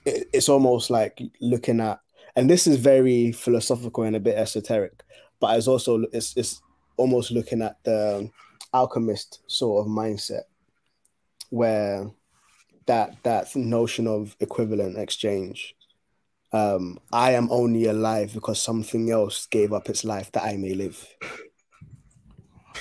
it, 0.06 0.28
it's 0.34 0.50
almost 0.50 0.90
like 0.90 1.22
looking 1.42 1.80
at 1.80 2.00
and 2.36 2.50
this 2.50 2.68
is 2.68 2.78
very 2.78 3.32
philosophical 3.32 4.04
and 4.04 4.16
a 4.16 4.20
bit 4.20 4.38
esoteric 4.38 5.04
but 5.40 5.58
it's 5.58 5.68
also 5.68 6.06
it's, 6.14 6.36
it's 6.38 6.62
almost 7.00 7.32
looking 7.32 7.62
at 7.62 7.78
the 7.84 8.30
alchemist 8.74 9.40
sort 9.48 9.86
of 9.86 9.92
mindset 9.92 10.44
where 11.50 12.12
that 12.86 13.16
that 13.24 13.56
notion 13.56 14.06
of 14.08 14.36
equivalent 14.40 14.98
exchange 14.98 15.76
um 16.54 17.00
i 17.12 17.32
am 17.32 17.48
only 17.52 17.86
alive 17.86 18.34
because 18.34 18.62
something 18.62 19.10
else 19.10 19.48
gave 19.48 19.74
up 19.74 19.90
its 19.90 20.04
life 20.04 20.32
that 20.32 20.44
i 20.44 20.56
may 20.58 20.74
live 20.74 21.08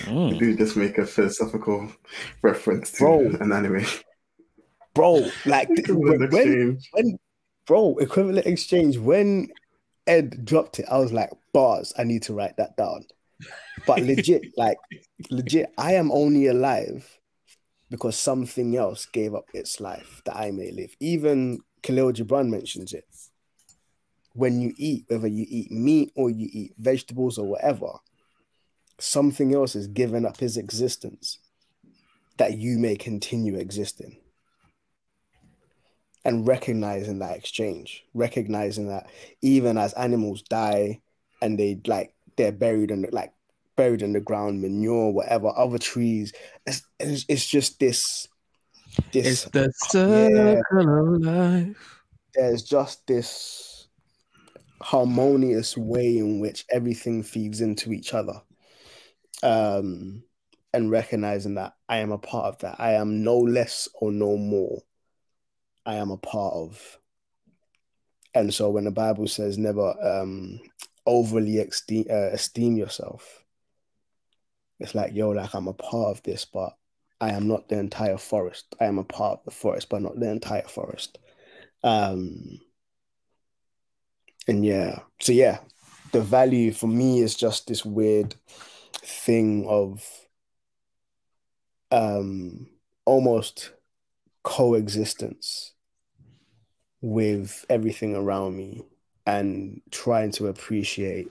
Mm. 0.05 0.33
You 0.33 0.39
do 0.39 0.57
just 0.57 0.77
make 0.77 0.97
a 0.99 1.05
philosophical 1.05 1.91
reference 2.43 2.93
to 2.93 2.99
Bro. 2.99 3.21
an 3.41 3.51
anime. 3.53 3.85
bro 4.95 5.27
like 5.45 5.69
th- 5.75 5.89
when, 5.89 6.79
when 6.93 7.19
bro 7.66 7.97
equivalent 7.99 8.47
exchange 8.47 8.97
when 8.97 9.49
ed 10.07 10.45
dropped 10.45 10.79
it 10.79 10.87
i 10.89 10.99
was 10.99 11.12
like 11.12 11.31
bars 11.53 11.93
i 11.99 12.05
need 12.05 12.23
to 12.23 12.33
write 12.33 12.57
that 12.59 12.77
down 12.77 13.05
but 13.86 14.01
legit 14.03 14.43
like 14.57 14.78
legit 15.30 15.72
i 15.78 15.93
am 15.93 16.11
only 16.12 16.47
alive 16.47 17.18
because 17.91 18.18
something 18.18 18.76
else 18.76 19.07
gave 19.07 19.34
up 19.34 19.45
its 19.55 19.80
life 19.80 20.22
that 20.24 20.36
i 20.36 20.51
may 20.51 20.70
live. 20.70 20.95
Even 21.01 21.61
khalil 21.82 22.12
gibran 22.12 22.49
mentions 22.49 22.93
it. 22.93 23.07
When 24.34 24.61
you 24.61 24.74
eat 24.76 25.05
whether 25.09 25.26
you 25.26 25.47
eat 25.49 25.70
meat 25.70 26.12
or 26.14 26.30
you 26.30 26.49
eat 26.53 26.74
vegetables 26.78 27.39
or 27.39 27.47
whatever 27.47 27.93
something 29.01 29.55
else 29.55 29.76
is 29.76 29.86
giving 29.86 30.26
up 30.26 30.39
his 30.39 30.57
existence 30.57 31.39
that 32.36 32.59
you 32.59 32.78
may 32.78 32.97
continue 32.97 33.57
existing. 33.57 34.16
And 36.24 36.47
recognizing 36.47 37.20
that 37.20 37.36
exchange, 37.36 38.05
recognizing 38.12 38.89
that 38.89 39.09
even 39.41 39.78
as 39.78 39.93
animals 39.95 40.43
die 40.43 41.01
and 41.41 41.59
they 41.59 41.80
like 41.86 42.12
they're 42.39 42.53
buried 42.53 42.91
in 42.91 43.03
the, 43.03 43.11
like 43.12 43.34
buried 43.76 44.01
in 44.01 44.14
the 44.14 44.20
ground, 44.20 44.62
manure, 44.62 45.12
whatever, 45.12 45.53
other 45.55 45.78
trees, 45.78 46.32
it's, 46.66 46.82
it's, 46.99 47.26
it's 47.28 47.47
just 47.47 47.78
this 47.78 48.26
this 49.12 49.45
the 49.53 49.70
circle 49.78 51.16
of 51.16 51.20
life. 51.22 51.76
there's 52.34 52.62
just 52.62 53.07
this 53.07 53.89
harmonious 54.82 55.76
way 55.76 56.16
in 56.18 56.41
which 56.41 56.64
everything 56.70 57.22
feeds 57.22 57.61
into 57.61 57.93
each 57.93 58.14
other. 58.14 58.41
um, 59.43 60.22
and 60.74 60.91
recognizing 60.91 61.55
that 61.55 61.74
I 61.89 61.99
am 61.99 62.12
a 62.12 62.18
part 62.18 62.47
of 62.47 62.59
that. 62.59 62.76
I 62.78 62.93
am 62.95 63.24
no 63.24 63.39
less 63.39 63.89
or 63.95 64.12
no 64.12 64.36
more. 64.36 64.82
I 65.86 65.95
am 65.95 66.11
a 66.11 66.18
part 66.18 66.55
of. 66.55 66.99
And 68.34 68.53
so 68.53 68.68
when 68.70 68.84
the 68.84 68.91
Bible 68.91 69.26
says 69.26 69.57
never 69.57 69.95
um, 70.03 70.61
overly 71.09 71.59
esteem, 71.59 72.05
uh, 72.11 72.31
esteem 72.33 72.77
yourself, 72.77 73.45
it's 74.79 74.95
like, 74.95 75.15
yo, 75.15 75.31
like 75.31 75.55
I'm 75.55 75.67
a 75.67 75.73
part 75.73 76.17
of 76.17 76.23
this, 76.23 76.45
but 76.45 76.77
I 77.21 77.31
am 77.31 77.49
not 77.49 77.69
the 77.69 77.79
entire 77.79 78.19
forest. 78.19 78.77
I 78.81 78.85
am 78.85 78.99
a 78.99 79.05
part 79.05 79.41
of 79.41 79.45
the 79.45 79.51
forest, 79.51 79.89
but 79.89 80.03
not 80.03 80.21
the 80.21 80.31
entire 80.31 80.69
forest. 80.69 81.19
Um, 81.83 82.61
and 84.47 84.65
yeah, 84.65 85.01
so 85.21 85.33
yeah, 85.33 85.59
the 86.13 86.21
value 86.21 86.73
for 86.73 86.87
me 86.87 87.21
is 87.21 87.35
just 87.35 87.67
this 87.67 87.85
weird 87.85 88.35
thing 89.03 89.67
of 89.67 90.07
um 91.91 92.67
almost 93.07 93.73
coexistence 94.43 95.73
with 97.01 97.65
everything 97.71 98.15
around 98.15 98.55
me 98.57 98.83
and 99.29 99.83
trying 99.91 100.33
to 100.33 100.47
appreciate 100.47 101.31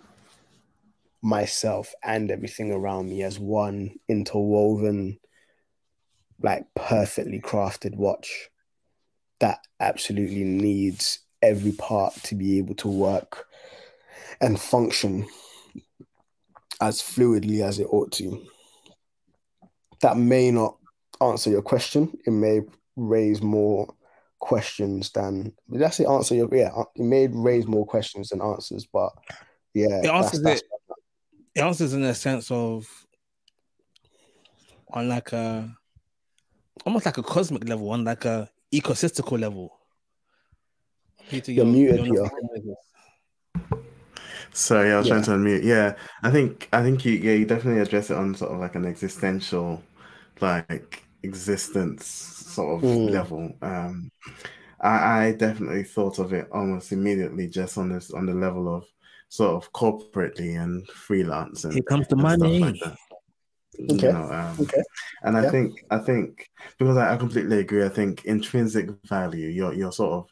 myself 1.24 1.96
and 2.04 2.30
everything 2.30 2.72
around 2.72 3.10
me 3.10 3.24
as 3.24 3.40
one 3.40 3.90
interwoven 4.08 5.18
like 6.44 6.64
perfectly 6.76 7.42
crafted 7.42 7.96
watch 7.96 8.50
that 9.40 9.58
absolutely 9.80 10.44
needs 10.44 11.22
every 11.42 11.72
part 11.72 12.14
to 12.22 12.36
be 12.36 12.60
able 12.60 12.76
to 12.76 12.88
work 12.88 13.48
and 14.42 14.62
function 14.62 15.26
as 16.80 17.02
fluidly 17.02 17.64
as 17.64 17.80
it 17.80 17.88
ought 17.90 18.12
to. 18.12 18.46
That 20.02 20.18
may 20.18 20.52
not 20.52 20.78
answer 21.20 21.50
your 21.50 21.64
question. 21.64 22.16
It 22.28 22.32
may 22.32 22.62
raise 22.96 23.42
more 23.42 23.92
questions 24.40 25.12
than 25.12 25.54
that's 25.70 25.98
the 25.98 26.08
answer. 26.10 26.36
Your 26.36 26.54
yeah, 26.54 26.72
uh, 26.76 26.84
it 26.96 27.04
may 27.04 27.28
raise 27.28 27.68
more 27.68 27.86
questions 27.86 28.30
than 28.30 28.42
answers, 28.42 28.88
but 28.92 29.12
yeah, 29.74 30.02
it 30.04 30.10
answers 30.10 30.42
that's, 30.42 30.62
it. 30.62 30.68
That's... 30.88 31.00
It 31.56 31.62
answers 31.62 31.94
in 31.94 32.04
a 32.04 32.14
sense 32.14 32.52
of 32.52 32.88
on 34.92 35.10
like 35.10 35.34
a 35.34 35.76
almost 36.86 37.06
like 37.06 37.18
a 37.18 37.24
cosmic 37.24 37.68
level, 37.68 37.90
on 37.90 38.04
like 38.04 38.26
a 38.26 38.50
ecosystical 38.74 39.40
level. 39.40 39.78
Peter, 41.30 41.52
you're, 41.52 41.66
you're 41.66 41.96
muted 41.96 42.06
here. 42.06 42.76
Sorry, 44.54 44.92
I 44.92 44.98
was 44.98 45.08
yeah. 45.08 45.14
trying 45.14 45.26
to 45.26 45.32
unmute. 45.32 45.64
Yeah, 45.64 45.96
I 46.24 46.32
think 46.32 46.70
I 46.72 46.82
think 46.84 47.06
you 47.06 47.14
yeah 47.14 47.34
you 47.34 47.46
definitely 47.46 47.82
address 47.82 48.10
it 48.10 48.18
on 48.18 48.36
sort 48.36 48.52
of 48.52 48.60
like 48.60 48.76
an 48.76 48.86
existential, 48.86 49.84
like 50.40 51.04
existence 51.24 52.37
sort 52.58 52.76
of 52.76 52.90
mm. 52.90 53.10
level. 53.12 53.54
Um, 53.62 54.12
I, 54.82 54.96
I 55.28 55.32
definitely 55.34 55.84
thought 55.84 56.20
of 56.20 56.34
it 56.34 56.48
almost 56.52 56.92
immediately 56.92 57.48
just 57.48 57.78
on 57.78 57.90
this 57.90 58.12
on 58.12 58.26
the 58.26 58.34
level 58.34 58.66
of 58.76 58.86
sort 59.30 59.56
of 59.56 59.72
corporately 59.74 60.62
and 60.62 60.88
freelance 60.90 61.66
and 61.66 61.74
here 61.74 61.84
comes 61.84 62.08
the 62.08 62.16
money. 62.16 62.60
Like 62.60 62.82
okay. 62.82 62.96
You 63.78 64.14
know, 64.14 64.32
um, 64.32 64.58
okay. 64.60 64.84
And 65.22 65.38
I 65.38 65.44
yeah. 65.44 65.52
think 65.52 65.86
I 65.92 66.00
think 66.00 66.50
because 66.80 66.98
I, 66.98 67.14
I 67.14 67.18
completely 67.18 67.60
agree. 67.60 67.86
I 67.86 67.90
think 67.90 68.26
intrinsic 68.26 68.90
value, 69.06 69.50
your 69.50 69.74
your 69.74 69.92
sort 69.92 70.14
of 70.14 70.26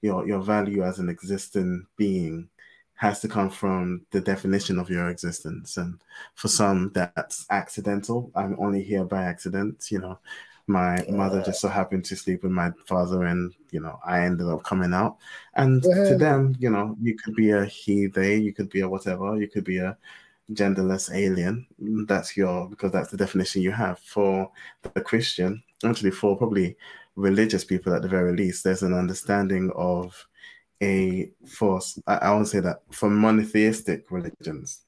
your 0.00 0.26
your 0.26 0.40
value 0.40 0.82
as 0.82 0.98
an 0.98 1.08
existing 1.10 1.86
being 1.96 2.48
has 2.94 3.20
to 3.20 3.28
come 3.28 3.50
from 3.50 4.06
the 4.10 4.20
definition 4.20 4.78
of 4.78 4.88
your 4.88 5.10
existence. 5.10 5.76
And 5.76 6.00
for 6.34 6.48
some, 6.48 6.90
that's 6.94 7.44
accidental. 7.50 8.30
I'm 8.34 8.56
only 8.58 8.82
here 8.82 9.04
by 9.04 9.24
accident. 9.24 9.84
You 9.90 10.00
know, 10.00 10.18
my 10.66 11.04
mother 11.08 11.42
just 11.42 11.60
so 11.60 11.68
happened 11.68 12.04
to 12.06 12.16
sleep 12.16 12.42
with 12.42 12.52
my 12.52 12.70
father, 12.86 13.24
and 13.24 13.54
you 13.70 13.80
know, 13.80 13.98
I 14.04 14.20
ended 14.22 14.48
up 14.48 14.64
coming 14.64 14.92
out. 14.92 15.16
And 15.54 15.84
yeah. 15.84 16.10
to 16.10 16.16
them, 16.16 16.56
you 16.58 16.70
know, 16.70 16.96
you 17.00 17.16
could 17.16 17.34
be 17.36 17.50
a 17.50 17.64
he, 17.64 18.06
they, 18.06 18.36
you 18.36 18.52
could 18.52 18.70
be 18.70 18.80
a 18.80 18.88
whatever, 18.88 19.36
you 19.36 19.48
could 19.48 19.64
be 19.64 19.78
a 19.78 19.96
genderless 20.52 21.14
alien. 21.14 21.66
That's 21.78 22.36
your 22.36 22.68
because 22.68 22.92
that's 22.92 23.10
the 23.10 23.16
definition 23.16 23.62
you 23.62 23.72
have 23.72 23.98
for 24.00 24.50
the 24.94 25.00
Christian. 25.00 25.62
Actually, 25.84 26.12
for 26.12 26.36
probably 26.36 26.76
religious 27.16 27.64
people 27.64 27.94
at 27.94 28.02
the 28.02 28.08
very 28.08 28.36
least, 28.36 28.64
there's 28.64 28.82
an 28.82 28.94
understanding 28.94 29.70
of 29.74 30.26
a 30.82 31.30
force. 31.46 31.98
I, 32.06 32.16
I 32.16 32.30
won't 32.30 32.48
say 32.48 32.60
that 32.60 32.82
for 32.90 33.08
monotheistic 33.08 34.10
religions, 34.10 34.85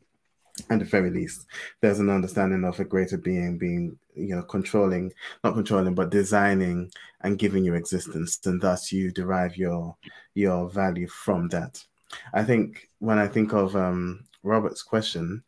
at 0.71 0.79
the 0.79 0.85
very 0.85 1.11
least, 1.11 1.47
there's 1.81 1.99
an 1.99 2.11
understanding 2.11 2.65
of 2.65 2.79
a 2.81 2.85
greater 2.85 3.19
being 3.19 3.59
being, 3.59 3.99
you 4.15 4.35
know, 4.37 4.43
controlling, 4.43 5.13
not 5.45 5.55
controlling, 5.55 5.95
but 5.95 6.11
designing 6.11 6.91
and 7.23 7.39
giving 7.39 7.65
you 7.65 7.75
existence, 7.75 8.39
and 8.47 8.61
thus 8.61 8.93
you 8.93 9.11
derive 9.11 9.57
your 9.57 9.97
your 10.35 10.69
value 10.69 11.09
from 11.09 11.49
that. 11.49 11.85
I 12.33 12.45
think 12.45 12.89
when 12.99 13.19
I 13.19 13.29
think 13.29 13.53
of 13.53 13.77
um, 13.77 14.25
Robert's 14.43 14.83
question, 14.83 15.43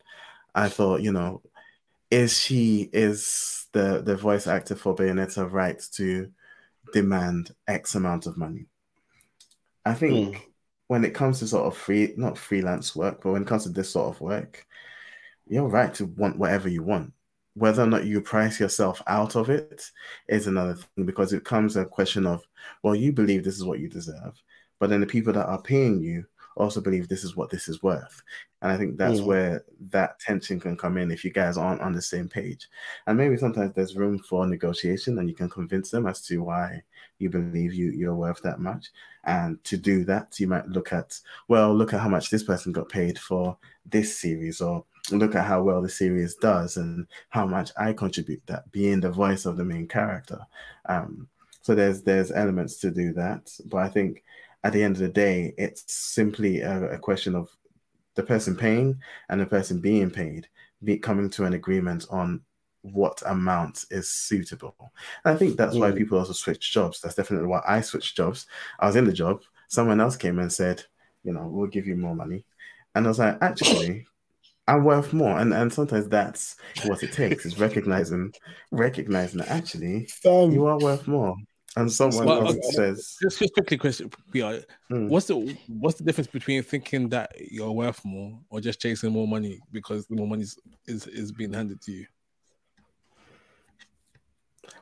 I 0.53 0.69
thought, 0.69 1.01
you 1.01 1.11
know, 1.11 1.41
is 2.09 2.37
she 2.37 2.89
is 2.93 3.67
the 3.71 4.01
the 4.01 4.15
voice 4.15 4.47
actor 4.47 4.75
for 4.75 4.95
Bayonetta 4.95 5.51
right 5.51 5.81
to 5.93 6.31
demand 6.93 7.51
X 7.67 7.95
amount 7.95 8.25
of 8.25 8.37
money? 8.37 8.65
I 9.85 9.93
think 9.93 10.35
mm. 10.35 10.41
when 10.87 11.03
it 11.03 11.13
comes 11.15 11.39
to 11.39 11.47
sort 11.47 11.65
of 11.65 11.75
free, 11.75 12.13
not 12.17 12.37
freelance 12.37 12.95
work, 12.95 13.21
but 13.23 13.31
when 13.31 13.41
it 13.43 13.47
comes 13.47 13.63
to 13.63 13.69
this 13.69 13.91
sort 13.91 14.13
of 14.13 14.21
work, 14.21 14.65
you're 15.51 15.67
right 15.67 15.93
to 15.93 16.05
want 16.05 16.39
whatever 16.39 16.69
you 16.69 16.81
want. 16.81 17.11
Whether 17.55 17.83
or 17.83 17.87
not 17.87 18.05
you 18.05 18.21
price 18.21 18.57
yourself 18.57 19.01
out 19.07 19.35
of 19.35 19.49
it 19.49 19.83
is 20.29 20.47
another 20.47 20.75
thing 20.75 21.05
because 21.05 21.33
it 21.33 21.43
comes 21.43 21.75
a 21.75 21.83
question 21.83 22.25
of, 22.25 22.47
well, 22.83 22.95
you 22.95 23.11
believe 23.11 23.43
this 23.43 23.57
is 23.57 23.65
what 23.65 23.79
you 23.79 23.89
deserve, 23.89 24.41
but 24.79 24.89
then 24.89 25.01
the 25.01 25.05
people 25.05 25.33
that 25.33 25.47
are 25.47 25.61
paying 25.61 25.99
you 25.99 26.25
also 26.55 26.79
believe 26.79 27.07
this 27.07 27.25
is 27.25 27.35
what 27.35 27.49
this 27.49 27.67
is 27.67 27.83
worth. 27.83 28.21
And 28.61 28.71
I 28.71 28.77
think 28.77 28.97
that's 28.97 29.19
mm. 29.19 29.25
where 29.25 29.65
that 29.89 30.19
tension 30.19 30.59
can 30.59 30.77
come 30.77 30.97
in 30.97 31.11
if 31.11 31.25
you 31.25 31.31
guys 31.31 31.57
aren't 31.57 31.81
on 31.81 31.93
the 31.93 32.01
same 32.01 32.29
page. 32.29 32.69
And 33.07 33.17
maybe 33.17 33.35
sometimes 33.35 33.73
there's 33.73 33.97
room 33.97 34.19
for 34.19 34.47
negotiation 34.47 35.19
and 35.19 35.27
you 35.27 35.35
can 35.35 35.49
convince 35.49 35.91
them 35.91 36.07
as 36.07 36.21
to 36.27 36.43
why 36.43 36.81
you 37.19 37.29
believe 37.29 37.73
you, 37.73 37.91
you're 37.91 38.15
worth 38.15 38.41
that 38.43 38.59
much. 38.59 38.87
And 39.25 39.61
to 39.65 39.77
do 39.77 40.05
that, 40.05 40.39
you 40.39 40.47
might 40.47 40.67
look 40.67 40.93
at, 40.93 41.19
well, 41.47 41.75
look 41.75 41.93
at 41.93 41.99
how 41.99 42.09
much 42.09 42.29
this 42.29 42.43
person 42.43 42.71
got 42.71 42.89
paid 42.89 43.19
for 43.19 43.57
this 43.85 44.17
series, 44.19 44.61
or 44.61 44.85
look 45.11 45.35
at 45.35 45.45
how 45.45 45.63
well 45.63 45.81
the 45.81 45.89
series 45.89 46.35
does 46.35 46.77
and 46.77 47.07
how 47.29 47.45
much 47.45 47.71
I 47.77 47.93
contribute 47.93 48.41
that 48.47 48.71
being 48.71 48.99
the 48.99 49.11
voice 49.11 49.45
of 49.45 49.57
the 49.57 49.65
main 49.65 49.87
character. 49.87 50.39
Um, 50.85 51.27
so 51.61 51.75
there's 51.75 52.01
there's 52.01 52.31
elements 52.31 52.77
to 52.79 52.91
do 52.91 53.13
that. 53.13 53.51
But 53.65 53.77
I 53.77 53.89
think 53.89 54.23
at 54.63 54.73
the 54.73 54.83
end 54.83 54.95
of 54.95 55.01
the 55.01 55.09
day, 55.09 55.53
it's 55.57 55.91
simply 55.93 56.61
a, 56.61 56.93
a 56.93 56.97
question 56.97 57.35
of 57.35 57.49
the 58.15 58.23
person 58.23 58.55
paying 58.55 58.99
and 59.29 59.41
the 59.41 59.45
person 59.45 59.79
being 59.79 60.09
paid 60.09 60.47
be 60.83 60.97
coming 60.97 61.29
to 61.29 61.45
an 61.45 61.53
agreement 61.53 62.05
on 62.09 62.41
what 62.81 63.21
amount 63.25 63.85
is 63.91 64.09
suitable. 64.09 64.91
And 65.23 65.35
I 65.35 65.37
think 65.37 65.55
that's 65.55 65.75
mm. 65.75 65.81
why 65.81 65.91
people 65.91 66.17
also 66.17 66.33
switch 66.33 66.73
jobs. 66.73 66.99
That's 66.99 67.15
definitely 67.15 67.47
why 67.47 67.61
I 67.67 67.81
switched 67.81 68.17
jobs. 68.17 68.47
I 68.79 68.87
was 68.87 68.95
in 68.95 69.05
the 69.05 69.13
job, 69.13 69.41
someone 69.67 70.01
else 70.01 70.15
came 70.15 70.39
and 70.39 70.51
said, 70.51 70.83
you 71.23 71.33
know, 71.33 71.47
we'll 71.47 71.67
give 71.67 71.85
you 71.85 71.95
more 71.95 72.15
money. 72.15 72.45
And 72.95 73.05
I 73.05 73.09
was 73.09 73.19
like, 73.19 73.37
actually, 73.41 74.07
I'm 74.67 74.83
worth 74.83 75.13
more. 75.13 75.37
And 75.39 75.53
and 75.53 75.71
sometimes 75.71 76.07
that's 76.07 76.55
what 76.85 77.03
it 77.03 77.13
takes 77.13 77.45
is 77.45 77.59
recognizing 77.59 78.33
recognizing 78.71 79.39
that 79.39 79.49
actually 79.49 80.07
um, 80.25 80.51
you 80.51 80.65
are 80.65 80.79
worth 80.79 81.07
more 81.07 81.35
and 81.77 81.91
someone 81.91 82.25
well, 82.25 82.47
else 82.47 82.55
okay. 82.55 82.71
says 82.71 83.17
just, 83.21 83.39
just 83.39 83.53
quickly 83.53 83.77
question 83.77 84.11
mm. 84.33 85.07
what's 85.07 85.27
the 85.27 85.57
what's 85.67 85.97
the 85.97 86.03
difference 86.03 86.27
between 86.27 86.61
thinking 86.61 87.07
that 87.09 87.31
you're 87.49 87.71
worth 87.71 88.03
more 88.03 88.37
or 88.49 88.59
just 88.59 88.81
chasing 88.81 89.11
more 89.11 89.27
money 89.27 89.59
because 89.71 90.05
the 90.07 90.15
more 90.15 90.27
money 90.27 90.43
is, 90.43 90.57
is, 90.85 91.07
is 91.07 91.31
being 91.31 91.53
handed 91.53 91.81
to 91.81 91.91
you 91.91 92.05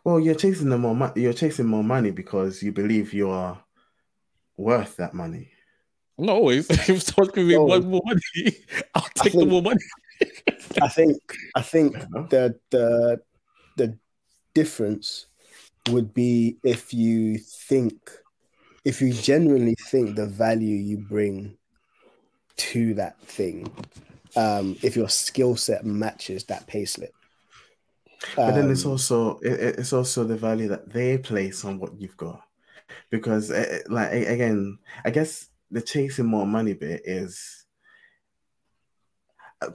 well 0.04 0.20
you're 0.20 0.36
chasing 0.36 0.70
the 0.70 0.78
more 0.78 0.96
money 0.96 1.22
you're 1.22 1.34
chasing 1.34 1.68
more 1.68 1.84
money 1.84 2.12
because 2.12 2.64
you 2.64 2.72
believe 2.72 3.14
you 3.14 3.30
are 3.30 3.62
worth 4.58 4.96
that 4.98 5.14
money 5.14 5.52
not 6.20 6.36
always 6.36 6.70
if 6.70 7.02
someone's 7.04 7.34
giving 7.34 7.48
me 7.48 7.58
one 7.58 7.90
more 7.90 8.02
money 8.06 8.58
i'll 8.96 9.02
take 9.16 9.34
think, 9.34 9.44
the 9.44 9.46
more 9.46 9.62
money. 9.62 9.80
I 10.82 10.88
think 10.88 11.18
i 11.56 11.62
think 11.62 11.94
the 12.30 12.56
the 12.72 13.22
the 13.78 13.98
difference 14.54 15.28
would 15.90 16.14
be 16.14 16.58
if 16.64 16.94
you 16.94 17.38
think, 17.38 18.12
if 18.86 19.02
you 19.02 19.14
genuinely 19.14 19.76
think 19.90 20.16
the 20.16 20.28
value 20.28 20.76
you 20.76 20.98
bring 20.98 21.58
to 22.58 22.94
that 22.96 23.20
thing, 23.22 23.72
um, 24.36 24.76
if 24.84 24.96
your 24.96 25.10
skill 25.10 25.56
set 25.56 25.86
matches 25.86 26.44
that 26.46 26.68
pay 26.68 26.84
payslip. 26.84 27.10
But 28.36 28.52
then 28.52 28.70
it's 28.70 28.86
um, 28.86 28.92
also 28.92 29.40
it, 29.40 29.80
it's 29.80 29.94
also 29.94 30.26
the 30.26 30.36
value 30.36 30.68
that 30.68 30.92
they 30.92 31.18
place 31.18 31.64
on 31.64 31.80
what 31.80 32.00
you've 32.00 32.18
got, 32.18 32.42
because 33.10 33.50
uh, 33.50 33.80
like 33.88 34.12
again, 34.12 34.78
I 35.06 35.10
guess 35.12 35.49
the 35.72 35.82
chasing 35.82 36.26
more 36.26 36.46
money 36.46 36.74
bit 36.74 37.02
is 37.06 37.66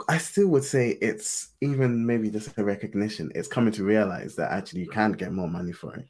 I 0.09 0.17
still 0.17 0.49
would 0.49 0.65
say 0.65 0.97
it's 1.03 1.49
even 1.61 2.07
maybe 2.07 2.31
just 2.31 2.57
a 2.57 2.65
recognition. 2.65 3.31
It's 3.35 3.49
coming 3.49 3.73
to 3.75 3.85
realize 3.85 4.35
that 4.37 4.51
actually 4.51 4.81
you 4.81 4.89
can 4.89 5.13
get 5.13 5.33
more 5.33 5.49
money 5.49 5.73
for 5.73 5.95
it, 5.95 6.07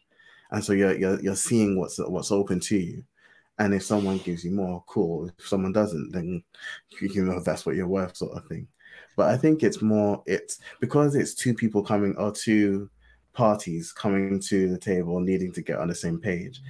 and 0.52 0.64
so 0.64 0.72
you're 0.72 0.96
you're 0.96 1.20
you're 1.20 1.36
seeing 1.36 1.78
what's 1.78 1.98
what's 1.98 2.30
open 2.30 2.60
to 2.60 2.76
you. 2.76 3.02
And 3.58 3.74
if 3.74 3.82
someone 3.84 4.18
gives 4.18 4.44
you 4.44 4.52
more, 4.52 4.82
cool. 4.86 5.30
If 5.38 5.46
someone 5.46 5.72
doesn't, 5.72 6.12
then 6.12 6.42
you 7.00 7.24
know 7.24 7.40
that's 7.40 7.66
what 7.66 7.74
you're 7.74 7.88
worth, 7.88 8.16
sort 8.16 8.36
of 8.36 8.46
thing. 8.46 8.68
But 9.16 9.30
I 9.30 9.36
think 9.36 9.62
it's 9.62 9.82
more 9.82 10.22
it's 10.26 10.60
because 10.80 11.16
it's 11.16 11.34
two 11.34 11.54
people 11.54 11.82
coming 11.82 12.16
or 12.16 12.30
two 12.30 12.90
parties 13.32 13.92
coming 13.92 14.38
to 14.38 14.70
the 14.70 14.78
table 14.78 15.18
needing 15.18 15.52
to 15.52 15.62
get 15.62 15.78
on 15.78 15.88
the 15.88 15.94
same 15.94 16.20
page. 16.20 16.62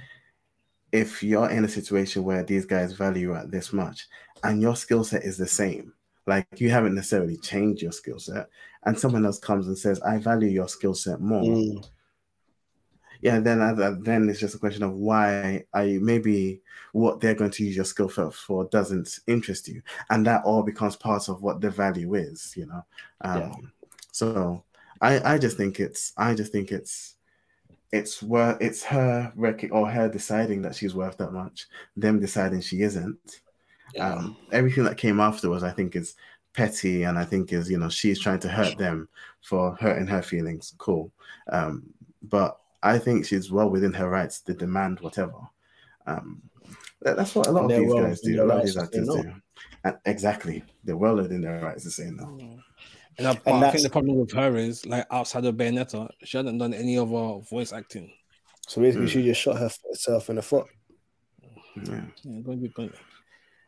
If 0.95 1.21
you're 1.21 1.49
in 1.49 1.65
a 1.65 1.69
situation 1.69 2.23
where 2.23 2.43
these 2.43 2.65
guys 2.65 2.93
value 2.93 3.29
you 3.29 3.35
at 3.35 3.51
this 3.51 3.73
much 3.73 4.07
and 4.43 4.61
your 4.61 4.75
skill 4.75 5.03
set 5.03 5.23
is 5.23 5.37
the 5.37 5.47
same, 5.47 5.93
like 6.27 6.47
you 6.57 6.69
haven't 6.69 6.95
necessarily 6.95 7.37
changed 7.37 7.81
your 7.81 7.91
skill 7.91 8.19
set, 8.19 8.47
and 8.85 8.97
someone 8.97 9.25
else 9.25 9.39
comes 9.39 9.67
and 9.67 9.77
says, 9.77 9.99
"I 10.01 10.17
value 10.17 10.49
your 10.49 10.67
skill 10.67 10.93
set 10.93 11.19
more." 11.19 11.43
Mm. 11.43 11.85
Yeah, 13.21 13.39
then 13.39 13.61
uh, 13.61 13.95
then 14.01 14.29
it's 14.29 14.39
just 14.39 14.55
a 14.55 14.59
question 14.59 14.83
of 14.83 14.93
why 14.93 15.63
I 15.73 15.97
maybe 16.01 16.61
what 16.93 17.19
they're 17.19 17.35
going 17.35 17.51
to 17.51 17.65
use 17.65 17.75
your 17.75 17.85
skill 17.85 18.09
set 18.09 18.33
for 18.33 18.65
doesn't 18.65 19.19
interest 19.27 19.67
you, 19.67 19.81
and 20.09 20.25
that 20.25 20.43
all 20.45 20.63
becomes 20.63 20.95
part 20.95 21.27
of 21.29 21.41
what 21.41 21.61
the 21.61 21.69
value 21.69 22.13
is, 22.15 22.53
you 22.55 22.67
know. 22.67 22.85
Um, 23.21 23.41
yeah. 23.41 23.51
So 24.11 24.63
I 25.01 25.33
I 25.33 25.37
just 25.37 25.57
think 25.57 25.79
it's 25.79 26.13
I 26.17 26.33
just 26.35 26.51
think 26.51 26.71
it's 26.71 27.15
it's 27.95 28.21
worth 28.21 28.57
it's 28.61 28.83
her 28.83 29.31
rec- 29.35 29.71
or 29.71 29.89
her 29.89 30.09
deciding 30.09 30.61
that 30.63 30.75
she's 30.75 30.95
worth 30.95 31.17
that 31.17 31.31
much, 31.31 31.67
them 31.95 32.19
deciding 32.19 32.61
she 32.61 32.81
isn't, 32.81 33.41
yeah. 33.93 34.13
Um, 34.13 34.37
everything 34.51 34.83
that 34.83 34.97
came 34.97 35.19
afterwards, 35.19 35.63
I 35.63 35.71
think, 35.71 35.95
is 35.95 36.15
petty, 36.53 37.03
and 37.03 37.17
I 37.17 37.25
think 37.25 37.53
is 37.53 37.69
you 37.69 37.77
know 37.77 37.89
she's 37.89 38.19
trying 38.19 38.39
to 38.39 38.49
hurt 38.49 38.77
them 38.77 39.07
for 39.41 39.75
hurting 39.75 40.07
her 40.07 40.21
feelings. 40.21 40.73
Cool, 40.77 41.11
um, 41.51 41.83
but 42.23 42.59
I 42.83 42.97
think 42.97 43.25
she's 43.25 43.51
well 43.51 43.69
within 43.69 43.93
her 43.93 44.09
rights 44.09 44.41
to 44.41 44.53
demand 44.53 44.99
whatever. 44.99 45.39
Um, 46.07 46.41
that's 47.01 47.35
what 47.35 47.47
a 47.47 47.51
lot 47.51 47.65
of 47.65 47.69
these 47.69 47.87
well 47.87 48.03
guys 48.03 48.21
do. 48.21 48.43
A 48.43 48.45
lot 48.45 48.59
of 48.59 48.65
these 48.65 48.77
actors 48.77 49.07
do. 49.07 49.33
And 49.83 49.97
exactly, 50.05 50.63
they're 50.83 50.97
well 50.97 51.15
within 51.15 51.41
their 51.41 51.61
rights 51.61 51.83
to 51.83 51.91
say 51.91 52.09
no. 52.11 52.59
And, 53.17 53.27
I, 53.27 53.39
and 53.45 53.63
I 53.63 53.71
think 53.71 53.83
the 53.83 53.89
problem 53.89 54.17
with 54.17 54.33
her 54.33 54.57
is 54.57 54.85
like 54.85 55.05
outside 55.09 55.45
of 55.45 55.55
Bayonetta, 55.55 56.09
she 56.23 56.37
hasn't 56.37 56.59
done 56.59 56.73
any 56.73 56.97
other 56.97 57.39
voice 57.49 57.71
acting. 57.71 58.11
So 58.67 58.81
basically, 58.81 59.07
mm. 59.07 59.09
she 59.09 59.23
just 59.23 59.41
shot 59.41 59.57
herself 59.57 60.29
in 60.29 60.35
the 60.37 60.41
foot. 60.41 60.65
Yeah. 61.75 62.01
yeah 62.23 62.41
going 62.41 62.61
to 62.61 62.69
be 62.69 62.91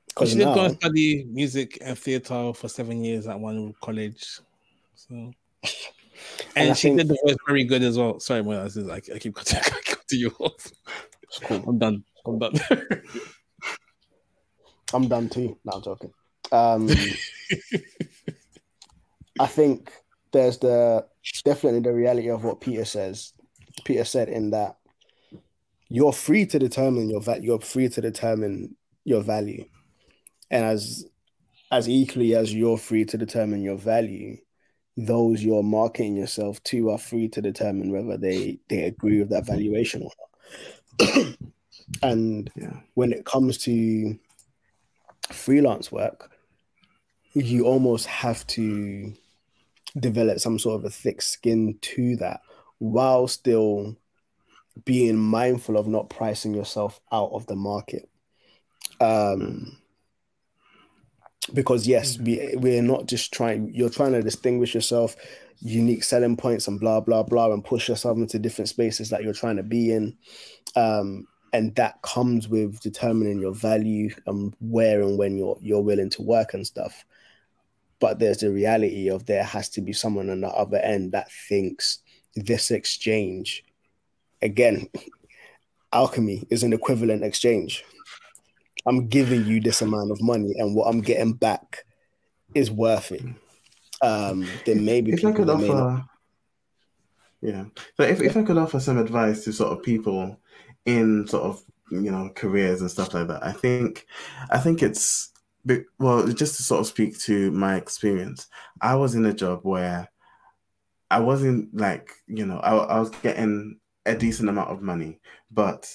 because 0.07 0.31
she 0.31 0.37
did 0.37 0.45
go 0.45 0.65
and 0.65 0.75
study 0.75 1.25
music 1.29 1.77
and 1.81 1.97
theater 1.97 2.51
for 2.53 2.67
seven 2.67 3.03
years 3.03 3.27
at 3.27 3.39
one 3.39 3.73
college. 3.81 4.39
So, 4.95 5.13
and, 5.13 5.33
and 6.55 6.77
she 6.77 6.87
think... 6.87 6.99
did 6.99 7.07
the 7.09 7.17
voice 7.23 7.37
very 7.45 7.63
good 7.63 7.83
as 7.83 7.97
well. 7.97 8.19
Sorry, 8.19 8.41
my 8.43 8.61
I, 8.61 8.65
I 8.95 9.19
keep 9.19 9.35
cutting, 9.35 9.59
I 9.65 9.69
keep 9.69 9.97
cutting 9.97 10.19
you 10.19 10.35
off. 10.39 10.71
Cool. 11.43 11.63
I'm 11.67 11.77
done. 11.77 12.03
I'm 12.25 12.39
done. 12.39 12.53
I'm 14.93 15.07
done 15.07 15.29
too. 15.29 15.57
No, 15.65 15.73
I'm 15.73 15.81
joking. 15.83 16.13
Um, 16.51 16.89
I 19.39 19.47
think 19.47 19.91
there's 20.31 20.57
the 20.59 21.05
definitely 21.43 21.81
the 21.81 21.93
reality 21.93 22.29
of 22.29 22.43
what 22.43 22.61
Peter 22.61 22.85
says. 22.85 23.33
Peter 23.85 24.05
said 24.05 24.29
in 24.29 24.51
that 24.51 24.77
you're 25.89 26.13
free 26.13 26.45
to 26.47 26.59
determine 26.59 27.09
your 27.09 27.21
value. 27.21 27.51
You're 27.51 27.59
free 27.59 27.89
to 27.89 28.01
determine 28.01 28.75
your 29.07 29.21
value 29.21 29.65
and 30.51 30.65
as 30.65 31.05
as 31.71 31.87
equally 31.89 32.35
as 32.35 32.53
you're 32.53 32.77
free 32.77 33.05
to 33.05 33.17
determine 33.17 33.61
your 33.61 33.77
value 33.77 34.37
those 34.95 35.43
you're 35.43 35.63
marketing 35.63 36.17
yourself 36.17 36.61
to 36.63 36.89
are 36.89 36.97
free 36.97 37.27
to 37.27 37.41
determine 37.41 37.91
whether 37.91 38.17
they 38.17 38.59
they 38.69 38.83
agree 38.83 39.19
with 39.19 39.29
that 39.29 39.45
valuation 39.45 40.03
or 40.03 40.11
not 40.99 41.37
and 42.03 42.51
yeah. 42.55 42.77
when 42.95 43.13
it 43.13 43.25
comes 43.25 43.57
to 43.57 44.17
freelance 45.31 45.91
work 45.91 46.31
you 47.33 47.65
almost 47.65 48.07
have 48.07 48.45
to 48.47 49.13
develop 49.99 50.39
some 50.39 50.59
sort 50.59 50.79
of 50.79 50.85
a 50.85 50.89
thick 50.89 51.21
skin 51.21 51.77
to 51.81 52.15
that 52.17 52.41
while 52.79 53.27
still 53.27 53.95
being 54.85 55.17
mindful 55.17 55.77
of 55.77 55.87
not 55.87 56.09
pricing 56.09 56.53
yourself 56.53 56.99
out 57.11 57.31
of 57.33 57.47
the 57.47 57.55
market 57.55 58.07
um 59.01 59.77
because 61.53 61.87
yes, 61.87 62.17
we 62.19 62.53
we're 62.55 62.81
not 62.81 63.07
just 63.07 63.33
trying. 63.33 63.73
You're 63.73 63.89
trying 63.89 64.13
to 64.13 64.21
distinguish 64.21 64.73
yourself, 64.73 65.15
unique 65.59 66.03
selling 66.03 66.37
points, 66.37 66.67
and 66.67 66.79
blah 66.79 66.99
blah 66.99 67.23
blah, 67.23 67.51
and 67.51 67.63
push 67.63 67.87
yourself 67.87 68.17
into 68.17 68.39
different 68.39 68.69
spaces 68.69 69.09
that 69.09 69.23
you're 69.23 69.33
trying 69.33 69.57
to 69.57 69.63
be 69.63 69.91
in, 69.91 70.17
um, 70.75 71.27
and 71.53 71.75
that 71.75 72.01
comes 72.01 72.47
with 72.47 72.79
determining 72.81 73.39
your 73.39 73.53
value 73.53 74.13
and 74.25 74.53
where 74.59 75.01
and 75.01 75.17
when 75.17 75.37
you're 75.37 75.57
you're 75.61 75.81
willing 75.81 76.09
to 76.11 76.21
work 76.21 76.53
and 76.53 76.65
stuff. 76.65 77.05
But 77.99 78.19
there's 78.19 78.39
the 78.39 78.51
reality 78.51 79.09
of 79.09 79.25
there 79.25 79.43
has 79.43 79.69
to 79.69 79.81
be 79.81 79.93
someone 79.93 80.29
on 80.29 80.41
the 80.41 80.49
other 80.49 80.77
end 80.77 81.13
that 81.13 81.31
thinks 81.49 81.99
this 82.35 82.69
exchange, 82.71 83.63
again, 84.41 84.87
alchemy 85.93 86.45
is 86.49 86.63
an 86.63 86.73
equivalent 86.73 87.23
exchange. 87.23 87.83
I'm 88.85 89.07
giving 89.07 89.45
you 89.45 89.59
this 89.59 89.81
amount 89.81 90.11
of 90.11 90.21
money, 90.21 90.53
and 90.57 90.75
what 90.75 90.87
I'm 90.87 91.01
getting 91.01 91.33
back 91.33 91.83
is 92.55 92.71
worth 92.71 93.11
it. 93.11 93.23
Um, 94.01 94.47
then 94.65 94.85
maybe 94.85 95.11
if 95.11 95.25
I 95.25 95.31
could 95.31 95.49
offer, 95.49 96.05
yeah. 97.41 97.65
So 97.95 98.03
if, 98.03 98.21
if 98.21 98.37
I 98.37 98.43
could 98.43 98.57
offer 98.57 98.79
some 98.79 98.97
advice 98.97 99.43
to 99.43 99.53
sort 99.53 99.71
of 99.71 99.83
people 99.83 100.39
in 100.85 101.27
sort 101.27 101.43
of 101.43 101.63
you 101.91 102.11
know 102.11 102.29
careers 102.35 102.81
and 102.81 102.91
stuff 102.91 103.13
like 103.13 103.27
that, 103.27 103.43
I 103.43 103.51
think 103.51 104.05
I 104.49 104.59
think 104.59 104.83
it's 104.83 105.31
well 105.99 106.27
just 106.27 106.57
to 106.57 106.63
sort 106.63 106.81
of 106.81 106.87
speak 106.87 107.17
to 107.21 107.51
my 107.51 107.75
experience. 107.75 108.47
I 108.81 108.95
was 108.95 109.15
in 109.15 109.25
a 109.25 109.33
job 109.33 109.61
where 109.63 110.09
I 111.09 111.19
wasn't 111.19 111.75
like 111.75 112.11
you 112.27 112.45
know 112.45 112.59
I, 112.59 112.75
I 112.75 112.99
was 112.99 113.09
getting 113.09 113.79
a 114.05 114.15
decent 114.15 114.49
amount 114.49 114.71
of 114.71 114.81
money, 114.81 115.19
but 115.51 115.91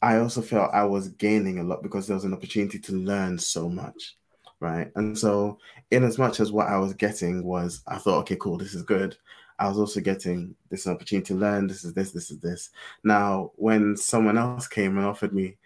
I 0.00 0.18
also 0.18 0.42
felt 0.42 0.72
I 0.72 0.84
was 0.84 1.08
gaining 1.08 1.58
a 1.58 1.64
lot 1.64 1.82
because 1.82 2.06
there 2.06 2.14
was 2.14 2.24
an 2.24 2.32
opportunity 2.32 2.78
to 2.78 2.92
learn 2.92 3.38
so 3.38 3.68
much, 3.68 4.16
right? 4.60 4.90
And 4.94 5.18
so, 5.18 5.58
in 5.90 6.04
as 6.04 6.18
much 6.18 6.40
as 6.40 6.52
what 6.52 6.68
I 6.68 6.78
was 6.78 6.94
getting 6.94 7.42
was, 7.44 7.82
I 7.86 7.98
thought, 7.98 8.20
okay, 8.20 8.36
cool, 8.36 8.58
this 8.58 8.74
is 8.74 8.82
good. 8.82 9.16
I 9.58 9.68
was 9.68 9.76
also 9.76 10.00
getting 10.00 10.54
this 10.70 10.86
opportunity 10.86 11.26
to 11.28 11.34
learn. 11.34 11.66
This 11.66 11.84
is 11.84 11.92
this, 11.92 12.12
this 12.12 12.30
is 12.30 12.38
this. 12.38 12.70
Now, 13.02 13.50
when 13.56 13.96
someone 13.96 14.38
else 14.38 14.68
came 14.68 14.96
and 14.96 15.06
offered 15.06 15.34
me 15.34 15.56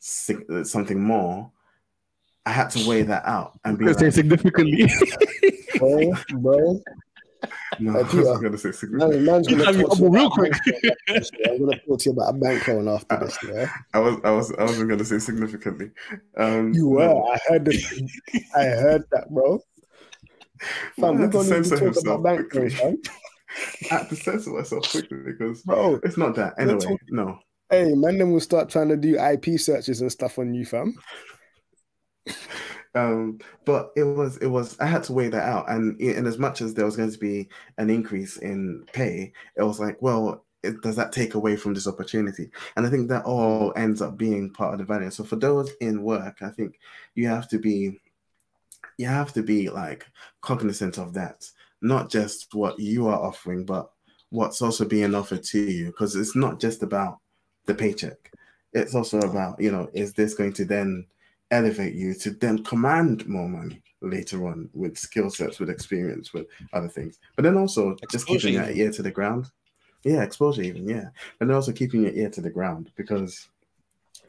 something 0.00 1.00
more, 1.00 1.50
I 2.44 2.50
had 2.50 2.70
to 2.70 2.88
weigh 2.88 3.02
that 3.02 3.24
out 3.24 3.58
and 3.64 3.78
be 3.78 3.84
like, 3.84 4.12
significantly. 4.12 4.90
bro, 5.78 6.12
bro, 6.40 6.80
no, 7.80 7.98
I 7.98 8.02
was 8.02 8.12
going 8.12 8.52
to 8.52 8.58
say 8.58 8.72
secret. 8.72 8.98
man's 9.20 9.48
gonna 9.48 9.64
talk 9.64 9.96
to 9.96 10.08
real 10.08 10.30
quick. 10.30 10.52
I'm 11.08 11.58
going 11.58 11.70
to 11.70 11.78
talk 11.86 11.98
to 12.00 12.10
you 12.10 12.12
about 12.12 12.34
a 12.34 12.38
bank 12.38 12.68
loan 12.68 12.88
after 12.88 13.16
this. 13.18 13.38
Yeah, 13.46 13.72
I 13.94 13.98
was, 13.98 14.20
I 14.24 14.30
was, 14.30 14.52
I 14.52 14.62
wasn't 14.62 14.88
going 14.88 14.98
to 14.98 15.04
say 15.04 15.18
significantly. 15.18 15.90
Um, 16.36 16.72
you 16.72 16.88
were. 16.88 17.06
No. 17.06 17.26
I 17.26 17.38
heard 17.48 17.64
the, 17.64 18.08
I 18.56 18.64
heard 18.64 19.04
that, 19.12 19.30
bro. 19.30 19.60
Fam, 21.00 21.18
we're 21.18 21.28
going 21.28 21.48
to 21.48 21.76
talk 21.76 21.96
about 22.02 22.22
bank 22.22 22.54
loans, 22.54 22.74
fam. 22.74 22.96
I 23.90 23.94
had 23.94 24.08
to 24.08 24.16
censor 24.16 24.50
myself 24.50 24.90
quickly 24.90 25.18
because, 25.24 25.62
bro, 25.62 26.00
it's 26.04 26.16
not 26.16 26.34
that. 26.36 26.54
Anyway, 26.58 26.78
talk- 26.78 27.00
no. 27.10 27.38
Hey, 27.70 27.94
man, 27.94 28.18
then 28.18 28.30
we'll 28.30 28.40
start 28.40 28.68
trying 28.68 28.88
to 28.90 28.96
do 28.96 29.18
IP 29.18 29.58
searches 29.58 30.00
and 30.02 30.12
stuff 30.12 30.38
on 30.38 30.54
you, 30.54 30.64
fam. 30.64 30.94
Um, 32.94 33.38
but 33.64 33.90
it 33.96 34.04
was 34.04 34.36
it 34.38 34.46
was 34.46 34.78
I 34.78 34.86
had 34.86 35.04
to 35.04 35.12
weigh 35.12 35.28
that 35.28 35.48
out, 35.48 35.70
and 35.70 35.98
in 36.00 36.26
as 36.26 36.38
much 36.38 36.60
as 36.60 36.74
there 36.74 36.84
was 36.84 36.96
going 36.96 37.10
to 37.10 37.18
be 37.18 37.48
an 37.78 37.88
increase 37.88 38.36
in 38.36 38.84
pay, 38.92 39.32
it 39.56 39.62
was 39.62 39.80
like, 39.80 40.00
well, 40.02 40.44
it, 40.62 40.80
does 40.82 40.96
that 40.96 41.12
take 41.12 41.34
away 41.34 41.56
from 41.56 41.74
this 41.74 41.86
opportunity? 41.86 42.50
And 42.76 42.86
I 42.86 42.90
think 42.90 43.08
that 43.08 43.24
all 43.24 43.72
ends 43.76 44.02
up 44.02 44.16
being 44.18 44.50
part 44.50 44.74
of 44.74 44.78
the 44.78 44.84
value. 44.84 45.10
So 45.10 45.24
for 45.24 45.36
those 45.36 45.70
in 45.80 46.02
work, 46.02 46.42
I 46.42 46.50
think 46.50 46.78
you 47.14 47.28
have 47.28 47.48
to 47.48 47.58
be 47.58 47.98
you 48.98 49.06
have 49.06 49.32
to 49.32 49.42
be 49.42 49.70
like 49.70 50.06
cognizant 50.42 50.98
of 50.98 51.14
that, 51.14 51.46
not 51.80 52.10
just 52.10 52.54
what 52.54 52.78
you 52.78 53.08
are 53.08 53.20
offering, 53.20 53.64
but 53.64 53.90
what's 54.30 54.60
also 54.60 54.84
being 54.84 55.14
offered 55.14 55.42
to 55.44 55.60
you, 55.60 55.86
because 55.86 56.14
it's 56.14 56.36
not 56.36 56.60
just 56.60 56.82
about 56.82 57.18
the 57.66 57.74
paycheck. 57.74 58.32
It's 58.74 58.94
also 58.94 59.18
about 59.20 59.60
you 59.60 59.72
know, 59.72 59.88
is 59.94 60.12
this 60.12 60.34
going 60.34 60.52
to 60.54 60.64
then 60.64 61.06
elevate 61.52 61.94
you 61.94 62.14
to 62.14 62.30
then 62.30 62.64
command 62.64 63.28
more 63.28 63.48
money 63.48 63.82
later 64.00 64.48
on 64.48 64.68
with 64.72 64.98
skill 64.98 65.30
sets, 65.30 65.60
with 65.60 65.70
experience, 65.70 66.32
with 66.32 66.46
other 66.72 66.88
things. 66.88 67.18
But 67.36 67.44
then 67.44 67.56
also 67.56 67.90
exposure 68.02 68.08
just 68.10 68.26
keeping 68.26 68.54
your 68.54 68.70
ear 68.70 68.90
to 68.90 69.02
the 69.02 69.10
ground. 69.10 69.46
Yeah, 70.02 70.22
exposure 70.22 70.62
even, 70.62 70.88
yeah. 70.88 71.06
And 71.38 71.48
then 71.48 71.54
also 71.54 71.72
keeping 71.72 72.02
your 72.02 72.12
ear 72.12 72.30
to 72.30 72.40
the 72.40 72.50
ground 72.50 72.90
because 72.96 73.48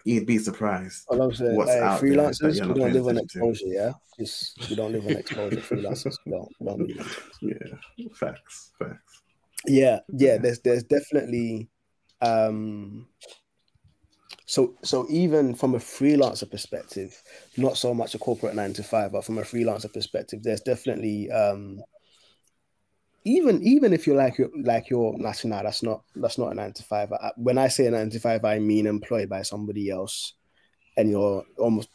you'd 0.03 0.27
be 0.27 0.37
surprised. 0.37 1.05
All 1.07 1.21
I'm 1.21 1.33
saying, 1.33 1.55
What's 1.55 1.71
hey, 1.71 1.79
out 1.79 2.01
there 2.01 2.11
freelancers, 2.11 2.57
you're 2.57 2.67
we 2.73 2.79
don't 2.79 2.93
live 2.93 3.07
on 3.07 3.17
attention 3.17 3.41
to. 3.41 3.47
exposure, 3.47 3.73
yeah. 3.73 3.91
Just 4.19 4.69
we 4.69 4.75
don't 4.75 4.91
live 4.91 5.05
on 5.05 5.11
exposure. 5.13 5.57
freelancers, 5.57 6.15
we 6.25 6.31
don't, 6.33 6.49
we 6.59 6.67
don't 6.67 6.87
do. 6.87 7.05
Yeah, 7.41 8.09
facts, 8.13 8.71
facts. 8.77 9.21
Yeah, 9.65 9.99
yeah. 10.09 10.37
There's 10.37 10.59
there's 10.59 10.83
definitely 10.83 11.69
um 12.21 13.07
so 14.53 14.75
so 14.83 15.07
even 15.09 15.55
from 15.55 15.73
a 15.73 15.79
freelancer 15.79 16.47
perspective, 16.47 17.19
not 17.57 17.75
so 17.75 17.91
much 17.91 18.13
a 18.13 18.19
corporate 18.19 18.53
nine 18.53 18.71
to 18.73 18.83
five, 18.83 19.11
but 19.11 19.25
from 19.25 19.39
a 19.39 19.41
freelancer 19.41 19.91
perspective, 19.91 20.43
there's 20.43 20.61
definitely 20.61 21.31
um 21.31 21.81
even 23.25 23.63
even 23.63 23.93
if 23.93 24.05
you're 24.05 24.15
like 24.15 24.37
you're 24.37 24.51
like 24.61 24.91
you're 24.91 25.17
that's 25.23 25.43
nah, 25.43 25.63
that's 25.63 25.81
not 25.81 26.03
that's 26.15 26.37
not 26.37 26.51
a 26.51 26.53
nine 26.53 26.71
to 26.71 26.83
five. 26.83 27.11
I, 27.11 27.31
when 27.35 27.57
I 27.57 27.67
say 27.67 27.87
a 27.87 27.91
nine 27.91 28.11
to 28.11 28.19
five, 28.19 28.45
I 28.45 28.59
mean 28.59 28.85
employed 28.85 29.27
by 29.27 29.41
somebody 29.41 29.89
else, 29.89 30.33
and 30.97 31.09
you're 31.09 31.43
almost 31.57 31.89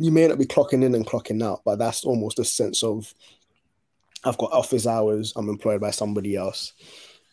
you 0.00 0.10
may 0.10 0.26
not 0.26 0.38
be 0.38 0.46
clocking 0.46 0.82
in 0.82 0.96
and 0.96 1.06
clocking 1.06 1.44
out, 1.44 1.60
but 1.64 1.76
that's 1.76 2.04
almost 2.04 2.40
a 2.40 2.44
sense 2.44 2.82
of 2.82 3.14
I've 4.24 4.38
got 4.38 4.52
office 4.52 4.88
hours, 4.88 5.32
I'm 5.36 5.48
employed 5.48 5.80
by 5.80 5.92
somebody 5.92 6.34
else. 6.34 6.72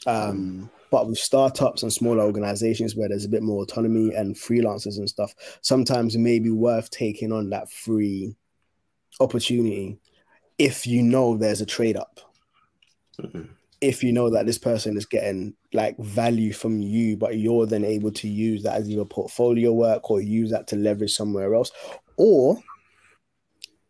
Um, 0.05 0.70
but 0.92 1.08
with 1.08 1.18
startups 1.18 1.82
and 1.82 1.92
smaller 1.92 2.22
organizations 2.22 2.96
where 2.96 3.10
there's 3.10 3.26
a 3.26 3.30
bit 3.30 3.42
more 3.42 3.64
autonomy 3.64 4.14
and 4.14 4.36
freelancers 4.36 4.98
and 4.98 5.10
stuff, 5.10 5.34
sometimes 5.62 6.16
it 6.16 6.20
may 6.20 6.38
be 6.38 6.52
worth 6.52 6.92
taking 6.92 7.32
on 7.32 7.50
that 7.50 7.72
free 7.72 8.36
opportunity 9.22 9.98
if 10.60 10.86
you 10.86 11.02
know 11.02 11.38
there's 11.38 11.62
a 11.62 11.66
trade 11.66 11.96
up. 11.96 12.20
Mhm. 13.20 13.50
If 13.80 14.04
you 14.04 14.12
know 14.12 14.30
that 14.30 14.46
this 14.46 14.60
person 14.60 14.96
is 14.98 15.06
getting 15.06 15.56
like 15.74 15.98
value 15.98 16.54
from 16.54 16.82
you, 16.82 17.18
but 17.18 17.39
you're 17.39 17.66
then 17.66 17.86
able 17.86 18.12
to 18.12 18.28
use 18.28 18.62
that 18.64 18.76
as 18.76 18.89
your 18.89 19.06
portfolio 19.06 19.74
work 19.74 20.12
or 20.12 20.22
use 20.22 20.52
that 20.52 20.68
to 20.68 20.76
leverage 20.76 21.16
somewhere 21.16 21.56
else, 21.56 21.72
or 22.18 22.62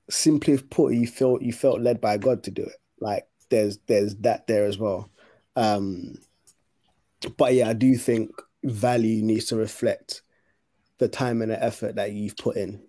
simply 0.10 0.58
put, 0.58 0.94
you 0.94 1.08
felt 1.08 1.42
you 1.42 1.52
felt 1.52 1.82
led 1.82 2.00
by 2.00 2.18
God 2.18 2.44
to 2.44 2.52
do 2.52 2.64
it. 2.64 2.78
Like 3.00 3.28
there's 3.50 3.80
there's 3.88 4.16
that 4.18 4.48
there 4.48 4.66
as 4.66 4.78
well. 4.78 5.10
Um, 5.56 6.16
but 7.38 7.54
yeah, 7.54 7.70
I 7.70 7.74
do 7.74 7.96
think 7.96 8.32
value 8.64 9.22
needs 9.22 9.46
to 9.46 9.56
reflect 9.56 10.22
the 10.98 11.08
time 11.08 11.42
and 11.42 11.52
the 11.52 11.64
effort 11.64 11.96
that 11.96 12.12
you've 12.12 12.38
put 12.38 12.58
in. 12.58 12.82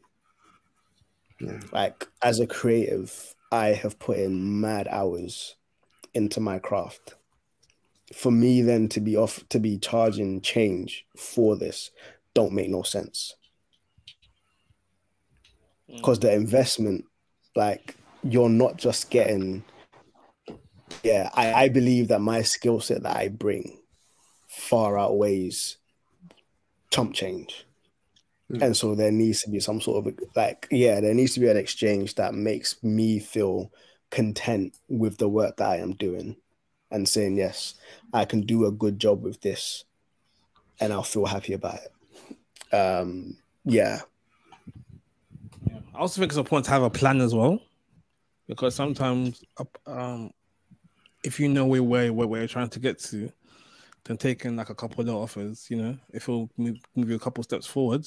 Yeah. 1.41 1.61
Like 1.73 2.09
as 2.23 2.41
a 2.41 2.47
creative, 2.47 3.35
I 3.51 3.69
have 3.69 3.99
put 3.99 4.19
in 4.19 4.61
mad 4.61 4.89
hours 4.89 5.57
into 6.15 6.41
my 6.41 6.59
craft. 6.59 7.15
For 8.15 8.31
me 8.31 8.61
then 8.61 8.89
to 8.91 9.01
be 9.01 9.17
off 9.17 9.47
to 9.49 9.59
be 9.59 9.79
charging 9.79 10.43
change 10.43 11.07
for 11.17 11.57
this 11.57 11.91
don't 12.35 12.53
make 12.53 12.69
no 12.69 12.83
sense. 12.83 13.35
Mm. 15.91 15.97
Because 15.97 16.21
the 16.21 16.33
investment, 16.33 17.07
like 17.57 17.97
you're 18.23 18.49
not 18.49 18.77
just 18.77 19.11
getting 19.11 19.65
yeah, 21.03 21.31
I, 21.35 21.53
I 21.55 21.69
believe 21.69 22.09
that 22.09 22.21
my 22.21 22.43
skill 22.43 22.81
set 22.81 23.03
that 23.03 23.17
I 23.17 23.29
bring 23.29 23.82
far 24.53 24.99
outweighs 24.99 25.79
chump 26.91 27.15
change. 27.15 27.67
Mm. 28.51 28.63
And 28.63 28.77
so 28.77 28.95
there 28.95 29.11
needs 29.11 29.41
to 29.43 29.51
be 29.51 29.61
some 29.61 29.81
sort 29.81 30.07
of 30.07 30.15
like, 30.37 30.69
yeah, 30.71 31.01
there 31.01 31.15
needs 31.15 31.35
to 31.35 31.41
be 31.41 31.49
an 31.49 31.57
exchange 31.57 32.17
that 32.17 32.35
makes 32.35 32.83
me 32.83 33.19
feel 33.19 33.73
content 34.11 34.77
with 34.89 35.17
the 35.17 35.29
work 35.29 35.57
that 35.57 35.71
I 35.71 35.77
am 35.79 35.95
doing 35.95 36.37
and 36.91 37.09
saying, 37.09 37.39
yes, 37.39 37.75
I 38.13 38.27
can 38.27 38.43
do 38.43 38.67
a 38.67 38.73
good 38.73 38.99
job 38.99 39.23
with 39.23 39.41
this 39.41 39.85
and 40.81 40.93
I'll 40.93 41.03
feel 41.03 41.25
happy 41.25 41.55
about 41.55 41.79
it. 41.79 42.77
Um, 42.77 43.39
yeah. 43.65 44.01
I 45.95 45.99
also 45.99 46.21
think 46.21 46.33
it's 46.33 46.39
important 46.39 46.67
to 46.67 46.73
have 46.73 46.83
a 46.83 46.91
plan 46.91 47.21
as 47.21 47.35
well, 47.35 47.63
because 48.49 48.75
sometimes, 48.75 49.43
um, 49.87 50.31
if 51.23 51.39
you 51.39 51.49
know 51.49 51.67
where 51.67 51.83
where 51.83 52.13
where 52.13 52.41
you're 52.41 52.49
trying 52.49 52.71
to 52.71 52.81
get 52.81 52.99
to, 52.99 53.31
then 54.05 54.17
taking 54.17 54.57
like 54.57 54.71
a 54.71 54.75
couple 54.75 55.09
of 55.09 55.15
offers, 55.15 55.67
you 55.71 55.77
know, 55.77 55.97
if 56.13 56.25
it'll 56.25 56.51
move, 56.57 56.77
move 56.97 57.11
you 57.11 57.17
a 57.17 57.21
couple 57.21 57.43
steps 57.45 57.67
forward, 57.67 58.07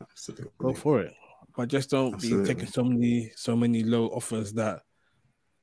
Absolutely. 0.00 0.46
go 0.58 0.72
for 0.74 1.00
it. 1.00 1.14
But 1.56 1.68
just 1.68 1.90
don't 1.90 2.14
Absolutely. 2.14 2.42
be 2.44 2.54
taking 2.54 2.68
so 2.72 2.84
many 2.84 3.32
so 3.36 3.56
many 3.56 3.82
low 3.82 4.06
offers 4.08 4.52
that 4.54 4.82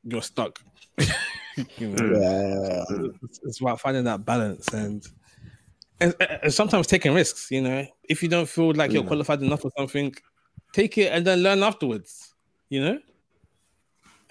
you're 0.04 0.22
stuck. 0.22 0.60
you 1.78 1.88
know. 1.88 2.20
Yeah. 2.20 3.08
it's, 3.24 3.40
it's 3.44 3.62
about 3.62 3.80
finding 3.80 4.04
that 4.04 4.26
balance 4.26 4.68
and, 4.74 5.06
and 6.02 6.14
and 6.20 6.54
sometimes 6.54 6.88
taking 6.88 7.14
risks. 7.14 7.50
You 7.50 7.62
know, 7.62 7.86
if 8.04 8.22
you 8.22 8.30
don't 8.30 8.48
feel 8.50 8.74
like 8.74 8.92
you're 8.92 9.04
Yeah. 9.04 9.08
qualified 9.08 9.42
enough 9.42 9.62
for 9.62 9.72
something, 9.78 10.14
take 10.74 10.98
it 10.98 11.12
and 11.14 11.26
then 11.26 11.42
learn 11.42 11.64
afterwards. 11.64 12.34
You 12.70 12.82
know, 12.82 13.00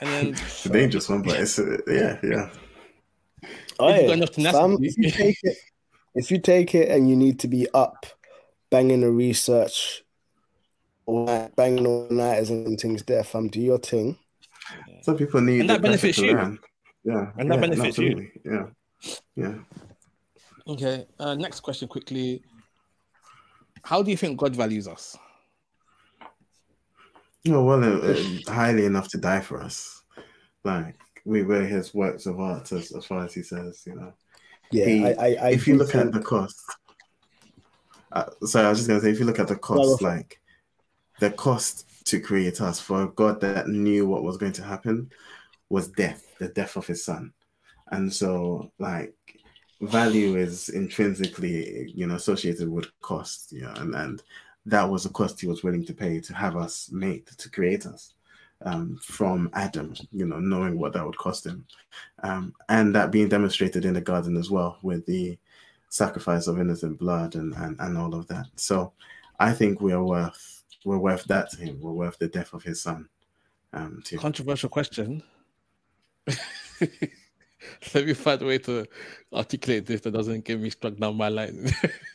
and 0.00 0.10
then 0.10 0.26
It's 0.34 0.66
a 0.66 0.68
dangerous 0.68 1.08
one, 1.08 1.22
but 1.22 1.40
it's 1.40 1.58
uh, 1.58 1.78
yeah, 1.88 2.18
yeah. 2.22 2.50
Oh, 3.78 3.88
If 3.88 3.96
you've 3.96 4.06
got 4.06 4.08
yeah. 4.08 4.14
enough 4.14 4.30
tenacity. 4.30 4.58
Fam, 4.62 4.78
if 4.84 4.98
you 4.98 5.10
take 5.10 5.38
it, 5.42 5.56
if 6.14 6.30
you 6.30 6.38
take 6.40 6.74
it 6.74 6.88
and 6.90 7.08
you 7.08 7.16
need 7.16 7.40
to 7.40 7.48
be 7.48 7.68
up, 7.74 8.06
banging 8.70 9.00
the 9.00 9.10
research, 9.10 10.02
all 11.06 11.26
night, 11.26 11.54
banging 11.56 11.86
all 11.86 12.08
night 12.10 12.48
and 12.48 12.78
things 12.80 13.02
there, 13.02 13.24
fam, 13.24 13.48
do 13.48 13.60
your 13.60 13.78
thing. 13.78 14.18
Some 15.02 15.16
people 15.16 15.40
need 15.40 15.60
And 15.60 15.70
that 15.70 15.82
benefits 15.82 16.18
you. 16.18 16.32
learn. 16.34 16.58
Yeah, 17.04 17.32
And 17.36 17.50
that 17.50 17.56
yeah, 17.56 17.60
benefits 17.60 17.98
you. 17.98 18.30
Yeah, 18.44 18.66
yeah. 19.36 19.54
Okay. 20.66 21.06
Uh, 21.18 21.34
next 21.34 21.60
question, 21.60 21.86
quickly. 21.88 22.42
How 23.82 24.02
do 24.02 24.10
you 24.10 24.16
think 24.16 24.38
God 24.38 24.56
values 24.56 24.88
us? 24.88 25.18
No, 27.44 27.62
well, 27.62 27.84
uh, 27.84 28.12
uh, 28.12 28.22
highly 28.50 28.86
enough 28.86 29.08
to 29.08 29.18
die 29.18 29.40
for 29.42 29.60
us. 29.60 30.02
Like 30.64 30.96
we 31.24 31.42
were 31.42 31.64
his 31.64 31.94
works 31.94 32.26
of 32.26 32.40
art, 32.40 32.70
as, 32.72 32.92
as 32.92 33.04
far 33.06 33.24
as 33.24 33.34
he 33.34 33.42
says. 33.42 33.82
You 33.86 33.94
know, 33.96 34.12
Yeah, 34.70 34.86
He- 34.86 35.04
I, 35.04 35.10
I, 35.10 35.34
I 35.34 35.48
if 35.50 35.66
you 35.66 35.76
look 35.76 35.94
at 35.94 36.12
the 36.12 36.20
cost. 36.20 36.60
Uh, 38.12 38.30
sorry, 38.44 38.66
I 38.66 38.70
was 38.70 38.78
just 38.78 38.88
gonna 38.88 39.00
say, 39.00 39.10
if 39.10 39.18
you 39.18 39.24
look 39.24 39.40
at 39.40 39.48
the 39.48 39.56
cost, 39.56 40.00
like 40.02 40.40
the 41.20 41.30
cost 41.30 41.86
to 42.06 42.20
create 42.20 42.60
us 42.60 42.78
for 42.80 43.02
a 43.02 43.08
God 43.08 43.40
that 43.40 43.68
knew 43.68 44.06
what 44.06 44.22
was 44.22 44.36
going 44.36 44.52
to 44.52 44.62
happen 44.62 45.10
was 45.68 45.88
death, 45.88 46.22
the 46.38 46.48
death 46.48 46.76
of 46.76 46.86
his 46.86 47.04
son, 47.04 47.32
and 47.90 48.12
so 48.12 48.70
like 48.78 49.14
value 49.80 50.36
is 50.36 50.68
intrinsically, 50.68 51.90
you 51.94 52.06
know, 52.06 52.14
associated 52.14 52.68
with 52.70 52.86
cost, 53.00 53.50
you 53.52 53.62
know, 53.62 53.72
and 53.76 53.94
and 53.94 54.22
that 54.66 54.88
was 54.88 55.02
the 55.02 55.10
cost 55.10 55.40
he 55.40 55.46
was 55.46 55.62
willing 55.64 55.84
to 55.84 55.92
pay 55.94 56.20
to 56.20 56.34
have 56.34 56.56
us 56.56 56.90
made 56.92 57.26
to 57.26 57.50
create 57.50 57.84
us 57.86 58.14
um, 58.64 58.98
from 59.02 59.50
Adam, 59.52 59.94
you 60.12 60.26
know, 60.26 60.38
knowing 60.40 60.78
what 60.78 60.92
that 60.94 61.04
would 61.04 61.16
cost 61.16 61.46
him, 61.46 61.64
um, 62.22 62.54
and 62.68 62.94
that 62.94 63.12
being 63.12 63.28
demonstrated 63.28 63.84
in 63.84 63.94
the 63.94 64.00
garden 64.00 64.36
as 64.36 64.50
well 64.50 64.78
with 64.82 65.04
the 65.06 65.38
sacrifice 65.88 66.46
of 66.48 66.58
innocent 66.58 66.98
blood 66.98 67.36
and, 67.36 67.54
and 67.54 67.78
and 67.80 67.96
all 67.96 68.14
of 68.14 68.26
that. 68.28 68.46
So, 68.56 68.92
I 69.38 69.52
think 69.52 69.80
we 69.80 69.92
are 69.92 70.04
worth 70.04 70.64
we're 70.84 70.98
worth 70.98 71.24
that 71.24 71.50
to 71.50 71.56
him. 71.58 71.80
We're 71.80 71.92
worth 71.92 72.18
the 72.18 72.28
death 72.28 72.52
of 72.52 72.62
his 72.62 72.82
son. 72.82 73.08
Um, 73.72 74.02
to. 74.04 74.18
Controversial 74.18 74.68
question. 74.68 75.22
Let 77.94 78.06
me 78.06 78.14
find 78.14 78.42
a 78.42 78.46
way 78.46 78.58
to 78.58 78.86
articulate 79.32 79.86
this 79.86 80.02
that 80.02 80.12
doesn't 80.12 80.44
get 80.44 80.60
me 80.60 80.70
struck 80.70 80.96
down 80.96 81.16
my 81.16 81.28
line. 81.28 81.70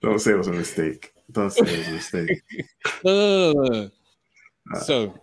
Don't 0.00 0.18
say 0.20 0.32
it 0.32 0.38
was 0.38 0.48
a 0.48 0.52
mistake. 0.52 1.12
Don't 1.32 1.50
say 1.50 1.62
it 1.62 1.78
was 1.78 1.88
a 1.88 1.92
mistake. 1.92 2.42
Uh, 3.04 3.88
So, 4.80 5.14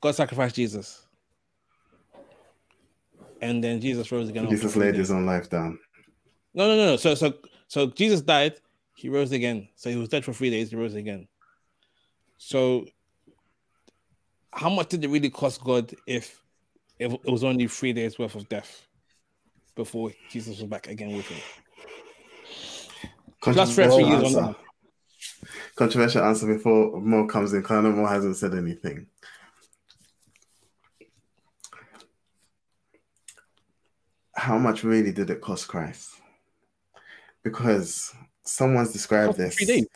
God 0.00 0.14
sacrificed 0.14 0.54
Jesus. 0.56 1.06
And 3.40 3.62
then 3.64 3.80
Jesus 3.80 4.10
rose 4.12 4.28
again. 4.28 4.48
Jesus 4.48 4.76
laid 4.76 4.94
his 4.94 5.10
own 5.10 5.26
life 5.26 5.48
down. 5.48 5.78
No, 6.54 6.68
no, 6.68 6.76
no, 6.76 6.86
no. 6.86 6.96
So, 6.96 7.14
so, 7.14 7.34
so 7.68 7.86
Jesus 7.86 8.20
died. 8.20 8.54
He 8.96 9.08
rose 9.08 9.32
again. 9.32 9.68
So 9.76 9.90
he 9.90 9.96
was 9.96 10.08
dead 10.08 10.24
for 10.24 10.32
three 10.32 10.50
days. 10.50 10.70
He 10.70 10.76
rose 10.76 10.94
again. 10.94 11.26
So, 12.36 12.86
how 14.52 14.68
much 14.68 14.88
did 14.88 15.04
it 15.04 15.08
really 15.08 15.30
cost 15.30 15.62
God 15.62 15.94
if, 16.06 16.42
if 16.98 17.12
it 17.12 17.30
was 17.30 17.44
only 17.44 17.66
three 17.66 17.92
days 17.92 18.18
worth 18.18 18.34
of 18.34 18.48
death 18.48 18.86
before 19.74 20.12
Jesus 20.28 20.60
was 20.60 20.68
back 20.68 20.88
again 20.88 21.16
with 21.16 21.26
him? 21.26 21.40
Plus 23.40 23.56
Controversial 23.56 24.04
on 24.04 24.24
answer. 24.24 24.56
Controversial 25.74 26.24
answer 26.24 26.46
before 26.46 27.00
Mo 27.00 27.26
comes 27.26 27.52
in. 27.52 27.62
Colonel 27.62 27.92
Mo 27.92 28.06
hasn't 28.06 28.36
said 28.36 28.54
anything. 28.54 29.06
How 34.34 34.58
much 34.58 34.84
really 34.84 35.12
did 35.12 35.30
it 35.30 35.40
cost 35.40 35.68
Christ? 35.68 36.10
Because 37.42 38.14
someone's 38.44 38.92
described 38.92 39.36
this. 39.36 39.54
three 39.54 39.66
days. 39.66 39.86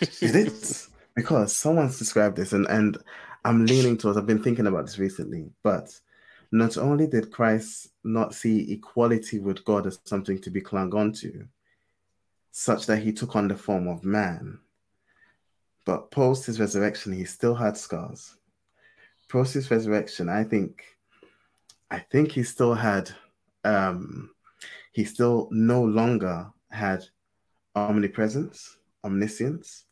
It 0.00 0.34
is 0.34 0.88
because 1.14 1.56
someone's 1.56 1.98
described 1.98 2.36
this, 2.36 2.52
and 2.52 2.66
and 2.66 2.98
I'm 3.44 3.66
leaning 3.66 3.96
towards. 3.96 4.18
I've 4.18 4.26
been 4.26 4.42
thinking 4.42 4.66
about 4.66 4.86
this 4.86 4.98
recently, 4.98 5.50
but 5.62 5.88
not 6.50 6.76
only 6.76 7.06
did 7.06 7.30
Christ 7.30 7.88
not 8.04 8.34
see 8.34 8.72
equality 8.72 9.38
with 9.38 9.64
God 9.64 9.86
as 9.86 9.98
something 10.04 10.40
to 10.40 10.50
be 10.50 10.60
clung 10.60 10.94
on 10.94 11.12
to, 11.14 11.46
such 12.52 12.86
that 12.86 12.98
he 12.98 13.12
took 13.12 13.34
on 13.34 13.48
the 13.48 13.56
form 13.56 13.88
of 13.88 14.04
man, 14.04 14.58
but 15.84 16.10
post 16.10 16.46
his 16.46 16.60
resurrection, 16.60 17.12
he 17.12 17.24
still 17.24 17.54
had 17.54 17.76
scars. 17.76 18.36
Post 19.28 19.54
his 19.54 19.70
resurrection, 19.70 20.28
I 20.28 20.44
think, 20.44 20.84
I 21.90 21.98
think 21.98 22.30
he 22.30 22.42
still 22.42 22.74
had, 22.74 23.10
um, 23.64 24.30
he 24.92 25.04
still 25.04 25.48
no 25.50 25.82
longer 25.82 26.52
had 26.70 27.04
omnipresence, 27.74 28.76
omniscience, 29.02 29.86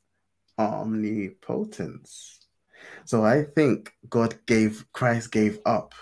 omnipotence. 0.58 2.46
So 3.06 3.24
I 3.24 3.44
think 3.44 3.92
God 4.08 4.34
gave, 4.46 4.84
Christ 4.92 5.32
gave 5.32 5.58
up. 5.64 5.94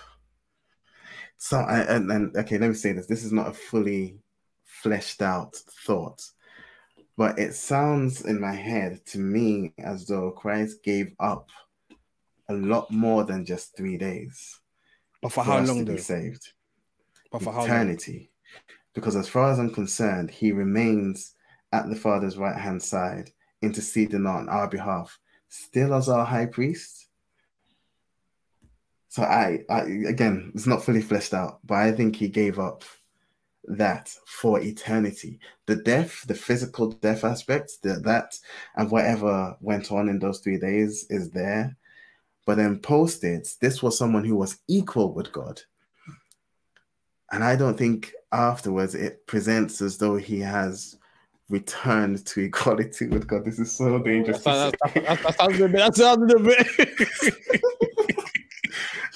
So, 1.36 1.60
and, 1.60 2.10
and 2.10 2.36
okay, 2.36 2.58
let 2.58 2.68
me 2.68 2.74
say 2.74 2.92
this. 2.92 3.06
This 3.06 3.24
is 3.24 3.32
not 3.32 3.48
a 3.48 3.52
fully 3.52 4.18
fleshed 4.64 5.22
out 5.22 5.54
thought, 5.86 6.22
but 7.18 7.36
it 7.36 7.52
sounds 7.52 8.24
in 8.24 8.40
my 8.40 8.52
head 8.52 9.04
to 9.04 9.18
me 9.18 9.74
as 9.78 10.06
though 10.06 10.30
Christ 10.30 10.84
gave 10.84 11.16
up 11.18 11.50
a 12.48 12.54
lot 12.54 12.92
more 12.92 13.24
than 13.24 13.44
just 13.44 13.76
three 13.76 13.98
days. 13.98 14.60
But 15.20 15.32
for, 15.32 15.42
for 15.42 15.50
how 15.50 15.60
long? 15.64 15.84
To 15.84 15.92
be 15.92 15.98
saved. 15.98 16.52
But 17.32 17.42
for 17.42 17.64
eternity. 17.64 18.30
Because 18.94 19.16
as 19.16 19.28
far 19.28 19.50
as 19.50 19.58
I'm 19.58 19.74
concerned, 19.74 20.30
He 20.30 20.52
remains 20.52 21.34
at 21.72 21.90
the 21.90 21.96
Father's 21.96 22.38
right 22.38 22.56
hand 22.56 22.80
side, 22.80 23.32
interceding 23.62 24.24
on 24.24 24.48
our 24.48 24.68
behalf, 24.68 25.18
still 25.48 25.94
as 25.94 26.08
our 26.08 26.24
high 26.24 26.46
priest. 26.46 27.08
So 29.08 29.24
I, 29.24 29.64
I 29.68 29.80
again, 30.06 30.52
it's 30.54 30.68
not 30.68 30.84
fully 30.84 31.02
fleshed 31.02 31.34
out, 31.34 31.58
but 31.66 31.78
I 31.78 31.90
think 31.90 32.14
he 32.14 32.28
gave 32.28 32.60
up 32.60 32.84
that 33.68 34.14
for 34.26 34.60
eternity. 34.60 35.38
The 35.66 35.76
death, 35.76 36.24
the 36.26 36.34
physical 36.34 36.90
death 36.90 37.24
aspect, 37.24 37.72
the, 37.82 37.94
that 38.04 38.38
and 38.76 38.90
whatever 38.90 39.56
went 39.60 39.92
on 39.92 40.08
in 40.08 40.18
those 40.18 40.40
three 40.40 40.58
days 40.58 41.06
is 41.10 41.30
there. 41.30 41.76
But 42.46 42.56
then 42.56 42.78
post 42.78 43.24
it, 43.24 43.48
this 43.60 43.82
was 43.82 43.98
someone 43.98 44.24
who 44.24 44.36
was 44.36 44.58
equal 44.68 45.12
with 45.12 45.32
God. 45.32 45.60
And 47.30 47.44
I 47.44 47.56
don't 47.56 47.76
think 47.76 48.12
afterwards 48.32 48.94
it 48.94 49.26
presents 49.26 49.82
as 49.82 49.98
though 49.98 50.16
he 50.16 50.40
has 50.40 50.96
returned 51.50 52.24
to 52.26 52.40
equality 52.42 53.06
with 53.08 53.26
God. 53.26 53.44
This 53.44 53.58
is 53.58 53.72
so 53.72 53.98
dangerous. 53.98 54.42
That, 54.44 54.74
sounds 55.38 55.60
a 55.60 55.68
bit. 55.68 55.72
That 55.72 55.94
sounds 55.94 56.32
a 56.32 56.38
bit. 56.38 58.24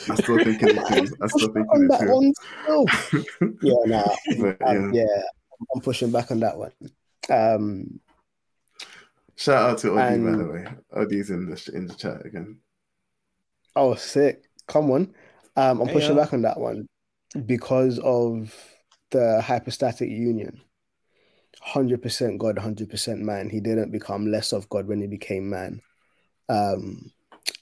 I'm 0.09 0.17
still 0.17 0.39
thinking 0.39 0.69
it 0.69 0.87
too. 0.89 1.17
I'm 1.21 1.29
still 1.29 1.53
thinking 1.53 1.71
on 1.71 1.89
that 1.89 2.09
one 2.09 2.33
still. 2.63 3.55
yeah, 3.63 3.75
nah, 3.87 4.15
but, 4.39 4.69
um, 4.69 4.93
yeah. 4.93 5.03
yeah, 5.03 5.23
I'm 5.75 5.81
pushing 5.81 6.11
back 6.11 6.31
on 6.31 6.41
that 6.41 6.57
one. 6.57 6.73
Um, 7.31 8.01
Shout 9.37 9.71
out 9.71 9.79
to 9.79 9.93
Odi, 9.93 10.01
and, 10.01 10.25
by 10.25 10.45
the 10.45 10.51
way. 10.51 10.67
Odi's 10.93 11.31
in 11.31 11.51
the 11.51 11.71
in 11.75 11.87
the 11.87 11.95
chat 11.95 12.25
again. 12.25 12.59
Oh, 13.75 13.95
sick! 13.95 14.45
Come 14.67 14.91
on, 14.91 15.15
um, 15.57 15.81
I'm 15.81 15.89
pushing 15.89 16.17
yeah. 16.17 16.23
back 16.23 16.33
on 16.33 16.43
that 16.43 16.59
one 16.59 16.87
because 17.47 17.99
of 17.99 18.55
the 19.11 19.41
hypostatic 19.41 20.11
union. 20.11 20.61
100% 21.67 22.39
God, 22.39 22.57
100% 22.57 23.19
man. 23.19 23.49
He 23.49 23.61
didn't 23.61 23.93
become 23.93 24.31
less 24.31 24.53
of 24.53 24.69
God 24.69 24.87
when 24.89 25.01
he 25.01 25.07
became 25.07 25.49
man. 25.49 25.81
Um, 26.49 27.13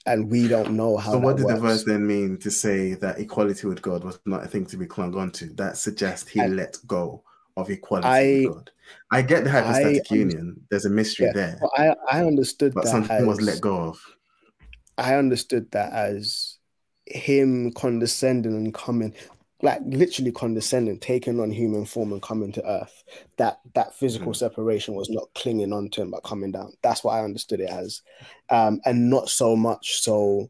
and 0.05 0.29
we 0.29 0.47
don't 0.47 0.71
know 0.71 0.97
how. 0.97 1.13
So, 1.13 1.19
what 1.19 1.37
did 1.37 1.45
works. 1.45 1.55
the 1.55 1.67
verse 1.67 1.83
then 1.83 2.05
mean 2.05 2.37
to 2.39 2.51
say 2.51 2.95
that 2.95 3.19
equality 3.19 3.67
with 3.67 3.81
God 3.81 4.03
was 4.03 4.19
not 4.25 4.43
a 4.43 4.47
thing 4.47 4.65
to 4.67 4.77
be 4.77 4.85
clung 4.85 5.15
on 5.15 5.31
to? 5.31 5.45
That 5.53 5.77
suggests 5.77 6.29
he 6.29 6.45
let 6.45 6.77
go 6.87 7.23
of 7.57 7.69
equality 7.69 8.07
I, 8.07 8.45
with 8.47 8.55
God. 8.55 8.71
I 9.11 9.21
get 9.21 9.43
the 9.43 9.51
hypostatic 9.51 10.07
I, 10.11 10.15
union. 10.15 10.61
There's 10.69 10.85
a 10.85 10.89
mystery 10.89 11.27
yeah, 11.27 11.33
there. 11.33 11.59
I 11.77 11.95
I 12.09 12.25
understood 12.25 12.73
but 12.73 12.85
that 12.85 12.91
something 12.91 13.17
as, 13.17 13.27
was 13.27 13.41
let 13.41 13.61
go 13.61 13.75
of. 13.75 13.99
I 14.97 15.15
understood 15.15 15.71
that 15.71 15.93
as 15.93 16.57
him 17.05 17.71
condescending 17.73 18.55
and 18.55 18.73
coming 18.73 19.13
like 19.63 19.81
literally 19.85 20.31
condescending, 20.31 20.99
taking 20.99 21.39
on 21.39 21.51
human 21.51 21.85
form 21.85 22.11
and 22.13 22.21
coming 22.21 22.51
to 22.53 22.65
earth. 22.67 23.03
That 23.37 23.59
that 23.75 23.95
physical 23.95 24.31
mm-hmm. 24.31 24.45
separation 24.45 24.95
was 24.95 25.09
not 25.09 25.29
clinging 25.35 25.73
on 25.73 25.89
to 25.91 26.01
him 26.01 26.11
but 26.11 26.23
coming 26.23 26.51
down. 26.51 26.73
That's 26.81 27.03
what 27.03 27.13
I 27.13 27.23
understood 27.23 27.59
it 27.59 27.69
as, 27.69 28.01
um, 28.49 28.81
and 28.85 29.09
not 29.09 29.29
so 29.29 29.55
much 29.55 30.01
so 30.01 30.49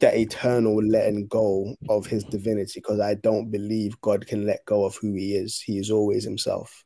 the 0.00 0.16
eternal 0.16 0.76
letting 0.76 1.26
go 1.26 1.74
of 1.88 2.06
his 2.06 2.22
divinity, 2.24 2.78
because 2.80 3.00
I 3.00 3.14
don't 3.14 3.50
believe 3.50 4.00
God 4.00 4.26
can 4.26 4.46
let 4.46 4.64
go 4.64 4.84
of 4.84 4.96
who 4.96 5.14
he 5.14 5.34
is. 5.34 5.60
He 5.60 5.78
is 5.78 5.90
always 5.90 6.22
himself, 6.24 6.84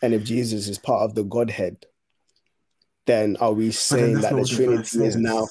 and 0.00 0.14
if 0.14 0.24
Jesus 0.24 0.68
is 0.68 0.78
part 0.78 1.02
of 1.02 1.14
the 1.14 1.24
Godhead, 1.24 1.84
then 3.06 3.36
are 3.36 3.52
we 3.52 3.70
saying 3.72 4.22
that 4.22 4.34
the 4.34 4.44
Trinity 4.44 5.04
is 5.04 5.16
now? 5.16 5.46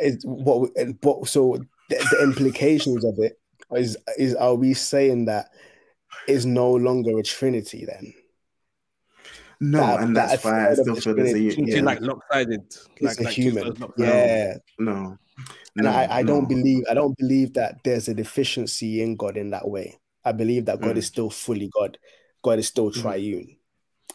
Is 0.00 0.24
what? 0.24 0.70
What? 1.02 1.28
So 1.28 1.58
the, 1.90 1.96
the 1.96 2.22
implications 2.22 3.04
of 3.04 3.18
it 3.18 3.38
is 3.78 3.96
is 4.18 4.34
are 4.34 4.54
we 4.54 4.74
saying 4.74 5.26
that 5.26 5.50
is 6.28 6.46
no 6.46 6.72
longer 6.72 7.18
a 7.18 7.22
trinity 7.22 7.84
then? 7.84 8.14
No, 9.58 9.78
that, 9.78 10.00
and 10.00 10.16
that's 10.16 10.42
that 10.42 10.44
why 10.44 10.70
I 10.70 10.74
still 10.74 10.96
feel 10.96 11.14
there's 11.14 11.32
a 11.32 11.40
yeah. 11.40 11.80
like 11.80 12.00
lopsided, 12.00 12.76
like, 13.00 13.18
a 13.20 13.22
like 13.24 13.32
human. 13.32 13.74
Yeah, 13.96 14.56
no, 14.78 15.16
and 15.76 15.84
no, 15.84 15.90
I, 15.90 16.18
I 16.18 16.22
no. 16.22 16.34
don't 16.34 16.48
believe 16.48 16.84
I 16.90 16.94
don't 16.94 17.16
believe 17.16 17.54
that 17.54 17.82
there's 17.82 18.08
a 18.08 18.14
deficiency 18.14 19.02
in 19.02 19.16
God 19.16 19.36
in 19.36 19.50
that 19.50 19.68
way. 19.68 19.98
I 20.24 20.32
believe 20.32 20.66
that 20.66 20.80
God 20.80 20.96
mm. 20.96 20.98
is 20.98 21.06
still 21.06 21.30
fully 21.30 21.70
God. 21.72 21.98
God 22.42 22.58
is 22.58 22.66
still 22.68 22.90
mm. 22.90 23.00
triune. 23.00 23.56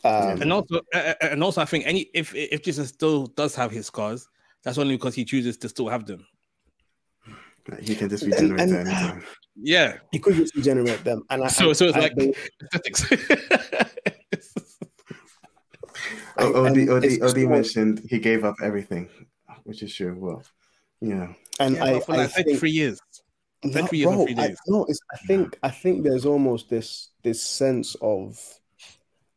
Mm. 0.03 0.33
Um, 0.33 0.41
and 0.41 0.53
also, 0.53 0.81
and 1.21 1.43
also, 1.43 1.61
I 1.61 1.65
think 1.65 1.85
any 1.87 2.09
if 2.13 2.35
if 2.35 2.63
Jesus 2.63 2.89
still 2.89 3.27
does 3.27 3.55
have 3.55 3.71
his 3.71 3.87
scars, 3.87 4.27
that's 4.63 4.77
only 4.77 4.95
because 4.95 5.15
he 5.15 5.25
chooses 5.25 5.57
to 5.57 5.69
still 5.69 5.89
have 5.89 6.05
them. 6.05 6.25
He 7.81 7.95
can 7.95 8.09
just 8.09 8.23
regenerate 8.23 8.61
and, 8.61 8.71
and, 8.71 8.87
anytime. 8.87 9.23
Yeah, 9.55 9.97
he 10.11 10.19
could 10.19 10.35
just 10.35 10.55
regenerate 10.55 11.03
them, 11.03 11.23
and 11.29 11.43
I, 11.43 11.47
so 11.47 11.73
so 11.73 11.85
it's 11.85 11.97
I, 11.97 11.99
like 11.99 12.13
oh, 16.37 16.65
Odi, 16.65 16.89
Odi, 16.89 17.21
Odi 17.21 17.45
mentioned 17.45 18.01
he 18.09 18.17
gave 18.19 18.43
up 18.45 18.55
everything, 18.63 19.09
which 19.63 19.83
is 19.83 19.93
true. 19.93 20.15
Well, 20.17 20.43
yeah, 21.01 21.33
and 21.59 21.75
yeah, 21.75 21.83
I, 21.83 21.99
for 21.99 22.17
like 22.17 22.31
think, 22.31 22.59
three 22.59 22.71
years. 22.71 22.99
No, 23.63 23.85
three 23.85 23.99
years 23.99 24.11
bro, 24.11 24.25
I, 24.37 24.55
no, 24.67 24.85
it's, 24.85 24.99
I 25.13 25.17
think 25.17 25.59
I 25.61 25.69
think 25.69 26.03
there's 26.03 26.25
almost 26.25 26.69
this 26.69 27.09
this 27.23 27.43
sense 27.43 27.95
of 28.01 28.39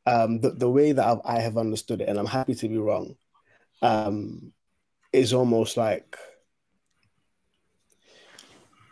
um, 0.07 0.41
the 0.41 0.51
the 0.51 0.71
way 0.71 0.93
that 0.93 1.05
I've, 1.05 1.21
I 1.25 1.41
have 1.41 1.59
understood 1.59 2.01
it, 2.01 2.09
and 2.09 2.19
I'm 2.19 2.27
happy 2.27 2.55
to 2.55 2.69
be 2.69 2.79
wrong. 2.79 3.17
Um, 3.83 4.53
is 5.13 5.33
almost 5.33 5.77
like 5.77 6.17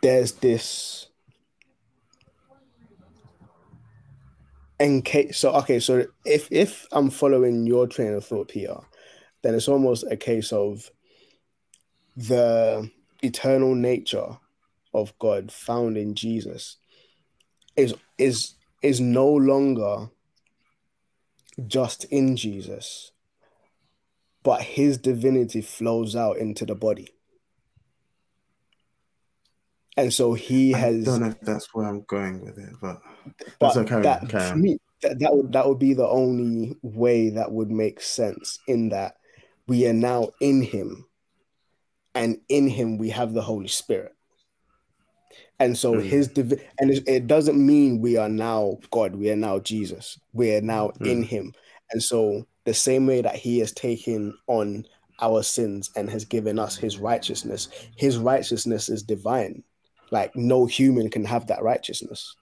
there's 0.03 0.33
this 0.33 1.07
case 5.05 5.37
so 5.37 5.53
okay 5.53 5.79
so 5.79 6.05
if 6.25 6.49
if 6.51 6.85
i'm 6.91 7.09
following 7.09 7.65
your 7.65 7.87
train 7.87 8.13
of 8.13 8.25
thought 8.25 8.51
here 8.51 8.75
then 9.41 9.55
it's 9.55 9.69
almost 9.69 10.03
a 10.11 10.17
case 10.17 10.51
of 10.51 10.91
the 12.17 12.91
eternal 13.21 13.75
nature 13.75 14.37
of 14.93 15.17
god 15.19 15.49
found 15.49 15.95
in 15.95 16.13
jesus 16.13 16.75
is 17.77 17.95
is 18.17 18.55
is 18.81 18.99
no 18.99 19.27
longer 19.29 20.09
just 21.65 22.03
in 22.05 22.35
jesus 22.35 23.13
but 24.43 24.61
his 24.61 24.97
divinity 24.97 25.61
flows 25.61 26.13
out 26.13 26.35
into 26.35 26.65
the 26.65 26.75
body 26.75 27.07
and 29.95 30.13
so 30.13 30.33
he 30.33 30.71
has. 30.71 31.07
I 31.07 31.11
don't 31.11 31.21
know 31.21 31.27
if 31.27 31.41
that's 31.41 31.73
where 31.73 31.87
I'm 31.87 32.01
going 32.03 32.43
with 32.43 32.57
it, 32.57 32.73
but, 32.81 33.01
but 33.59 33.77
okay. 33.77 34.01
That, 34.01 34.29
for 34.31 34.55
me, 34.55 34.79
that, 35.01 35.19
that 35.19 35.35
would 35.35 35.51
that 35.53 35.67
would 35.67 35.79
be 35.79 35.93
the 35.93 36.07
only 36.07 36.75
way 36.81 37.29
that 37.29 37.51
would 37.51 37.69
make 37.69 38.01
sense. 38.01 38.59
In 38.67 38.89
that 38.89 39.17
we 39.67 39.87
are 39.87 39.93
now 39.93 40.29
in 40.41 40.61
Him, 40.61 41.05
and 42.15 42.37
in 42.49 42.67
Him 42.67 42.97
we 42.97 43.09
have 43.09 43.33
the 43.33 43.41
Holy 43.41 43.67
Spirit. 43.67 44.13
And 45.59 45.77
so 45.77 45.93
mm. 45.93 46.03
his 46.03 46.27
divi- 46.27 46.61
and 46.79 46.91
it, 46.91 47.07
it, 47.07 47.27
doesn't 47.27 47.63
mean 47.63 48.01
we 48.01 48.17
are 48.17 48.27
now 48.27 48.79
God. 48.91 49.15
We 49.15 49.29
are 49.29 49.35
now 49.35 49.59
Jesus. 49.59 50.19
We 50.33 50.55
are 50.55 50.61
now 50.61 50.89
mm. 50.99 51.07
in 51.07 51.23
Him. 51.23 51.53
And 51.91 52.01
so 52.01 52.45
the 52.65 52.73
same 52.73 53.05
way 53.05 53.21
that 53.21 53.35
He 53.35 53.59
has 53.59 53.71
taken 53.71 54.35
on 54.47 54.85
our 55.21 55.43
sins 55.43 55.91
and 55.95 56.09
has 56.09 56.25
given 56.25 56.57
us 56.57 56.75
His 56.75 56.97
righteousness, 56.97 57.69
His 57.95 58.17
righteousness 58.17 58.89
is 58.89 59.03
divine 59.03 59.63
like 60.13 60.35
no 60.35 60.67
human 60.67 61.09
can 61.09 61.25
have 61.25 61.47
that 61.47 61.63
righteousness. 61.63 62.35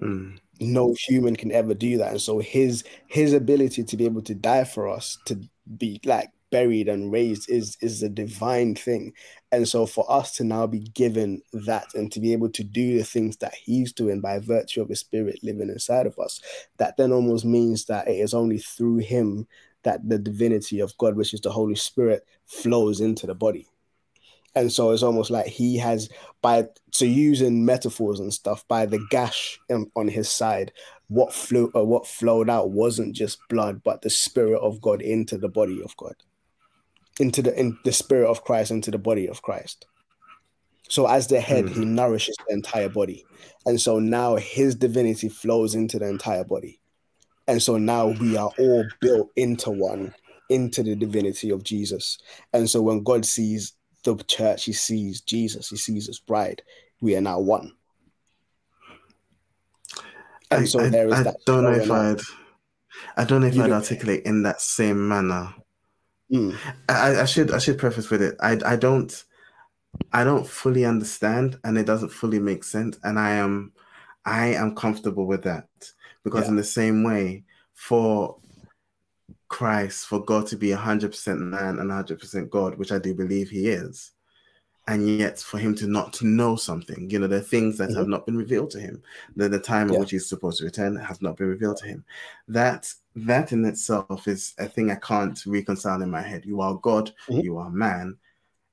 Mm. 0.00 0.38
No 0.60 0.94
human 1.06 1.34
can 1.34 1.50
ever 1.50 1.74
do 1.74 1.98
that. 1.98 2.12
And 2.12 2.20
so 2.20 2.38
his 2.38 2.84
his 3.08 3.32
ability 3.32 3.82
to 3.82 3.96
be 3.96 4.04
able 4.04 4.22
to 4.22 4.34
die 4.34 4.64
for 4.64 4.88
us, 4.88 5.18
to 5.26 5.40
be 5.76 6.00
like 6.04 6.30
buried 6.50 6.88
and 6.88 7.12
raised 7.12 7.50
is 7.50 7.76
is 7.80 8.04
a 8.04 8.08
divine 8.08 8.72
thing 8.76 9.12
and 9.50 9.66
so 9.66 9.84
for 9.84 10.08
us 10.10 10.30
to 10.36 10.44
now 10.44 10.64
be 10.64 10.78
given 10.78 11.42
that 11.52 11.88
and 11.94 12.12
to 12.12 12.20
be 12.20 12.32
able 12.32 12.48
to 12.48 12.62
do 12.62 12.96
the 12.96 13.02
things 13.02 13.36
that 13.38 13.52
he's 13.52 13.92
doing 13.92 14.20
by 14.20 14.38
virtue 14.38 14.80
of 14.80 14.88
his 14.88 15.00
spirit 15.00 15.40
living 15.42 15.68
inside 15.68 16.06
of 16.06 16.16
us 16.20 16.40
that 16.76 16.96
then 16.96 17.10
almost 17.10 17.44
means 17.44 17.86
that 17.86 18.06
it 18.06 18.20
is 18.20 18.32
only 18.32 18.58
through 18.58 18.98
him 18.98 19.44
that 19.82 20.08
the 20.08 20.18
divinity 20.18 20.78
of 20.78 20.96
god 20.98 21.16
which 21.16 21.34
is 21.34 21.40
the 21.40 21.50
holy 21.50 21.74
spirit 21.74 22.24
flows 22.46 23.00
into 23.00 23.26
the 23.26 23.34
body 23.34 23.66
and 24.56 24.72
so 24.72 24.90
it's 24.90 25.02
almost 25.02 25.30
like 25.30 25.46
he 25.46 25.76
has 25.76 26.08
by 26.40 26.64
to 26.92 27.06
using 27.06 27.64
metaphors 27.64 28.18
and 28.18 28.32
stuff 28.32 28.66
by 28.66 28.86
the 28.86 28.98
mm. 28.98 29.08
gash 29.10 29.60
in, 29.68 29.88
on 29.94 30.08
his 30.08 30.28
side 30.28 30.72
what 31.08 31.32
flew 31.32 31.70
or 31.74 31.86
what 31.86 32.06
flowed 32.06 32.50
out 32.50 32.70
wasn't 32.70 33.14
just 33.14 33.38
blood 33.48 33.82
but 33.84 34.02
the 34.02 34.10
spirit 34.10 34.58
of 34.58 34.80
god 34.80 35.00
into 35.00 35.38
the 35.38 35.48
body 35.48 35.80
of 35.84 35.96
god. 35.96 36.14
Into 37.20 37.42
the 37.42 37.58
in 37.58 37.78
the 37.84 37.92
spirit 37.92 38.28
of 38.28 38.42
christ 38.42 38.72
into 38.72 38.90
the 38.90 38.98
body 38.98 39.28
of 39.28 39.42
christ. 39.42 39.86
So 40.88 41.06
as 41.06 41.28
the 41.28 41.40
head 41.40 41.68
he 41.68 41.82
mm. 41.82 41.88
nourishes 41.88 42.36
the 42.48 42.54
entire 42.54 42.88
body. 42.88 43.24
And 43.66 43.80
so 43.80 43.98
now 43.98 44.36
his 44.36 44.74
divinity 44.74 45.28
flows 45.28 45.74
into 45.74 45.98
the 45.98 46.08
entire 46.08 46.44
body. 46.44 46.80
And 47.48 47.62
so 47.62 47.76
now 47.76 48.08
we 48.08 48.36
are 48.36 48.50
all 48.58 48.84
built 49.00 49.30
into 49.36 49.70
one 49.70 50.14
into 50.48 50.82
the 50.82 50.94
divinity 50.94 51.50
of 51.50 51.64
jesus. 51.64 52.18
And 52.52 52.70
so 52.70 52.80
when 52.82 53.02
god 53.02 53.24
sees 53.24 53.75
the 54.14 54.24
church, 54.24 54.64
he 54.64 54.72
sees 54.72 55.20
Jesus, 55.20 55.68
he 55.70 55.76
sees 55.76 56.06
his 56.06 56.18
bride. 56.18 56.62
We 57.00 57.16
are 57.16 57.20
now 57.20 57.40
one. 57.40 57.72
And 60.50 60.62
I, 60.62 60.64
so 60.66 60.80
I, 60.80 60.88
there 60.88 61.08
is 61.08 61.14
I 61.14 61.22
that. 61.24 61.36
don't 61.44 61.64
know 61.64 61.72
if. 61.72 61.90
I'd 61.90 62.20
I 63.16 63.24
don't 63.24 63.40
know 63.42 63.48
if 63.48 63.54
You 63.54 63.62
I'd 63.64 63.68
don't- 63.68 63.76
articulate 63.76 64.24
in 64.24 64.42
that 64.44 64.60
same 64.60 65.06
manner. 65.08 65.52
Mm, 66.32 66.56
I, 66.88 67.20
I 67.20 67.24
should 67.24 67.52
I 67.52 67.58
should 67.58 67.78
preface 67.78 68.10
with 68.10 68.20
it. 68.22 68.36
I 68.40 68.58
I 68.64 68.76
don't 68.76 69.24
I 70.12 70.24
don't 70.24 70.46
fully 70.46 70.84
understand 70.84 71.58
and 71.62 71.78
it 71.78 71.86
doesn't 71.86 72.08
fully 72.08 72.38
make 72.40 72.64
sense. 72.64 72.98
And 73.04 73.18
I 73.18 73.32
am 73.32 73.72
I 74.24 74.48
am 74.48 74.74
comfortable 74.74 75.26
with 75.26 75.42
that. 75.44 75.68
Because 76.24 76.44
Yeah. 76.44 76.50
in 76.50 76.56
the 76.56 76.64
same 76.64 77.04
way, 77.04 77.44
for 77.74 78.38
Christ, 79.48 80.06
for 80.06 80.24
God 80.24 80.46
to 80.48 80.56
be 80.56 80.70
hundred 80.72 81.12
percent 81.12 81.40
man 81.40 81.78
and 81.78 81.90
hundred 81.90 82.18
percent 82.18 82.50
God, 82.50 82.76
which 82.76 82.92
I 82.92 82.98
do 82.98 83.14
believe 83.14 83.48
he 83.48 83.68
is, 83.68 84.12
and 84.88 85.18
yet 85.18 85.38
for 85.38 85.58
him 85.58 85.74
to 85.76 85.86
not 85.86 86.12
to 86.14 86.26
know 86.26 86.56
something, 86.56 87.08
you 87.10 87.18
know, 87.18 87.26
there 87.26 87.38
are 87.38 87.42
things 87.42 87.78
that 87.78 87.94
have 87.94 88.08
not 88.08 88.26
been 88.26 88.36
revealed 88.36 88.70
to 88.70 88.80
him. 88.80 89.02
The, 89.36 89.48
the 89.48 89.58
time 89.58 89.86
Mm-hmm. 89.86 89.92
Yeah. 89.94 89.98
at 89.98 90.00
which 90.00 90.10
he's 90.10 90.28
supposed 90.28 90.58
to 90.58 90.64
return 90.64 90.96
has 90.96 91.22
not 91.22 91.36
been 91.36 91.48
revealed 91.48 91.76
to 91.78 91.86
him. 91.86 92.04
That 92.48 92.92
that 93.14 93.52
in 93.52 93.64
itself 93.64 94.28
is 94.28 94.54
a 94.58 94.66
thing 94.68 94.90
I 94.90 94.96
can't 94.96 95.40
reconcile 95.46 96.02
in 96.02 96.10
my 96.10 96.22
head. 96.22 96.44
You 96.44 96.60
are 96.60 96.74
God, 96.74 97.12
Mhm. 97.28 97.44
you 97.44 97.56
are 97.56 97.70
man, 97.70 98.18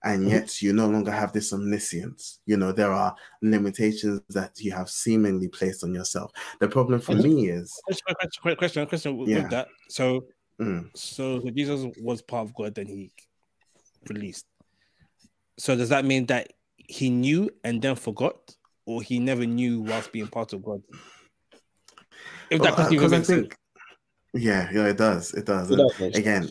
and 0.03 0.25
Mhm. 0.25 0.31
yet 0.31 0.61
you 0.61 0.73
no 0.73 0.87
longer 0.87 1.11
have 1.11 1.33
this 1.33 1.53
omniscience. 1.53 2.39
You 2.45 2.57
know, 2.57 2.71
there 2.71 2.91
are 2.91 3.15
limitations 3.41 4.21
that 4.29 4.59
you 4.59 4.71
have 4.71 4.89
seemingly 4.89 5.47
placed 5.47 5.83
on 5.83 5.93
yourself. 5.93 6.31
The 6.59 6.67
problem 6.67 6.99
for 6.99 7.13
me 7.15 7.49
is 7.49 7.79
Question, 7.85 8.15
question, 8.19 8.55
question, 8.57 8.85
question 8.87 9.17
with 9.17 9.29
Yeah. 9.29 9.47
that. 9.49 9.67
So, 9.87 10.25
mm, 10.59 10.89
so 10.95 11.41
Jesus 11.55 11.85
was 12.01 12.21
part 12.21 12.47
of 12.47 12.53
God, 12.53 12.75
then 12.75 12.87
he 12.87 13.11
released. 14.09 14.45
So 15.57 15.75
does 15.75 15.89
that 15.89 16.05
mean 16.05 16.25
that 16.27 16.53
he 16.77 17.09
knew 17.09 17.49
and 17.63 17.81
then 17.81 17.95
forgot, 17.95 18.55
or 18.85 19.01
he 19.01 19.19
never 19.19 19.45
knew 19.45 19.81
whilst 19.81 20.11
being 20.11 20.27
part 20.27 20.53
of 20.53 20.63
God? 20.63 20.81
If 22.49 22.61
that 22.61 22.61
well, 22.61 22.71
uh, 22.71 22.75
question 22.75 22.93
even 22.95 23.05
'cause 23.05 23.13
I 23.13 23.17
makes 23.17 23.27
sense. 23.27 23.41
think, 23.41 23.57
yeah, 24.33 24.69
yeah, 24.71 24.87
it 24.87 24.97
does. 24.97 25.33
It 25.33 25.45
does. 25.45 25.71
it 25.71 25.77
does 25.77 26.15
again, 26.15 26.49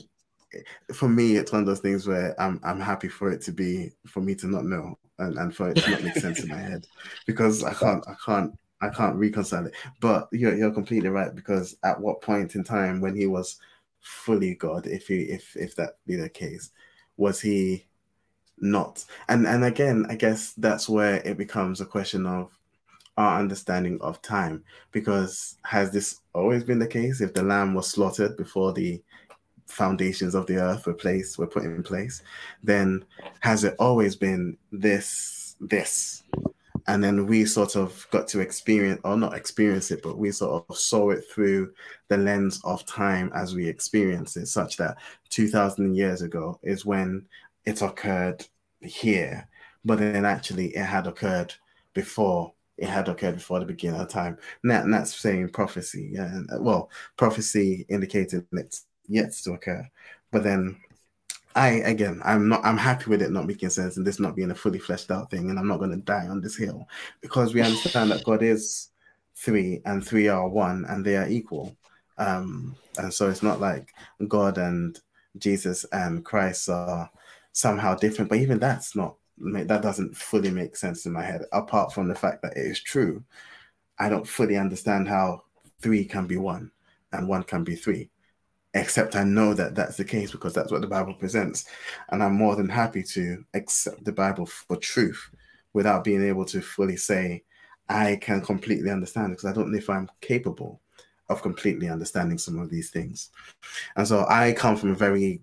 for 0.94 1.08
me, 1.08 1.36
it's 1.36 1.52
one 1.52 1.60
of 1.62 1.66
those 1.66 1.80
things 1.80 2.06
where 2.06 2.40
I'm 2.40 2.60
I'm 2.62 2.80
happy 2.80 3.08
for 3.08 3.30
it 3.30 3.40
to 3.42 3.52
be 3.52 3.90
for 4.06 4.20
me 4.20 4.34
to 4.36 4.46
not 4.46 4.64
know 4.64 4.96
and, 5.18 5.36
and 5.38 5.54
for 5.54 5.70
it 5.70 5.78
to 5.78 5.90
not 5.90 6.02
make 6.02 6.14
sense 6.16 6.42
in 6.42 6.48
my 6.48 6.58
head 6.70 6.86
because 7.26 7.64
I 7.64 7.74
can't 7.74 8.04
I 8.08 8.14
can't 8.24 8.52
I 8.80 8.88
can't 8.88 9.16
reconcile 9.16 9.66
it. 9.66 9.74
But 10.00 10.28
you're 10.32 10.54
you're 10.56 10.72
completely 10.72 11.08
right 11.08 11.34
because 11.34 11.76
at 11.84 12.00
what 12.00 12.20
point 12.20 12.54
in 12.54 12.64
time 12.64 13.00
when 13.00 13.16
he 13.16 13.26
was 13.26 13.58
fully 14.02 14.54
God, 14.54 14.86
if 14.86 15.08
he 15.08 15.22
if 15.22 15.56
if 15.56 15.74
that 15.76 15.98
be 16.06 16.16
the 16.16 16.28
case, 16.28 16.70
was 17.16 17.40
he 17.40 17.86
not? 18.58 19.04
And 19.28 19.46
and 19.46 19.64
again, 19.64 20.06
I 20.10 20.16
guess 20.16 20.52
that's 20.54 20.88
where 20.88 21.16
it 21.26 21.38
becomes 21.38 21.80
a 21.80 21.86
question 21.86 22.26
of 22.26 22.50
our 23.18 23.38
understanding 23.38 23.98
of 24.00 24.22
time 24.22 24.64
because 24.90 25.58
has 25.64 25.90
this 25.90 26.20
always 26.34 26.64
been 26.64 26.78
the 26.78 26.86
case 26.86 27.20
if 27.20 27.34
the 27.34 27.42
lamb 27.42 27.74
was 27.74 27.86
slaughtered 27.86 28.36
before 28.36 28.72
the 28.72 29.02
foundations 29.66 30.34
of 30.34 30.46
the 30.46 30.56
earth 30.56 30.86
were 30.86 30.94
placed 30.94 31.38
were 31.38 31.46
put 31.46 31.64
in 31.64 31.82
place 31.82 32.22
then 32.62 33.04
has 33.40 33.64
it 33.64 33.74
always 33.78 34.16
been 34.16 34.56
this 34.70 35.56
this 35.60 36.22
and 36.88 37.02
then 37.02 37.26
we 37.26 37.44
sort 37.44 37.76
of 37.76 38.06
got 38.10 38.26
to 38.28 38.40
experience 38.40 39.00
or 39.04 39.16
not 39.16 39.34
experience 39.34 39.90
it 39.90 40.02
but 40.02 40.18
we 40.18 40.30
sort 40.30 40.64
of 40.68 40.76
saw 40.76 41.10
it 41.10 41.24
through 41.30 41.72
the 42.08 42.16
lens 42.16 42.60
of 42.64 42.84
time 42.86 43.30
as 43.34 43.54
we 43.54 43.68
experience 43.68 44.36
it 44.36 44.46
such 44.46 44.76
that 44.76 44.96
2000 45.30 45.94
years 45.94 46.22
ago 46.22 46.58
is 46.62 46.84
when 46.84 47.24
it 47.64 47.82
occurred 47.82 48.44
here. 48.80 49.48
But 49.84 49.98
then 49.98 50.24
actually 50.24 50.76
it 50.76 50.84
had 50.84 51.06
occurred 51.06 51.54
before 51.94 52.52
it 52.78 52.88
had 52.88 53.08
occurred 53.08 53.36
before 53.36 53.60
the 53.60 53.66
beginning 53.66 54.00
of 54.00 54.08
time. 54.08 54.38
And, 54.62 54.72
and 54.72 54.92
that's 54.92 55.14
saying 55.14 55.50
prophecy 55.50 56.10
yeah 56.12 56.40
well 56.58 56.90
prophecy 57.16 57.86
indicated 57.88 58.46
it's 58.52 58.86
yet 59.06 59.32
to 59.44 59.52
occur. 59.52 59.86
But 60.30 60.44
then 60.44 60.76
I 61.54 61.68
again, 61.68 62.20
I'm 62.24 62.48
not. 62.48 62.64
I'm 62.64 62.78
happy 62.78 63.10
with 63.10 63.22
it 63.22 63.30
not 63.30 63.46
making 63.46 63.70
sense 63.70 63.96
and 63.96 64.06
this 64.06 64.20
not 64.20 64.36
being 64.36 64.50
a 64.50 64.54
fully 64.54 64.78
fleshed 64.78 65.10
out 65.10 65.30
thing, 65.30 65.50
and 65.50 65.58
I'm 65.58 65.68
not 65.68 65.78
going 65.78 65.90
to 65.90 65.96
die 65.96 66.26
on 66.28 66.40
this 66.40 66.56
hill 66.56 66.88
because 67.20 67.52
we 67.52 67.60
understand 67.60 68.10
that 68.10 68.24
God 68.24 68.42
is 68.42 68.88
three 69.36 69.82
and 69.84 70.06
three 70.06 70.28
are 70.28 70.48
one 70.48 70.84
and 70.88 71.04
they 71.04 71.16
are 71.16 71.28
equal. 71.28 71.76
Um, 72.18 72.76
and 72.96 73.12
so 73.12 73.28
it's 73.28 73.42
not 73.42 73.60
like 73.60 73.92
God 74.28 74.58
and 74.58 74.98
Jesus 75.38 75.84
and 75.92 76.24
Christ 76.24 76.68
are 76.68 77.10
somehow 77.52 77.94
different. 77.96 78.30
But 78.30 78.38
even 78.38 78.58
that's 78.58 78.96
not 78.96 79.16
that 79.38 79.82
doesn't 79.82 80.16
fully 80.16 80.50
make 80.50 80.76
sense 80.76 81.04
in 81.06 81.12
my 81.12 81.22
head. 81.22 81.42
Apart 81.52 81.92
from 81.92 82.08
the 82.08 82.14
fact 82.14 82.42
that 82.42 82.56
it 82.56 82.66
is 82.66 82.80
true, 82.80 83.22
I 83.98 84.08
don't 84.08 84.26
fully 84.26 84.56
understand 84.56 85.08
how 85.08 85.42
three 85.80 86.04
can 86.04 86.26
be 86.26 86.36
one 86.36 86.70
and 87.12 87.28
one 87.28 87.42
can 87.42 87.64
be 87.64 87.74
three 87.74 88.10
except 88.74 89.16
I 89.16 89.24
know 89.24 89.54
that 89.54 89.74
that's 89.74 89.96
the 89.96 90.04
case 90.04 90.30
because 90.30 90.54
that's 90.54 90.72
what 90.72 90.80
the 90.80 90.86
Bible 90.86 91.14
presents. 91.14 91.66
And 92.10 92.22
I'm 92.22 92.34
more 92.34 92.56
than 92.56 92.68
happy 92.68 93.02
to 93.02 93.44
accept 93.54 94.04
the 94.04 94.12
Bible 94.12 94.46
for 94.46 94.76
truth 94.76 95.30
without 95.74 96.04
being 96.04 96.22
able 96.26 96.44
to 96.46 96.60
fully 96.60 96.96
say, 96.96 97.44
I 97.88 98.16
can 98.20 98.40
completely 98.40 98.90
understand 98.90 99.32
because 99.32 99.44
I 99.44 99.52
don't 99.52 99.70
know 99.70 99.78
if 99.78 99.90
I'm 99.90 100.08
capable 100.20 100.80
of 101.28 101.42
completely 101.42 101.88
understanding 101.88 102.38
some 102.38 102.58
of 102.58 102.70
these 102.70 102.90
things. 102.90 103.30
And 103.96 104.06
so 104.06 104.26
I 104.28 104.52
come 104.52 104.76
from 104.76 104.90
a 104.90 104.94
very 104.94 105.42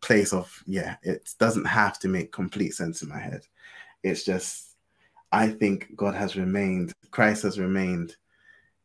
place 0.00 0.32
of, 0.32 0.62
yeah, 0.66 0.96
it 1.02 1.28
doesn't 1.38 1.66
have 1.66 1.98
to 2.00 2.08
make 2.08 2.32
complete 2.32 2.74
sense 2.74 3.02
in 3.02 3.08
my 3.08 3.18
head. 3.18 3.42
It's 4.02 4.24
just, 4.24 4.76
I 5.32 5.48
think 5.48 5.94
God 5.96 6.14
has 6.14 6.36
remained, 6.36 6.92
Christ 7.10 7.42
has 7.42 7.58
remained 7.58 8.16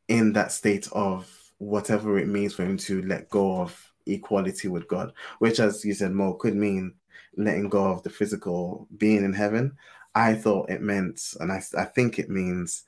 in 0.07 0.33
that 0.33 0.51
state 0.51 0.87
of 0.91 1.31
whatever 1.57 2.17
it 2.17 2.27
means 2.27 2.53
for 2.53 2.63
him 2.63 2.77
to 2.77 3.01
let 3.03 3.29
go 3.29 3.61
of 3.61 3.93
equality 4.05 4.67
with 4.67 4.87
God, 4.87 5.13
which, 5.39 5.59
as 5.59 5.83
you 5.85 5.93
said, 5.93 6.11
Mo, 6.11 6.33
could 6.33 6.55
mean 6.55 6.93
letting 7.37 7.69
go 7.69 7.85
of 7.85 8.03
the 8.03 8.09
physical 8.09 8.87
being 8.97 9.23
in 9.23 9.33
heaven. 9.33 9.75
I 10.13 10.33
thought 10.35 10.69
it 10.69 10.81
meant, 10.81 11.21
and 11.39 11.51
I, 11.51 11.61
I 11.77 11.85
think 11.85 12.19
it 12.19 12.29
means 12.29 12.83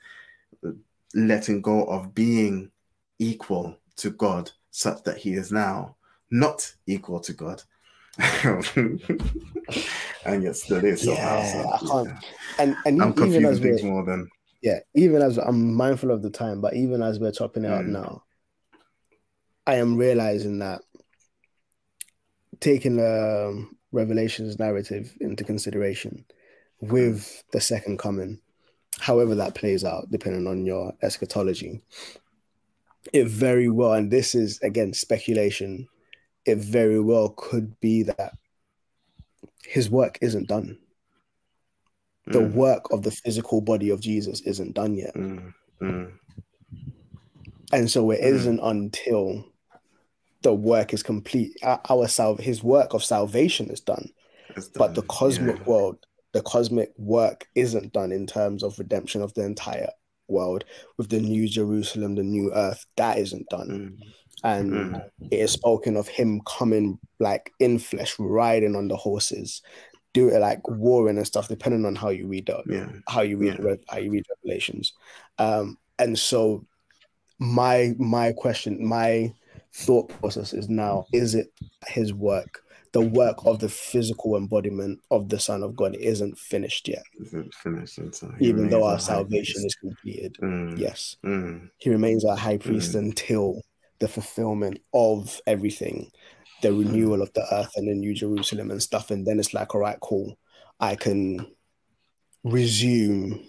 letting 1.13 1.61
go 1.61 1.85
of 1.85 2.13
being 2.13 2.71
equal 3.19 3.77
to 3.97 4.11
God, 4.11 4.51
such 4.71 5.03
that 5.03 5.17
he 5.17 5.33
is 5.33 5.51
now 5.51 5.95
not 6.29 6.71
equal 6.85 7.19
to 7.21 7.33
God. 7.33 7.63
and 10.25 10.43
yet 10.43 10.55
still 10.55 10.83
is 10.83 11.03
somehow. 11.03 11.37
Yeah, 11.37 11.51
so, 11.51 11.69
I 11.69 11.77
can't- 11.79 12.07
yeah. 12.07 12.19
And 12.59 12.75
and 12.85 13.03
I'm 13.03 13.13
even 13.23 13.45
as 13.45 13.59
we're 13.61 13.81
more 13.83 14.03
than 14.03 14.27
yeah, 14.61 14.79
even 14.95 15.21
as 15.21 15.37
I'm 15.37 15.73
mindful 15.75 16.09
of 16.11 16.23
the 16.23 16.29
time, 16.31 16.61
but 16.61 16.73
even 16.73 17.03
as 17.03 17.19
we're 17.19 17.31
chopping 17.31 17.63
it 17.65 17.71
up 17.71 17.85
Mm. 17.85 17.89
now, 17.89 18.23
I 19.67 19.75
am 19.75 19.97
realizing 19.97 20.59
that 20.59 20.81
taking 22.61 22.95
the 22.95 23.49
um, 23.49 23.77
Revelations 23.91 24.57
narrative 24.57 25.13
into 25.19 25.43
consideration 25.43 26.25
with 26.79 27.43
the 27.51 27.59
second 27.59 27.99
coming, 27.99 28.39
however 28.99 29.35
that 29.35 29.55
plays 29.55 29.83
out, 29.83 30.09
depending 30.09 30.47
on 30.47 30.65
your 30.65 30.93
eschatology, 31.03 31.81
it 33.11 33.27
very 33.27 33.69
well, 33.69 33.93
and 33.93 34.09
this 34.09 34.33
is 34.35 34.59
again 34.61 34.93
speculation, 34.93 35.87
it 36.45 36.57
very 36.57 37.01
well 37.01 37.33
could 37.35 37.77
be 37.81 38.03
that 38.03 38.33
his 39.63 39.89
work 39.89 40.17
isn't 40.21 40.47
done. 40.47 40.77
The 42.27 42.39
Mm, 42.39 42.53
work 42.53 42.91
of 42.91 43.03
the 43.03 43.11
physical 43.11 43.61
body 43.61 43.89
of 43.89 43.99
Jesus 43.99 44.41
isn't 44.41 44.75
done 44.75 44.95
yet. 44.95 45.13
mm, 45.15 45.53
mm, 45.81 46.11
And 47.71 47.91
so 47.91 48.11
it 48.11 48.21
Mm. 48.21 48.23
isn't 48.35 48.59
until 48.59 49.45
the 50.43 50.53
work 50.53 50.93
is 50.93 51.03
complete. 51.03 51.57
Our, 51.63 51.81
our 51.89 52.07
sal- 52.07 52.37
his 52.37 52.63
work 52.63 52.93
of 52.93 53.03
salvation 53.03 53.69
is 53.69 53.81
done, 53.81 54.09
It's 54.55 54.67
but 54.69 54.95
the 54.95 55.03
cosmic 55.03 55.57
yeah. 55.57 55.63
world, 55.65 56.05
the 56.33 56.41
cosmic 56.41 56.91
work 56.97 57.47
isn't 57.55 57.93
done 57.93 58.11
in 58.11 58.27
terms 58.27 58.63
of 58.63 58.77
redemption 58.79 59.21
of 59.21 59.33
the 59.33 59.43
entire 59.43 59.89
world 60.27 60.65
with 60.97 61.09
the 61.09 61.19
new 61.19 61.47
Jerusalem, 61.47 62.15
the 62.15 62.23
new 62.23 62.53
earth. 62.53 62.85
That 62.97 63.17
isn't 63.17 63.49
done. 63.49 63.97
Mm, 64.01 64.07
And 64.43 64.71
mm, 64.71 65.09
it 65.31 65.39
is 65.39 65.51
spoken 65.51 65.97
of 65.97 66.07
him 66.07 66.41
coming 66.45 66.99
like 67.19 67.51
in 67.59 67.79
flesh, 67.79 68.15
riding 68.19 68.75
on 68.75 68.87
the 68.87 68.95
horses, 68.95 69.61
do 70.13 70.29
it 70.29 70.39
like 70.39 70.67
warring 70.67 71.17
and 71.17 71.27
stuff, 71.27 71.47
depending 71.47 71.85
on 71.85 71.95
how 71.95 72.09
you 72.09 72.27
read 72.27 72.49
it 72.49 72.65
yeah. 72.69 72.87
how 73.07 73.21
you 73.21 73.37
read 73.37 73.59
Yeah. 73.59 73.75
How 73.87 73.97
you 73.97 74.11
read 74.11 74.25
Revelations. 74.29 74.93
Um, 75.37 75.77
and 75.99 76.17
so 76.17 76.65
my 77.39 77.93
my 77.97 78.33
question, 78.33 78.85
my 78.85 79.33
thought 79.77 80.09
process 80.19 80.53
is 80.53 80.69
now: 80.69 81.05
is 81.13 81.35
it 81.35 81.47
his 81.87 82.13
work? 82.13 82.61
The 82.93 83.01
work 83.01 83.45
of 83.45 83.59
the 83.59 83.69
physical 83.69 84.35
embodiment 84.37 84.99
of 85.11 85.29
the 85.29 85.39
Son 85.39 85.61
of 85.61 85.75
God 85.75 85.95
isn't 85.99 86.37
finished 86.39 86.87
yet, 86.87 87.03
Isn't 87.19 87.53
finished 87.53 87.97
until 87.97 88.31
even 88.39 88.69
though 88.69 88.83
our 88.85 88.99
salvation 88.99 89.61
priest. 89.61 89.65
is 89.65 89.75
completed. 89.75 90.37
Mm, 90.41 90.79
Yes, 90.79 91.17
mm, 91.25 91.69
he 91.77 91.89
remains 91.89 92.23
our 92.25 92.37
high 92.37 92.57
priest 92.57 92.93
Mm. 92.95 92.99
until 92.99 93.61
the 93.99 94.07
fulfillment 94.07 94.79
of 94.93 95.39
everything, 95.45 96.09
the 96.61 96.71
renewal 96.73 97.21
of 97.21 97.31
the 97.33 97.45
earth 97.53 97.71
and 97.75 97.87
the 97.87 97.93
new 97.93 98.13
Jerusalem 98.13 98.71
and 98.71 98.81
stuff. 98.81 99.11
And 99.11 99.27
then 99.27 99.39
it's 99.39 99.53
like, 99.53 99.75
all 99.75 99.81
right, 99.81 99.99
cool. 100.01 100.37
I 100.79 100.95
can 100.95 101.45
resume 102.43 103.43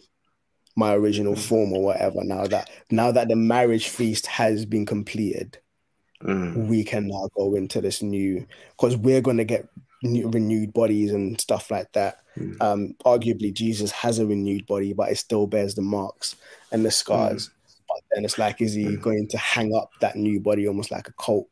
my 0.77 0.95
original 0.95 1.35
Mm. 1.35 1.39
form 1.49 1.73
or 1.73 1.83
whatever. 1.83 2.25
Now 2.25 2.47
that 2.47 2.71
now 2.91 3.13
that 3.13 3.29
the 3.29 3.37
marriage 3.37 3.89
feast 3.89 4.27
has 4.27 4.65
been 4.67 4.87
completed, 4.87 5.59
mm, 6.23 6.67
we 6.69 6.85
can 6.85 7.07
now 7.09 7.29
go 7.37 7.55
into 7.55 7.81
this 7.81 8.03
new 8.03 8.47
because 8.71 8.97
we're 8.97 9.21
gonna 9.21 9.45
get 9.45 9.69
new, 10.03 10.29
renewed 10.29 10.73
bodies 10.73 11.13
and 11.13 11.41
stuff 11.41 11.71
like 11.71 11.93
that. 11.93 12.19
mm. 12.39 12.61
Um, 12.61 12.95
arguably, 13.05 13.53
Jesus 13.53 13.91
has 13.93 14.19
a 14.19 14.27
renewed 14.27 14.67
body, 14.67 14.93
but 14.93 15.11
it 15.11 15.19
still 15.19 15.47
bears 15.47 15.75
the 15.75 15.83
marks 15.83 16.37
and 16.73 16.85
the 16.85 16.91
scars. 16.91 17.51
But 17.89 18.03
then 18.13 18.25
it's 18.25 18.39
like, 18.39 18.61
is 18.61 18.75
he 18.75 18.97
Mm. 18.97 19.03
going 19.03 19.29
to 19.29 19.39
hang 19.39 19.75
up 19.75 19.91
that 20.01 20.17
new 20.17 20.41
body 20.41 20.69
almost 20.69 20.91
like 20.91 21.09
a 21.09 21.13
coat 21.13 21.47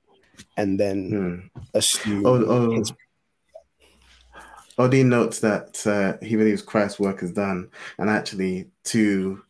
and 0.57 0.79
then 0.79 1.11
Mm. 1.13 1.51
assume 1.75 2.27
Oh, 2.27 2.45
oh, 2.45 2.83
Odie 4.79 5.05
notes 5.07 5.41
that 5.41 5.87
uh, 5.87 6.19
he 6.25 6.37
believes 6.37 6.61
Christ's 6.63 7.01
work 7.01 7.23
is 7.23 7.33
done, 7.33 7.71
and 7.99 8.11
actually 8.11 8.71
to 8.85 9.43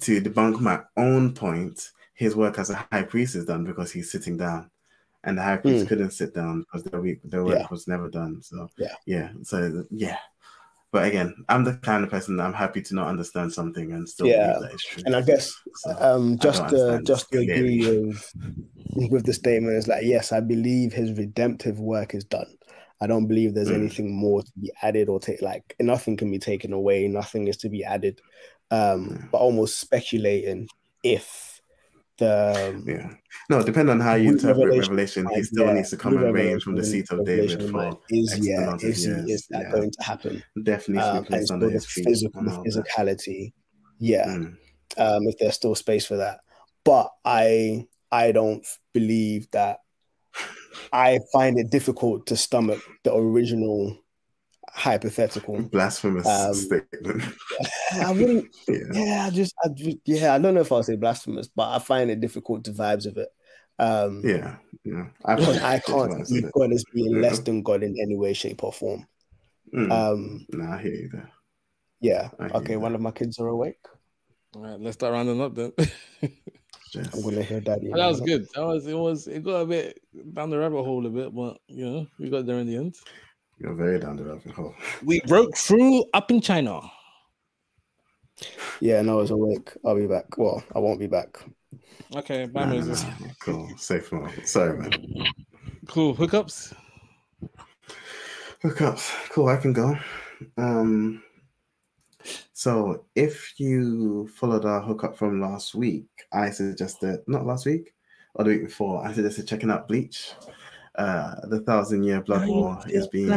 to 0.00 0.20
debunk 0.20 0.60
my 0.60 0.80
own 0.96 1.34
point, 1.34 1.90
his 2.20 2.36
work 2.36 2.58
as 2.58 2.70
a 2.70 2.86
high 2.92 3.02
priest 3.12 3.34
is 3.34 3.46
done 3.46 3.64
because 3.64 3.90
he's 3.90 4.12
sitting 4.12 4.36
down, 4.36 4.70
and 5.24 5.36
the 5.36 5.42
high 5.42 5.56
priest 5.56 5.84
Mm. 5.84 5.88
couldn't 5.88 6.10
sit 6.20 6.34
down 6.34 6.60
because 6.60 6.84
the 6.84 7.00
week 7.00 7.20
the 7.24 7.42
work 7.42 7.58
Yeah. 7.58 7.68
was 7.70 7.88
never 7.88 8.08
done. 8.10 8.42
So 8.42 8.68
Yeah. 8.78 8.94
yeah, 9.06 9.28
so 9.42 9.84
yeah. 9.90 10.18
But 10.92 11.06
again, 11.06 11.34
I'm 11.48 11.64
the 11.64 11.74
kind 11.74 12.02
of 12.04 12.10
person 12.10 12.36
that 12.36 12.44
I'm 12.44 12.52
happy 12.64 12.82
to 12.82 12.94
not 12.94 13.08
understand 13.08 13.52
something 13.52 13.92
and 13.92 14.08
still 14.08 14.26
Yeah. 14.26 14.52
believe 14.52 14.60
that 14.62 14.74
it's 14.74 14.84
true. 14.84 15.02
and 15.06 15.16
I 15.16 15.22
guess 15.22 15.54
So, 15.76 15.96
um 16.00 16.36
just 16.38 16.68
to 16.70 17.00
just 17.04 17.30
to 17.32 17.38
agree 17.38 17.86
with 17.86 18.34
with 19.10 19.24
the 19.24 19.32
statement 19.32 19.76
is 19.76 19.86
like 19.88 20.04
yes 20.04 20.32
i 20.32 20.40
believe 20.40 20.92
his 20.92 21.12
redemptive 21.12 21.78
work 21.78 22.12
is 22.14 22.24
done 22.24 22.50
i 23.00 23.06
don't 23.06 23.28
believe 23.28 23.54
there's 23.54 23.70
Mm. 23.70 23.82
anything 23.82 24.08
more 24.12 24.42
to 24.42 24.52
be 24.60 24.70
added 24.82 25.08
or 25.08 25.20
take 25.20 25.40
like 25.42 25.76
nothing 25.80 26.16
can 26.16 26.30
be 26.30 26.40
taken 26.40 26.72
away 26.72 27.06
nothing 27.08 27.46
is 27.48 27.56
to 27.58 27.68
be 27.68 27.84
added 27.84 28.20
um 28.70 29.08
Mm. 29.08 29.30
but 29.30 29.38
almost 29.38 29.78
speculating 29.78 30.68
if 31.04 31.49
the 32.20 32.82
yeah. 32.86 33.14
No, 33.48 33.62
depending 33.64 33.90
on 33.90 34.00
how 34.00 34.14
you 34.14 34.28
interpret 34.30 34.68
Revelation 34.68 35.24
Revelation, 35.24 35.28
he 35.34 35.42
still 35.42 35.66
yeah, 35.66 35.72
needs 35.72 35.90
to 35.90 35.96
come 35.96 36.16
and 36.16 36.32
reign 36.32 36.60
from 36.60 36.76
the 36.76 36.84
seat 36.84 37.10
of 37.10 37.24
David 37.26 37.68
for 37.70 37.98
is 38.10 38.32
X 38.32 38.46
yeah 38.46 38.72
of 38.72 38.84
is, 38.84 39.04
years. 39.04 39.28
is 39.28 39.46
that 39.50 39.62
Yeah. 39.62 39.70
going 39.72 39.90
to 39.90 40.02
happen 40.04 40.42
definitely 40.62 41.02
um, 41.02 41.26
and 41.30 41.44
still 41.44 41.54
under 41.56 41.70
his 41.70 41.86
feet. 41.86 42.04
physical 42.04 42.40
and 42.40 42.48
the 42.48 42.52
that. 42.52 42.84
physicality 42.96 43.52
yeah 43.98 44.26
Mm, 44.26 44.56
um, 44.98 45.26
if 45.28 45.38
there's 45.38 45.54
still 45.54 45.74
space 45.74 46.06
for 46.06 46.16
that. 46.18 46.40
But 46.84 47.10
I 47.24 47.86
I 48.12 48.32
don't 48.32 48.64
believe 48.92 49.50
that. 49.50 49.78
I 50.92 51.18
find 51.32 51.58
it 51.58 51.70
difficult 51.70 52.26
to 52.26 52.36
stomach 52.36 52.80
the 53.04 53.14
original 53.14 53.96
hypothetical. 54.72 55.62
Blasphemous 55.62 56.26
Um, 56.26 56.54
statement. 56.54 57.22
I 57.92 58.10
wouldn't. 58.12 58.46
yeah. 58.68 58.76
Yeah, 58.92 59.24
I 59.26 59.30
just, 59.30 59.54
I, 59.64 59.68
ju- 59.68 60.00
yeah, 60.04 60.34
I 60.34 60.38
don't 60.38 60.54
know 60.54 60.60
if 60.62 60.72
I'll 60.72 60.82
say 60.82 60.96
blasphemous, 60.96 61.48
but 61.48 61.68
I 61.70 61.78
find 61.78 62.10
it 62.10 62.20
difficult 62.20 62.64
to 62.64 62.72
vibes 62.72 63.06
of 63.06 63.16
it. 63.16 63.28
Um, 63.78 64.22
Yeah. 64.24 64.56
Yeah. 64.84 65.06
I, 65.24 65.34
because 65.36 65.56
I 65.58 65.76
that's 65.78 65.88
why 65.88 66.04
I 66.04 66.08
can't 66.08 66.28
said 66.28 66.44
see. 66.44 66.50
God 66.54 66.72
as 66.72 66.84
being 66.94 67.14
Yeah. 67.16 67.20
less 67.20 67.38
than 67.40 67.62
God 67.62 67.82
in 67.82 67.96
any 68.00 68.16
way, 68.16 68.32
shape, 68.32 68.62
or 68.64 68.72
form. 68.72 69.06
Mm. 69.74 69.90
Um, 69.92 70.46
nah, 70.50 70.76
I 70.76 70.82
hear 70.82 70.92
you 70.94 71.08
there. 71.12 71.30
yeah. 72.00 72.30
I 72.38 72.46
Okay, 72.58 72.76
one 72.76 72.92
there. 72.92 72.96
of 72.96 73.02
my 73.02 73.10
kids 73.12 73.38
are 73.38 73.48
awake. 73.48 73.78
All 74.56 74.62
right, 74.62 74.80
let's 74.80 74.96
start 74.96 75.12
rounding 75.12 75.40
up 75.40 75.54
then. 75.54 75.72
Just, 76.90 77.14
I'm 77.14 77.22
gonna 77.22 77.44
hear 77.44 77.60
daddy. 77.60 77.88
that 77.94 78.06
was 78.06 78.20
good. 78.20 78.48
That 78.52 78.64
was 78.66 78.84
it. 78.88 78.94
Was 78.94 79.28
it 79.28 79.44
got 79.44 79.60
a 79.60 79.66
bit 79.66 80.00
down 80.34 80.50
the 80.50 80.58
rabbit 80.58 80.82
hole 80.82 81.06
a 81.06 81.08
bit, 81.08 81.32
but 81.32 81.58
you 81.68 81.84
know 81.88 82.06
we 82.18 82.30
got 82.30 82.46
there 82.46 82.58
in 82.58 82.66
the 82.66 82.74
end. 82.76 82.96
You're 83.60 83.74
very 83.74 83.98
down 84.00 84.16
the 84.16 84.24
rabbit 84.24 84.52
hole. 84.52 84.74
We 85.04 85.20
broke 85.26 85.56
through 85.56 86.04
up 86.14 86.30
in 86.30 86.40
China. 86.40 86.80
Yeah, 88.80 89.02
no, 89.02 89.18
I 89.18 89.20
was 89.22 89.30
awake. 89.30 89.70
I'll 89.84 89.94
be 89.94 90.06
back. 90.06 90.38
Well, 90.38 90.64
I 90.74 90.78
won't 90.78 90.98
be 90.98 91.06
back. 91.06 91.38
Okay, 92.16 92.46
bye 92.46 92.64
Nah, 92.64 92.70
nah, 92.70 92.74
Moses. 92.76 93.04
nah. 93.04 93.26
Cool. 93.40 93.68
Safe 93.76 94.10
mode. 94.12 94.46
Sorry, 94.46 94.78
man. 94.78 95.26
Cool 95.86 96.14
hookups. 96.14 96.72
Hookups. 98.64 99.30
Cool. 99.30 99.48
I 99.48 99.56
can 99.58 99.74
go. 99.74 99.94
Um. 100.56 101.22
So 102.54 103.04
if 103.14 103.58
you 103.58 104.28
followed 104.34 104.64
our 104.64 104.80
hookup 104.80 105.16
from 105.16 105.40
last 105.40 105.74
week, 105.74 106.06
I 106.32 106.50
suggested 106.50 107.20
not 107.26 107.46
last 107.46 107.66
week 107.66 107.94
or 108.34 108.44
the 108.44 108.50
week 108.50 108.64
before. 108.64 109.06
I 109.06 109.12
suggested 109.12 109.46
checking 109.48 109.70
out 109.70 109.88
Bleach. 109.88 110.32
Uh, 110.96 111.34
the 111.48 111.60
Thousand 111.60 112.02
Year 112.02 112.20
Blood 112.20 112.48
War 112.48 112.78
is 112.88 113.06
being 113.08 113.30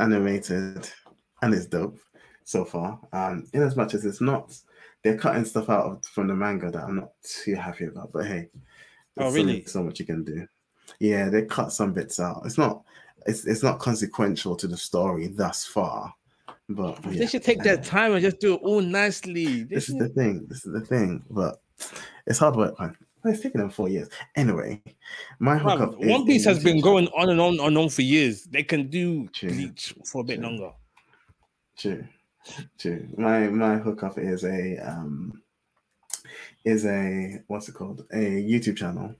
animated 0.00 0.88
and 1.42 1.54
it's 1.54 1.66
dope 1.66 1.98
so 2.44 2.64
far. 2.64 2.98
Um, 3.12 3.46
in 3.52 3.62
as 3.62 3.76
much 3.76 3.94
as 3.94 4.04
it's 4.04 4.20
not, 4.20 4.56
they're 5.02 5.18
cutting 5.18 5.44
stuff 5.44 5.68
out 5.70 5.86
of, 5.86 6.04
from 6.06 6.26
the 6.28 6.34
manga 6.34 6.70
that 6.70 6.84
I'm 6.84 6.96
not 6.96 7.10
too 7.22 7.54
happy 7.54 7.84
about. 7.86 8.12
But 8.12 8.26
hey, 8.26 8.50
Oh, 9.16 9.32
really? 9.32 9.64
so 9.66 9.82
much 9.82 10.00
you 10.00 10.06
can 10.06 10.24
do. 10.24 10.46
Yeah, 10.98 11.28
they 11.28 11.42
cut 11.44 11.72
some 11.72 11.92
bits 11.92 12.18
out. 12.20 12.42
It's 12.44 12.58
not, 12.58 12.82
it's 13.26 13.44
it's 13.46 13.62
not 13.62 13.78
consequential 13.78 14.56
to 14.56 14.66
the 14.66 14.76
story 14.76 15.28
thus 15.28 15.66
far. 15.66 16.14
But 16.68 17.02
They 17.02 17.26
should 17.26 17.42
take 17.42 17.62
their 17.62 17.76
time 17.76 18.12
and 18.12 18.22
just 18.22 18.38
do 18.40 18.54
it 18.54 18.60
all 18.62 18.80
nicely. 18.80 19.64
They 19.64 19.74
this 19.74 19.88
is 19.88 19.96
the 19.96 20.08
thing. 20.08 20.46
This 20.48 20.64
is 20.64 20.72
the 20.72 20.80
thing. 20.80 21.24
But 21.28 21.60
it's 22.26 22.38
hard 22.38 22.56
work, 22.56 22.78
man. 22.78 22.96
It's 23.24 23.40
taken 23.40 23.60
them 23.60 23.70
four 23.70 23.88
years. 23.88 24.08
Anyway, 24.36 24.82
my 25.38 25.58
hookup. 25.58 26.00
is 26.00 26.08
One 26.08 26.26
Piece 26.26 26.44
has 26.44 26.62
been 26.62 26.80
going 26.80 27.08
on 27.08 27.30
and 27.30 27.40
on 27.40 27.60
and 27.60 27.76
on 27.76 27.88
for 27.88 28.02
years. 28.02 28.44
They 28.44 28.62
can 28.62 28.88
do 28.88 29.28
True. 29.28 29.50
Bleach 29.50 29.94
for 30.04 30.22
a 30.22 30.24
bit 30.24 30.36
True. 30.36 30.48
longer. 30.48 30.70
True, 31.76 32.04
true. 32.78 33.08
My 33.16 33.48
my 33.48 33.76
hookup 33.76 34.18
is 34.18 34.44
a 34.44 34.76
um 34.78 35.42
is 36.64 36.84
a 36.84 37.42
what's 37.46 37.68
it 37.68 37.72
called? 37.74 38.06
A 38.12 38.16
YouTube 38.16 38.76
channel 38.76 39.14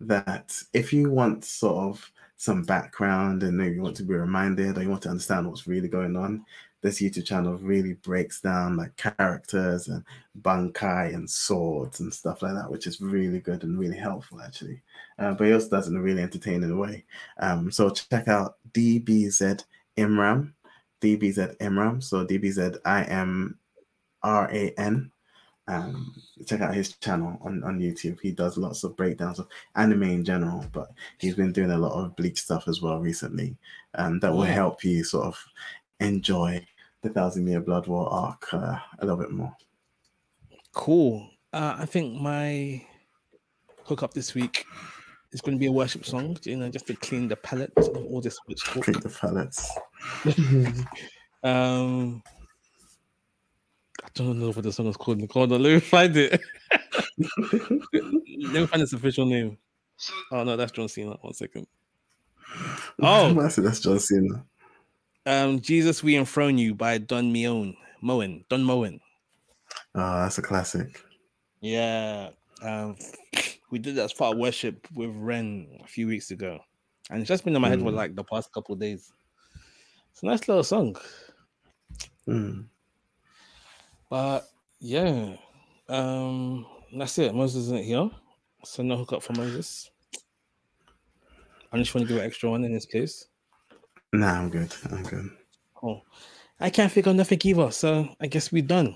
that 0.00 0.56
if 0.72 0.92
you 0.92 1.10
want 1.10 1.44
sort 1.44 1.76
of 1.76 2.10
some 2.36 2.62
background 2.64 3.44
and 3.44 3.56
maybe 3.56 3.76
you 3.76 3.82
want 3.82 3.96
to 3.96 4.02
be 4.02 4.14
reminded 4.14 4.76
or 4.76 4.82
you 4.82 4.90
want 4.90 5.02
to 5.02 5.08
understand 5.08 5.48
what's 5.48 5.68
really 5.68 5.88
going 5.88 6.16
on, 6.16 6.44
this 6.82 7.00
YouTube 7.00 7.24
channel 7.24 7.54
really 7.54 7.94
breaks 7.94 8.40
down 8.40 8.76
like 8.76 8.94
characters 8.96 9.88
and 9.88 10.04
bankai 10.42 11.14
and 11.14 11.30
swords 11.30 12.00
and 12.00 12.12
stuff 12.12 12.42
like 12.42 12.54
that, 12.54 12.70
which 12.70 12.86
is 12.86 13.00
really 13.00 13.38
good 13.40 13.62
and 13.62 13.78
really 13.78 13.96
helpful 13.96 14.42
actually. 14.42 14.82
Uh, 15.18 15.32
but 15.32 15.46
he 15.46 15.52
also 15.52 15.68
does 15.70 15.86
it 15.86 15.92
in 15.92 15.96
a 15.96 16.02
really 16.02 16.22
entertaining 16.22 16.76
way. 16.76 17.04
Um, 17.38 17.70
so 17.70 17.88
check 17.88 18.28
out 18.28 18.56
DBZ 18.72 19.64
Imran. 19.96 20.52
DBZ 21.00 21.56
Imran. 21.58 22.02
So 22.02 22.26
DBZ 22.26 22.78
I 22.84 23.04
M 23.04 23.58
R 24.22 24.50
A 24.52 24.74
N. 24.76 25.10
Um, 25.68 26.12
check 26.44 26.60
out 26.60 26.74
his 26.74 26.94
channel 26.96 27.38
on, 27.42 27.62
on 27.62 27.78
YouTube. 27.78 28.20
He 28.20 28.32
does 28.32 28.58
lots 28.58 28.82
of 28.82 28.96
breakdowns 28.96 29.38
of 29.38 29.46
anime 29.76 30.02
in 30.02 30.24
general, 30.24 30.66
but 30.72 30.88
he's 31.18 31.36
been 31.36 31.52
doing 31.52 31.70
a 31.70 31.78
lot 31.78 31.92
of 31.92 32.16
Bleach 32.16 32.40
stuff 32.40 32.66
as 32.66 32.82
well 32.82 32.98
recently. 32.98 33.56
Um, 33.94 34.18
that 34.20 34.32
will 34.32 34.42
help 34.42 34.82
you 34.82 35.04
sort 35.04 35.26
of 35.26 35.44
enjoy 36.00 36.66
the 37.02 37.10
Thousand 37.10 37.46
Year 37.46 37.60
Blood 37.60 37.86
War 37.86 38.08
arc 38.10 38.52
uh, 38.54 38.78
a 38.98 39.04
little 39.04 39.16
bit 39.16 39.30
more. 39.30 39.54
Cool. 40.72 41.28
Uh, 41.52 41.76
I 41.78 41.86
think 41.86 42.20
my 42.20 42.84
hookup 43.84 44.14
this 44.14 44.34
week 44.34 44.64
is 45.32 45.40
going 45.40 45.56
to 45.56 45.60
be 45.60 45.66
a 45.66 45.72
worship 45.72 46.04
song, 46.04 46.36
you 46.44 46.56
know, 46.56 46.68
just 46.70 46.86
to 46.86 46.94
clean 46.94 47.28
the 47.28 47.36
palate 47.36 47.72
of 47.76 47.88
all 47.96 48.20
this 48.20 48.38
witch 48.48 48.64
talk. 48.64 48.84
Treat 48.84 49.00
the 49.02 49.08
palettes. 49.08 49.70
Um, 51.44 52.22
I 54.02 54.08
don't 54.14 54.38
know 54.38 54.52
what 54.52 54.62
the 54.62 54.72
song 54.72 54.86
is 54.86 54.96
called. 54.96 55.18
Nicole, 55.18 55.46
let 55.46 55.60
me 55.60 55.80
find 55.80 56.16
it. 56.16 56.40
let 57.18 58.52
me 58.52 58.66
find 58.66 58.82
its 58.82 58.92
official 58.92 59.26
name. 59.26 59.58
Oh 60.30 60.44
no, 60.44 60.56
that's 60.56 60.72
John 60.72 60.88
Cena. 60.88 61.16
One 61.20 61.34
second. 61.34 61.66
Oh. 63.00 63.40
I 63.40 63.48
said 63.48 63.64
that's 63.64 63.80
John 63.80 63.98
Cena. 63.98 64.44
Um, 65.26 65.60
Jesus, 65.60 66.02
we 66.02 66.16
enthrone 66.16 66.58
you 66.58 66.74
by 66.74 66.98
Don 66.98 67.32
Meon, 67.32 67.76
Moen, 68.00 68.44
Don 68.48 68.64
Moen. 68.64 69.00
Oh, 69.94 70.22
that's 70.22 70.38
a 70.38 70.42
classic. 70.42 71.00
Yeah. 71.60 72.30
Um, 72.62 72.96
we 73.70 73.78
did 73.78 73.94
that 73.96 74.04
as 74.04 74.12
part 74.12 74.34
of 74.34 74.38
worship 74.40 74.86
with 74.94 75.10
Ren 75.14 75.66
a 75.82 75.86
few 75.86 76.06
weeks 76.06 76.30
ago, 76.30 76.58
and 77.10 77.20
it's 77.20 77.28
just 77.28 77.44
been 77.44 77.54
in 77.54 77.62
my 77.62 77.68
head 77.68 77.80
for 77.80 77.90
Mm. 77.90 77.94
like 77.94 78.14
the 78.14 78.24
past 78.24 78.52
couple 78.52 78.74
of 78.74 78.80
days. 78.80 79.12
It's 80.10 80.22
a 80.22 80.26
nice 80.26 80.46
little 80.48 80.64
song, 80.64 80.96
Mm. 82.28 82.66
but 84.10 84.48
yeah, 84.80 85.36
um, 85.88 86.66
that's 86.96 87.18
it. 87.18 87.34
Moses 87.34 87.64
isn't 87.64 87.84
here, 87.84 88.10
so 88.64 88.82
no 88.82 88.96
hookup 88.96 89.22
for 89.22 89.32
Moses. 89.34 89.90
I 91.72 91.78
just 91.78 91.94
want 91.94 92.06
to 92.06 92.12
give 92.12 92.20
an 92.20 92.26
extra 92.26 92.50
one 92.50 92.64
in 92.64 92.72
this 92.72 92.84
case. 92.84 93.26
Nah, 94.12 94.38
I'm 94.38 94.50
good. 94.50 94.74
I'm 94.90 95.02
good. 95.02 95.30
Oh, 95.82 96.02
I 96.60 96.70
can't 96.70 96.92
figure 96.92 97.12
nothing 97.12 97.40
either, 97.44 97.70
so 97.70 98.08
I 98.20 98.26
guess 98.26 98.52
we're 98.52 98.62
done. 98.62 98.94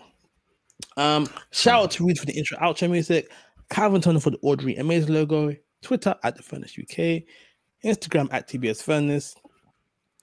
Um, 0.97 1.27
shout 1.51 1.85
out 1.85 1.91
to 1.93 2.07
Reed 2.07 2.19
for 2.19 2.27
the 2.27 2.37
intro 2.37 2.59
outro 2.59 2.91
music, 2.91 3.31
Calvin 3.71 4.01
Turner 4.01 4.21
for 4.21 4.31
the 4.31 4.39
Ordinary 4.43 4.77
Amazing 4.77 5.15
logo, 5.15 5.55
Twitter 5.83 6.15
at 6.23 6.37
the 6.37 6.43
Furnace 6.43 6.77
UK, 6.79 7.23
Instagram 7.85 8.29
at 8.31 8.49
TBS 8.49 8.83
Furnace. 8.83 9.35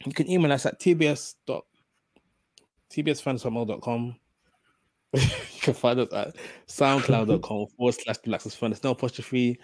You 0.05 0.13
can 0.13 0.29
email 0.29 0.51
us 0.51 0.65
at 0.65 0.79
tbs 0.81 1.35
dot 1.47 1.63
you 5.13 5.61
can 5.61 5.73
find 5.73 5.99
us 5.99 6.13
at 6.13 6.35
soundcloud.com 6.67 7.67
forward 7.77 7.95
slash 7.95 8.17
the 8.17 8.55
Furnace, 8.55 8.83
no 8.83 8.91
apostrophe. 8.91 9.59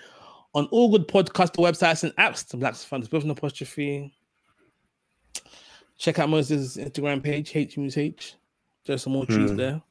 On 0.56 0.66
all 0.68 0.92
good 0.92 1.08
podcast 1.08 1.56
websites 1.58 2.04
and 2.04 2.16
apps, 2.16 2.48
the 2.48 2.58
Black's 2.58 2.84
Furnace 2.84 3.12
with 3.12 3.26
no 3.26 3.34
apostrophe. 3.34 4.14
Check 6.00 6.18
out 6.18 6.30
Moses' 6.30 6.78
Instagram 6.78 7.22
page, 7.22 7.52
HMusH. 7.52 8.34
There's 8.86 9.04
some 9.04 9.14
more 9.14 9.26
trees 9.26 9.52
Hmm. 9.52 9.58
there. 9.58 9.82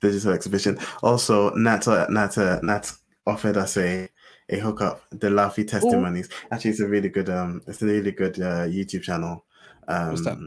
Digital 0.00 0.32
exhibition. 0.32 0.78
Also, 1.02 1.50
Nat, 1.54 1.86
uh, 1.86 2.06
Nat, 2.10 2.36
uh, 2.38 2.58
Nat 2.62 2.90
offered 3.26 3.56
us 3.56 3.76
a 3.76 4.08
a 4.48 4.58
hookup. 4.58 5.02
Delafe 5.10 5.66
testimonies. 5.66 6.28
Actually, 6.50 6.70
it's 6.70 6.80
a 6.80 6.88
really 6.88 7.08
good 7.08 7.28
um, 7.28 7.62
it's 7.66 7.82
a 7.82 7.86
really 7.86 8.12
good 8.12 8.38
uh, 8.40 8.66
YouTube 8.66 9.02
channel. 9.02 9.44
Um, 9.88 10.10
What's 10.10 10.24
that? 10.24 10.38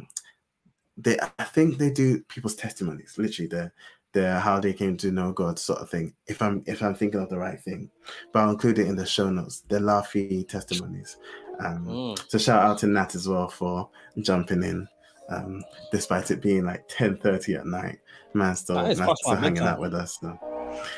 They, 0.98 1.18
I 1.38 1.44
think 1.46 1.78
they 1.78 1.92
do 1.92 2.22
people's 2.24 2.56
testimonies. 2.56 3.16
Literally, 3.18 3.48
the 3.48 3.72
the 4.14 4.40
how 4.40 4.60
they 4.60 4.74
came 4.74 4.98
to 4.98 5.12
know 5.12 5.32
God 5.32 5.60
sort 5.60 5.80
of 5.80 5.90
thing. 5.90 6.14
If 6.28 6.42
I'm 6.42 6.64
if 6.66 6.82
I'm 6.82 6.96
thinking 6.96 7.20
of 7.22 7.30
the 7.30 7.38
right 7.38 7.60
thing, 7.60 7.90
but 8.32 8.40
I'll 8.40 8.52
include 8.52 8.80
it 8.80 8.88
in 8.88 8.96
the 8.96 9.06
show 9.06 9.30
notes. 9.30 9.64
Delafe 9.70 10.48
testimonies. 10.48 11.18
Um, 11.60 11.86
Mm. 11.86 12.20
So 12.30 12.38
shout 12.38 12.64
out 12.64 12.78
to 12.80 12.88
Nat 12.88 13.16
as 13.16 13.28
well 13.28 13.48
for 13.50 13.90
jumping 14.22 14.64
in, 14.64 14.88
um, 15.30 15.64
despite 15.92 16.32
it 16.32 16.42
being 16.42 16.66
like 16.66 16.84
ten 16.88 17.18
thirty 17.18 17.56
at 17.56 17.66
night. 17.66 18.00
Man, 18.34 18.56
still, 18.56 18.76
That 18.76 18.92
is 18.92 18.98
still 18.98 19.36
hanging 19.36 19.56
bedtime. 19.56 19.68
out 19.74 19.80
with 19.80 19.94
us. 19.94 20.18
So 20.22 20.38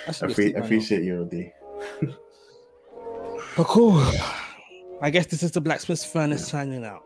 I 0.07 0.11
should 0.11 0.23
I 0.23 0.27
be 0.27 0.33
pre- 0.33 0.43
asleep 0.45 0.53
by 0.55 0.59
now. 0.59 0.65
appreciate 0.65 1.03
you, 1.03 1.21
Odi. 1.21 1.53
But 3.57 3.67
cool. 3.67 4.03
I 5.01 5.09
guess 5.09 5.25
this 5.25 5.41
is 5.43 5.51
the 5.51 5.61
Blacksmith's 5.61 6.05
Furnace 6.05 6.47
signing 6.47 6.85
out. 6.85 7.03